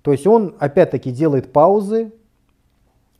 То 0.00 0.12
есть 0.12 0.26
он 0.26 0.54
опять-таки 0.58 1.12
делает 1.12 1.52
паузы, 1.52 2.12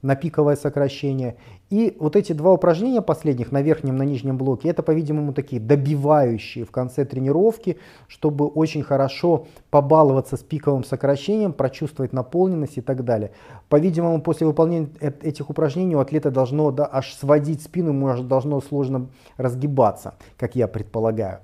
на 0.01 0.17
пиковое 0.17 0.57
сокращение. 0.57 1.37
И 1.73 1.97
вот 1.99 2.17
эти 2.17 2.35
два 2.35 2.53
упражнения 2.53 3.01
последних 3.01 3.51
на 3.51 3.63
верхнем, 3.63 3.97
на 3.97 4.03
нижнем 4.03 4.37
блоке, 4.37 4.69
это, 4.69 4.83
по-видимому, 4.83 5.33
такие 5.33 5.59
добивающие 5.59 6.67
в 6.67 6.71
конце 6.71 7.07
тренировки, 7.07 7.79
чтобы 8.09 8.47
очень 8.47 8.83
хорошо 8.83 9.47
побаловаться 9.71 10.37
с 10.37 10.41
пиковым 10.41 10.85
сокращением, 10.85 11.55
прочувствовать 11.55 12.13
наполненность 12.13 12.77
и 12.77 12.83
так 12.83 13.07
далее. 13.07 13.31
По-видимому, 13.71 14.21
после 14.21 14.47
выполнения 14.47 14.91
этих 15.01 15.49
упражнений 15.49 15.97
у 15.97 16.01
атлета 16.01 16.31
должно 16.31 16.71
да, 16.73 16.87
аж 16.93 17.15
сводить 17.15 17.63
спину, 17.63 17.89
ему 17.89 18.23
должно 18.23 18.61
сложно 18.61 19.07
разгибаться, 19.39 20.13
как 20.37 20.55
я 20.55 20.69
предполагаю. 20.69 21.39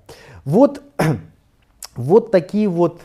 Вот, 0.45 0.83
вот 1.97 2.31
такие 2.33 2.68
вот 2.68 3.01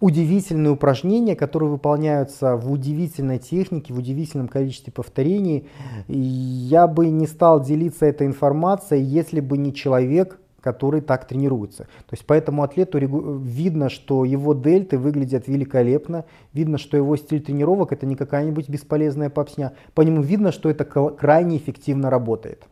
удивительные 0.00 0.72
упражнения, 0.72 1.34
которые 1.36 1.70
выполняются 1.70 2.56
в 2.56 2.70
удивительной 2.70 3.38
технике, 3.38 3.94
в 3.94 3.98
удивительном 3.98 4.48
количестве 4.48 4.92
повторений. 4.92 5.68
Я 6.08 6.86
бы 6.86 7.08
не 7.08 7.26
стал 7.26 7.62
делиться 7.62 8.06
этой 8.06 8.26
информацией, 8.26 9.02
если 9.02 9.40
бы 9.40 9.56
не 9.56 9.72
человек, 9.72 10.38
который 10.60 11.00
так 11.00 11.28
тренируется. 11.28 11.84
То 11.84 12.12
есть 12.12 12.26
по 12.26 12.32
этому 12.32 12.64
атлету 12.64 12.98
видно, 12.98 13.88
что 13.88 14.24
его 14.24 14.52
дельты 14.52 14.98
выглядят 14.98 15.46
великолепно, 15.46 16.24
видно, 16.52 16.76
что 16.76 16.96
его 16.96 17.16
стиль 17.16 17.40
тренировок 17.40 17.92
это 17.92 18.04
не 18.04 18.16
какая-нибудь 18.16 18.68
бесполезная 18.68 19.30
попсня, 19.30 19.74
по 19.94 20.02
нему 20.02 20.22
видно, 20.22 20.50
что 20.50 20.68
это 20.68 20.84
крайне 20.84 21.56
эффективно 21.56 22.10
работает. 22.10 22.64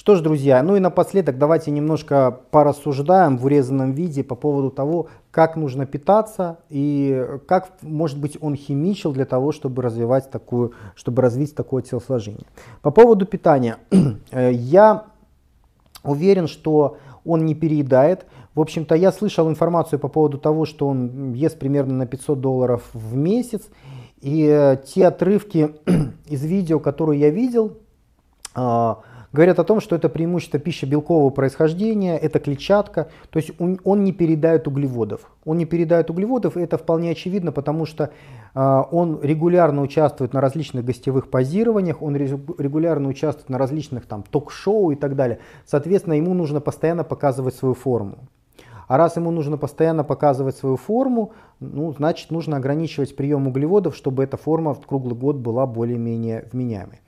Что 0.00 0.16
ж, 0.16 0.22
друзья, 0.22 0.62
ну 0.62 0.76
и 0.76 0.80
напоследок 0.80 1.36
давайте 1.36 1.70
немножко 1.70 2.40
порассуждаем 2.50 3.36
в 3.36 3.44
урезанном 3.44 3.92
виде 3.92 4.24
по 4.24 4.34
поводу 4.34 4.70
того, 4.70 5.08
как 5.30 5.56
нужно 5.56 5.84
питаться 5.84 6.56
и 6.70 7.22
как, 7.46 7.68
может 7.82 8.18
быть, 8.18 8.38
он 8.40 8.56
химичил 8.56 9.12
для 9.12 9.26
того, 9.26 9.52
чтобы 9.52 9.82
развивать 9.82 10.30
такую, 10.30 10.72
чтобы 10.94 11.20
развить 11.20 11.54
такое 11.54 11.82
телосложение. 11.82 12.46
По 12.80 12.90
поводу 12.90 13.26
питания, 13.26 13.76
э, 14.30 14.52
я 14.54 15.04
уверен, 16.02 16.48
что 16.48 16.96
он 17.26 17.44
не 17.44 17.54
переедает. 17.54 18.24
В 18.54 18.60
общем-то, 18.62 18.94
я 18.94 19.12
слышал 19.12 19.50
информацию 19.50 19.98
по 19.98 20.08
поводу 20.08 20.38
того, 20.38 20.64
что 20.64 20.88
он 20.88 21.34
ест 21.34 21.58
примерно 21.58 21.92
на 21.92 22.06
500 22.06 22.40
долларов 22.40 22.88
в 22.94 23.16
месяц. 23.16 23.68
И 24.22 24.46
э, 24.46 24.78
те 24.82 25.08
отрывки 25.08 25.74
из 26.26 26.42
видео, 26.42 26.78
которые 26.78 27.20
я 27.20 27.28
видел, 27.28 27.76
а, 28.54 29.00
говорят 29.32 29.58
о 29.58 29.64
том, 29.64 29.80
что 29.80 29.96
это 29.96 30.08
преимущество 30.08 30.58
пищи 30.58 30.84
белкового 30.84 31.30
происхождения, 31.30 32.16
это 32.18 32.38
клетчатка, 32.40 33.08
то 33.30 33.38
есть 33.38 33.52
он, 33.58 34.04
не 34.04 34.12
передает 34.12 34.66
углеводов. 34.66 35.30
Он 35.44 35.58
не 35.58 35.66
передает 35.66 36.10
углеводов, 36.10 36.56
и 36.56 36.60
это 36.60 36.78
вполне 36.78 37.10
очевидно, 37.10 37.52
потому 37.52 37.86
что 37.86 38.10
э, 38.54 38.82
он 38.90 39.20
регулярно 39.22 39.82
участвует 39.82 40.32
на 40.32 40.40
различных 40.40 40.84
гостевых 40.84 41.30
позированиях, 41.30 42.02
он 42.02 42.16
регулярно 42.16 43.08
участвует 43.08 43.48
на 43.48 43.58
различных 43.58 44.06
там 44.06 44.24
ток-шоу 44.28 44.90
и 44.90 44.96
так 44.96 45.16
далее. 45.16 45.38
Соответственно, 45.66 46.14
ему 46.14 46.34
нужно 46.34 46.60
постоянно 46.60 47.04
показывать 47.04 47.54
свою 47.54 47.74
форму. 47.74 48.18
А 48.90 48.96
раз 48.96 49.16
ему 49.16 49.30
нужно 49.30 49.56
постоянно 49.56 50.02
показывать 50.02 50.56
свою 50.56 50.76
форму, 50.76 51.30
ну, 51.60 51.92
значит 51.92 52.32
нужно 52.32 52.56
ограничивать 52.56 53.14
прием 53.14 53.46
углеводов, 53.46 53.94
чтобы 53.94 54.24
эта 54.24 54.36
форма 54.36 54.74
в 54.74 54.84
круглый 54.84 55.14
год 55.14 55.36
была 55.36 55.64
более-менее 55.64 56.48
вменяемой. 56.52 56.98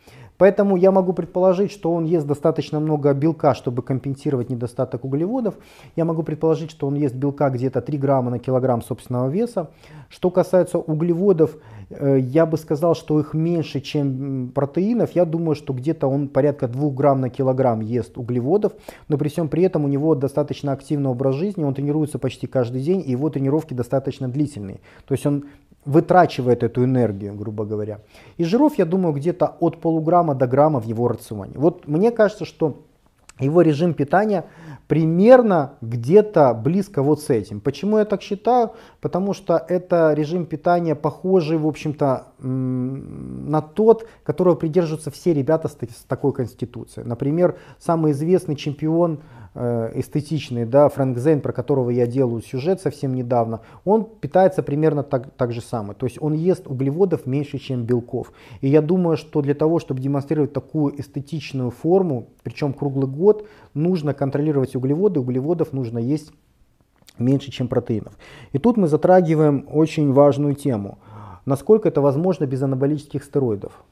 Поэтому 0.43 0.74
я 0.74 0.90
могу 0.90 1.12
предположить, 1.12 1.70
что 1.70 1.93
он 1.93 2.05
ест 2.05 2.26
достаточно 2.26 2.80
много 2.80 3.14
белка, 3.14 3.55
чтобы 3.55 3.80
компенсировать 3.82 4.51
недостаток 4.51 5.05
углеводов. 5.05 5.55
Я 5.95 6.05
могу 6.05 6.24
предположить, 6.24 6.72
что 6.72 6.88
он 6.88 6.97
ест 6.97 7.14
белка 7.14 7.49
где-то 7.49 7.80
3 7.80 7.97
грамма 7.97 8.32
на 8.32 8.40
килограмм 8.40 8.82
собственного 8.82 9.28
веса. 9.28 9.70
Что 10.09 10.30
касается 10.30 10.78
углеводов, 10.78 11.57
э, 11.90 12.18
я 12.18 12.45
бы 12.45 12.59
сказал, 12.59 12.97
что 12.97 13.20
их 13.20 13.34
меньше, 13.34 13.80
чем 13.80 14.51
протеинов. 14.53 15.12
Я 15.12 15.26
думаю, 15.26 15.55
что 15.55 15.72
где-то 15.72 16.09
он 16.09 16.26
порядка 16.26 16.66
2 16.66 16.90
грамм 16.90 17.20
на 17.20 17.30
килограмм 17.30 17.78
ест 17.78 18.18
углеводов, 18.18 18.72
но 19.07 19.18
при 19.18 19.28
всем 19.28 19.49
при 19.49 19.62
этом 19.62 19.84
у 19.84 19.88
него 19.88 20.16
достаточно 20.16 20.72
активный 20.72 21.11
образ 21.11 21.36
жизни, 21.36 21.62
он 21.62 21.72
тренируется 21.72 22.18
почти 22.18 22.49
каждый 22.49 22.82
день, 22.82 23.01
и 23.07 23.12
его 23.12 23.30
тренировки 23.30 23.74
достаточно 23.74 24.28
длительные. 24.28 24.80
То 25.07 25.14
есть 25.14 25.24
он 25.24 25.45
вытрачивает 25.85 26.62
эту 26.62 26.85
энергию, 26.85 27.35
грубо 27.35 27.64
говоря. 27.64 28.01
И 28.37 28.45
жиров, 28.45 28.78
я 28.78 28.85
думаю, 28.85 29.14
где-то 29.14 29.57
от 29.61 29.80
полуграмма 29.80 30.35
до 30.35 30.47
грамма 30.47 30.80
в 30.80 30.85
его 30.85 31.09
рационе. 31.09 31.53
Вот 31.57 31.89
мне 31.89 32.11
кажется, 32.11 32.45
что 32.45 32.83
его 33.41 33.62
режим 33.62 33.95
питания 33.95 34.45
примерно 34.87 35.72
где-то 35.80 36.55
близко 36.55 37.03
вот 37.03 37.20
с 37.22 37.30
этим. 37.30 37.61
Почему 37.61 37.99
я 37.99 38.05
так 38.05 38.22
считаю? 38.22 38.72
Потому 39.01 39.33
что 39.33 39.57
это 39.57 40.12
режим 40.12 40.45
питания 40.45 40.95
похожий, 40.95 41.57
в 41.57 41.66
общем-то, 41.66 42.26
на 42.39 43.62
тот, 43.62 44.07
которого 44.22 44.55
придерживаются 44.55 45.11
все 45.11 45.33
ребята 45.33 45.68
с 45.68 46.05
такой 46.07 46.33
конституцией. 46.33 47.07
Например, 47.07 47.57
самый 47.78 48.12
известный 48.12 48.55
чемпион 48.55 49.20
эстетичный, 49.55 50.65
да, 50.65 50.89
Фрэнк 50.89 51.19
Зейн, 51.19 51.41
про 51.41 51.53
которого 51.53 51.91
я 51.91 52.07
делаю 52.07 52.43
сюжет 52.43 52.81
совсем 52.81 53.15
недавно, 53.15 53.61
он 53.85 54.05
питается 54.05 54.63
примерно 54.63 55.03
так, 55.03 55.31
так 55.37 55.53
же 55.53 55.61
самое. 55.61 55.95
То 55.95 56.07
есть 56.07 56.17
он 56.21 56.33
ест 56.33 56.67
углеводов 56.67 57.27
меньше, 57.27 57.59
чем 57.59 57.85
белков. 57.85 58.33
И 58.63 58.69
я 58.69 58.81
думаю, 58.81 59.17
что 59.17 59.43
для 59.43 59.55
того, 59.55 59.79
чтобы 59.79 60.01
демонстрировать 60.01 60.53
такую 60.53 60.99
эстетичную 60.99 61.71
форму, 61.71 62.29
причем 62.43 62.73
круглый 62.73 63.09
год, 63.09 63.47
нужно 63.75 64.15
контролировать 64.15 64.75
углеводы, 64.75 65.21
углеводов 65.21 65.73
нужно 65.73 65.99
есть 65.99 66.33
меньше, 67.19 67.51
чем 67.51 67.69
протеинов. 67.69 68.15
И 68.53 68.59
тут 68.59 68.79
мы 68.79 68.89
затрагиваем 68.89 69.67
очень 69.71 70.13
важную 70.13 70.55
тему. 70.55 70.99
Насколько 71.45 71.89
это 71.89 72.01
возможно 72.01 72.47
без 72.47 72.63
анаболических 72.63 73.23
стероидов? 73.23 73.85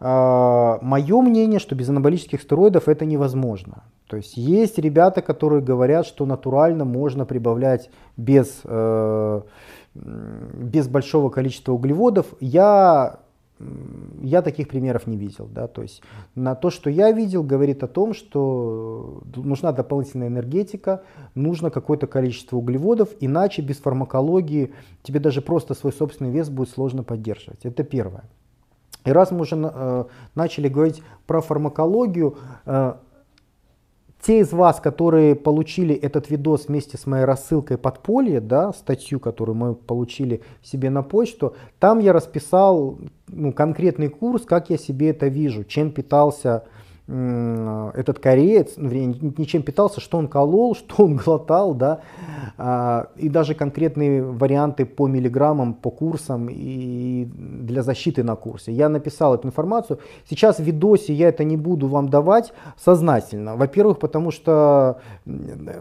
А, 0.00 0.78
Мое 0.80 1.20
мнение, 1.20 1.60
что 1.60 1.74
без 1.74 1.88
анаболических 1.90 2.40
стероидов 2.40 2.88
это 2.88 3.04
невозможно. 3.04 3.84
То 4.06 4.16
есть 4.16 4.36
есть 4.36 4.78
ребята, 4.78 5.22
которые 5.22 5.62
говорят, 5.62 6.06
что 6.06 6.26
натурально 6.26 6.84
можно 6.84 7.24
прибавлять 7.26 7.90
без, 8.16 8.62
э, 8.64 9.42
без 9.94 10.88
большого 10.88 11.28
количества 11.28 11.72
углеводов. 11.72 12.26
Я, 12.40 13.20
я 14.20 14.42
таких 14.42 14.68
примеров 14.68 15.06
не 15.06 15.16
видел. 15.16 15.48
Да? 15.52 15.68
То 15.68 15.82
есть 15.82 16.02
на 16.34 16.56
то, 16.56 16.70
что 16.70 16.90
я 16.90 17.12
видел, 17.12 17.44
говорит 17.44 17.84
о 17.84 17.86
том, 17.86 18.14
что 18.14 19.22
нужна 19.36 19.70
дополнительная 19.70 20.28
энергетика, 20.28 21.02
нужно 21.36 21.70
какое-то 21.70 22.08
количество 22.08 22.56
углеводов, 22.56 23.10
иначе 23.20 23.62
без 23.62 23.76
фармакологии 23.76 24.72
тебе 25.04 25.20
даже 25.20 25.40
просто 25.40 25.74
свой 25.74 25.92
собственный 25.92 26.32
вес 26.32 26.48
будет 26.48 26.70
сложно 26.70 27.04
поддерживать. 27.04 27.64
Это 27.64 27.84
первое. 27.84 28.24
И 29.04 29.12
раз 29.12 29.30
мы 29.30 29.40
уже 29.40 29.56
э, 29.56 30.04
начали 30.34 30.68
говорить 30.68 31.02
про 31.26 31.40
фармакологию, 31.40 32.36
э, 32.66 32.94
те 34.20 34.40
из 34.40 34.52
вас, 34.52 34.80
которые 34.80 35.34
получили 35.34 35.94
этот 35.94 36.28
видос 36.28 36.68
вместе 36.68 36.98
с 36.98 37.06
моей 37.06 37.24
рассылкой 37.24 37.78
подполье, 37.78 38.40
да, 38.40 38.72
статью, 38.72 39.18
которую 39.18 39.56
мы 39.56 39.74
получили 39.74 40.42
себе 40.62 40.90
на 40.90 41.02
почту, 41.02 41.54
там 41.78 42.00
я 42.00 42.12
расписал 42.12 42.98
ну, 43.28 43.52
конкретный 43.52 44.08
курс, 44.08 44.44
как 44.44 44.68
я 44.68 44.76
себе 44.76 45.10
это 45.10 45.28
вижу, 45.28 45.64
чем 45.64 45.90
питался 45.90 46.64
этот 47.10 48.20
кореец, 48.20 48.74
ну, 48.76 48.88
ничем 48.88 49.62
питался, 49.62 50.00
что 50.00 50.18
он 50.18 50.28
колол, 50.28 50.74
что 50.76 51.04
он 51.04 51.16
глотал, 51.16 51.74
да, 51.74 52.00
а, 52.56 53.08
и 53.16 53.28
даже 53.28 53.54
конкретные 53.54 54.22
варианты 54.22 54.84
по 54.84 55.08
миллиграммам, 55.08 55.74
по 55.74 55.90
курсам 55.90 56.48
и 56.50 57.24
для 57.24 57.82
защиты 57.82 58.22
на 58.22 58.36
курсе. 58.36 58.72
Я 58.72 58.88
написал 58.88 59.34
эту 59.34 59.48
информацию. 59.48 59.98
Сейчас 60.28 60.58
в 60.58 60.62
видосе 60.62 61.12
я 61.12 61.28
это 61.28 61.42
не 61.42 61.56
буду 61.56 61.88
вам 61.88 62.08
давать 62.08 62.52
сознательно. 62.76 63.56
Во-первых, 63.56 63.98
потому 63.98 64.30
что 64.30 65.00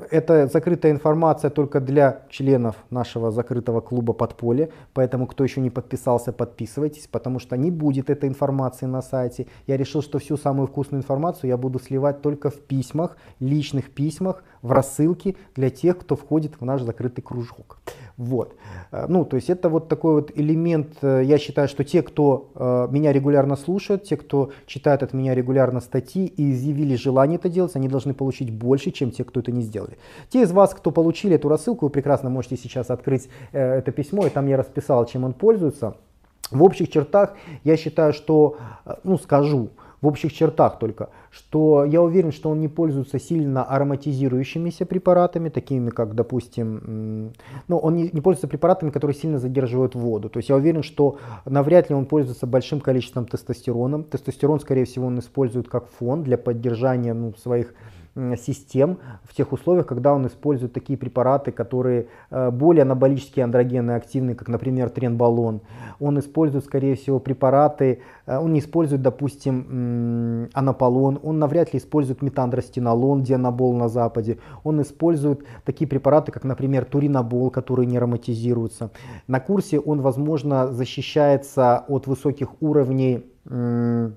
это 0.10 0.48
закрытая 0.48 0.92
информация 0.92 1.52
только 1.52 1.80
для 1.80 2.22
членов 2.30 2.76
нашего 2.90 3.32
закрытого 3.32 3.82
клуба 3.82 4.14
подполье, 4.14 4.70
поэтому 4.94 5.28
кто 5.28 5.44
еще 5.44 5.62
не 5.62 5.70
подписался, 5.70 6.32
подписывайтесь, 6.32 7.08
потому 7.08 7.40
что 7.40 7.56
не 7.56 7.72
будет 7.72 8.10
этой 8.10 8.30
информации 8.30 8.88
на 8.88 9.02
сайте. 9.02 9.46
Я 9.68 9.78
решил, 9.78 10.02
что 10.02 10.18
всю 10.18 10.38
самую 10.38 10.68
вкусную 10.68 11.02
информацию 11.02 11.19
информацию 11.20 11.50
я 11.50 11.58
буду 11.58 11.80
сливать 11.80 12.22
только 12.22 12.50
в 12.50 12.60
письмах, 12.60 13.18
личных 13.40 13.90
письмах, 13.90 14.44
в 14.62 14.72
рассылке 14.72 15.36
для 15.56 15.70
тех, 15.70 15.98
кто 15.98 16.16
входит 16.16 16.60
в 16.60 16.66
наш 16.66 16.82
закрытый 16.82 17.24
кружок. 17.24 17.78
Вот. 18.18 18.56
Э, 18.92 19.06
ну, 19.08 19.26
то 19.26 19.38
есть 19.38 19.50
это 19.50 19.70
вот 19.70 19.88
такой 19.88 20.14
вот 20.14 20.32
элемент, 20.36 20.98
э, 21.02 21.24
я 21.24 21.38
считаю, 21.38 21.68
что 21.68 21.84
те, 21.84 22.02
кто 22.02 22.52
э, 22.56 22.88
меня 22.92 23.14
регулярно 23.14 23.56
слушает, 23.56 24.04
те, 24.04 24.18
кто 24.18 24.50
читает 24.66 25.04
от 25.04 25.14
меня 25.14 25.36
регулярно 25.36 25.82
статьи 25.82 26.26
и 26.26 26.52
изъявили 26.52 26.96
желание 26.96 27.38
это 27.38 27.50
делать, 27.50 27.76
они 27.76 27.88
должны 27.88 28.14
получить 28.14 28.52
больше, 28.52 28.92
чем 28.92 29.12
те, 29.12 29.24
кто 29.24 29.40
это 29.40 29.52
не 29.52 29.62
сделали. 29.62 29.98
Те 30.30 30.42
из 30.42 30.52
вас, 30.52 30.74
кто 30.74 30.92
получили 30.92 31.36
эту 31.36 31.50
рассылку, 31.50 31.86
вы 31.86 31.90
прекрасно 31.90 32.30
можете 32.30 32.58
сейчас 32.58 32.90
открыть 32.90 33.30
это 33.52 33.92
письмо, 33.92 34.28
и 34.28 34.30
там 34.30 34.48
я 34.48 34.58
расписал, 34.58 35.06
чем 35.06 35.24
он 35.24 35.34
пользуется. 35.34 35.96
В 36.52 36.64
общих 36.64 36.90
чертах 36.90 37.36
я 37.64 37.78
считаю, 37.78 38.14
что, 38.14 38.58
ну 39.04 39.18
скажу, 39.18 39.70
в 40.02 40.08
общих 40.08 40.34
чертах 40.34 40.80
только, 40.80 41.10
что 41.30 41.84
я 41.84 42.02
уверен, 42.02 42.32
что 42.32 42.50
он 42.50 42.62
не 42.62 42.68
пользуется 42.68 43.20
сильно 43.20 43.64
ароматизирующимися 43.64 44.86
препаратами, 44.86 45.50
такими 45.50 45.90
как, 45.90 46.16
допустим, 46.16 47.34
ну, 47.68 47.78
он 47.78 47.96
не, 47.96 48.10
не 48.12 48.22
пользуется 48.22 48.48
препаратами, 48.48 48.92
которые 48.92 49.16
сильно 49.16 49.40
задерживают 49.40 49.96
воду. 49.96 50.30
То 50.30 50.38
есть 50.38 50.50
я 50.50 50.56
уверен, 50.56 50.84
что 50.84 51.18
навряд 51.46 51.90
ли 51.90 51.96
он 51.96 52.06
пользуется 52.06 52.48
большим 52.48 52.80
количеством 52.80 53.26
тестостерона. 53.26 54.04
Тестостерон, 54.04 54.60
скорее 54.60 54.86
всего, 54.86 55.08
он 55.08 55.20
использует 55.20 55.68
как 55.68 55.88
фон 55.88 56.24
для 56.24 56.38
поддержания 56.38 57.14
ну, 57.14 57.34
своих 57.36 57.74
систем 58.38 58.98
в 59.24 59.34
тех 59.34 59.52
условиях, 59.52 59.86
когда 59.86 60.14
он 60.14 60.28
использует 60.28 60.74
такие 60.74 60.98
препараты, 60.98 61.52
которые 61.52 62.08
э, 62.30 62.52
более 62.52 62.84
анаболические 62.84 63.44
андрогены 63.44 63.92
активны, 63.92 64.36
как, 64.36 64.48
например, 64.48 64.90
тренбалон. 64.90 65.62
Он 66.00 66.20
использует, 66.20 66.66
скорее 66.66 66.96
всего, 66.96 67.20
препараты, 67.20 68.02
э, 68.26 68.38
он 68.38 68.54
не 68.54 68.60
использует, 68.60 69.02
допустим, 69.02 70.50
анаполон, 70.54 71.20
он 71.24 71.40
навряд 71.40 71.74
ли 71.74 71.80
использует 71.80 72.22
метандростенолон, 72.22 73.24
дианабол 73.24 73.74
на 73.74 73.90
Западе. 73.90 74.38
Он 74.64 74.82
использует 74.82 75.46
такие 75.66 75.88
препараты, 75.88 76.32
как, 76.32 76.44
например, 76.44 76.86
туринабол, 76.86 77.50
которые 77.50 77.86
не 77.86 77.98
ароматизируются. 77.98 78.92
На 79.28 79.40
курсе 79.40 79.80
он, 79.80 80.02
возможно, 80.02 80.72
защищается 80.72 81.86
от 81.88 82.08
высоких 82.08 82.62
уровней 82.62 83.26
э, 83.46 84.12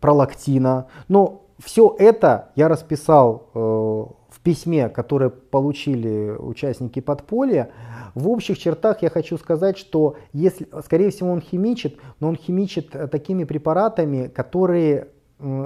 пролактина, 0.00 0.86
но 1.08 1.46
все 1.62 1.94
это 1.98 2.50
я 2.56 2.68
расписал 2.68 3.50
э, 3.54 3.58
в 3.58 4.40
письме, 4.42 4.88
которое 4.88 5.30
получили 5.30 6.30
участники 6.30 7.00
подполья. 7.00 7.70
В 8.14 8.28
общих 8.28 8.58
чертах 8.58 9.02
я 9.02 9.10
хочу 9.10 9.36
сказать, 9.38 9.78
что 9.78 10.16
если, 10.32 10.66
скорее 10.84 11.10
всего, 11.10 11.30
он 11.30 11.40
химичит, 11.40 11.98
но 12.18 12.28
он 12.28 12.36
химичит 12.36 12.94
э, 12.94 13.06
такими 13.08 13.44
препаратами, 13.44 14.28
которые 14.28 15.08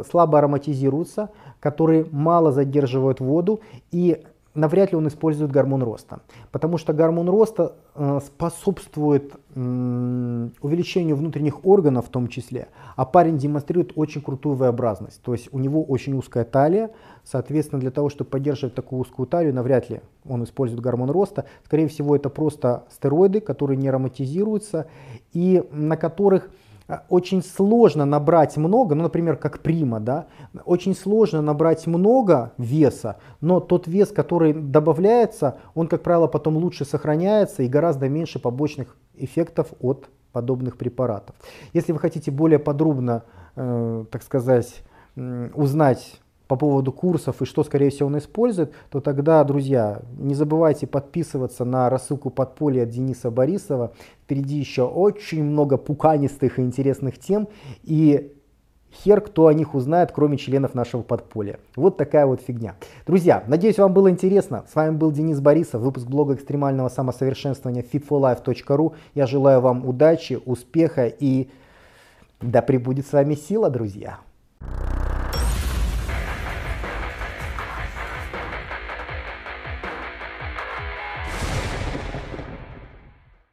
слабо 0.09 0.39
ароматизируются, 0.39 1.31
которые 1.59 2.07
мало 2.13 2.53
задерживают 2.53 3.19
воду 3.19 3.61
и 3.91 4.23
навряд 4.55 4.93
ли 4.93 4.99
он 4.99 5.09
использует 5.09 5.51
гормон 5.51 5.83
роста. 5.83 6.21
Потому 6.53 6.79
что 6.79 6.93
гормон 6.93 7.29
роста 7.29 7.75
э, 7.95 8.21
способствует 8.25 9.35
увеличению 9.55 11.15
внутренних 11.15 11.65
органов 11.65 12.07
в 12.07 12.09
том 12.09 12.27
числе, 12.27 12.67
а 12.97 13.05
парень 13.05 13.39
демонстрирует 13.39 13.93
очень 13.95 14.21
крутую 14.21 14.57
V-образность. 14.57 15.23
То 15.23 15.33
есть 15.33 15.49
у 15.53 15.61
него 15.61 15.85
очень 15.85 16.17
узкая 16.17 16.45
талия, 16.45 16.91
соответственно 17.23 17.81
для 17.81 17.93
того, 17.93 18.09
чтобы 18.09 18.31
поддерживать 18.31 18.75
такую 18.75 19.03
узкую 19.03 19.27
талию, 19.27 19.55
навряд 19.55 19.91
ли 19.91 20.01
он 20.29 20.43
использует 20.43 20.81
гормон 20.81 21.11
роста. 21.11 21.45
Скорее 21.65 21.87
всего 21.87 22.17
это 22.17 22.31
просто 22.31 22.85
стероиды, 22.91 23.41
которые 23.41 23.77
не 23.77 23.87
ароматизируются 23.87 24.89
и 25.33 25.63
на 25.71 25.97
которых 25.97 26.49
Э, 26.49 26.64
очень 27.09 27.43
сложно 27.43 28.05
набрать 28.05 28.57
много, 28.57 28.95
ну, 28.95 29.05
например, 29.05 29.37
как 29.37 29.61
прима, 29.61 30.01
да, 30.01 30.27
очень 30.65 30.95
сложно 30.95 31.41
набрать 31.41 31.87
много 31.87 32.53
веса, 32.59 33.17
но 33.41 33.61
тот 33.61 33.87
вес, 33.87 34.11
который 34.11 34.53
добавляется, 34.53 35.59
он, 35.75 35.89
как 35.89 36.03
правило, 36.03 36.27
потом 36.27 36.57
лучше 36.57 36.85
сохраняется 36.85 37.63
и 37.63 37.69
гораздо 37.69 38.09
меньше 38.09 38.39
побочных 38.39 38.97
эффектов 39.15 39.69
от 39.81 40.11
подобных 40.33 40.77
препаратов. 40.77 41.35
Если 41.73 41.93
вы 41.93 41.99
хотите 41.99 42.31
более 42.31 42.59
подробно, 42.59 43.23
э, 43.57 44.05
так 44.11 44.23
сказать, 44.23 44.83
узнать 45.17 46.21
по 46.49 46.57
поводу 46.57 46.93
курсов 46.93 47.41
и 47.41 47.45
что, 47.45 47.65
скорее 47.65 47.91
всего, 47.91 48.09
он 48.09 48.19
использует, 48.19 48.73
то 48.91 49.01
тогда, 49.01 49.43
друзья, 49.45 50.03
не 50.19 50.35
забывайте 50.35 50.87
подписываться 50.87 51.65
на 51.65 51.89
рассылку 51.89 52.31
подполья 52.31 52.83
от 52.83 52.91
Дениса 52.91 53.31
Борисова. 53.31 53.93
Впереди 54.25 54.57
еще 54.57 54.83
очень 54.83 55.43
много 55.43 55.77
пуканистых 55.77 56.59
и 56.59 56.63
интересных 56.63 57.19
тем. 57.19 57.49
И 57.83 58.35
хер 59.03 59.21
кто 59.21 59.47
о 59.47 59.55
них 59.55 59.75
узнает, 59.75 60.13
кроме 60.13 60.37
членов 60.37 60.75
нашего 60.75 61.03
подполья. 61.03 61.59
Вот 61.77 61.97
такая 61.97 62.27
вот 62.27 62.41
фигня. 62.41 62.77
Друзья, 63.07 63.43
надеюсь, 63.47 63.79
вам 63.79 63.93
было 63.93 64.11
интересно. 64.11 64.65
С 64.71 64.75
вами 64.75 64.97
был 64.97 65.11
Денис 65.11 65.41
Борисов, 65.41 65.83
выпуск 65.83 66.07
блога 66.07 66.35
экстремального 66.35 66.89
самосовершенствования 66.89 67.83
fitforlife.ru. 67.83 68.95
Я 69.15 69.27
желаю 69.27 69.61
вам 69.61 69.87
удачи, 69.87 70.39
успеха 70.45 71.07
и 71.07 71.49
да 72.41 72.63
пребудет 72.63 73.07
с 73.07 73.13
вами 73.13 73.35
сила, 73.35 73.71
друзья. 73.71 74.19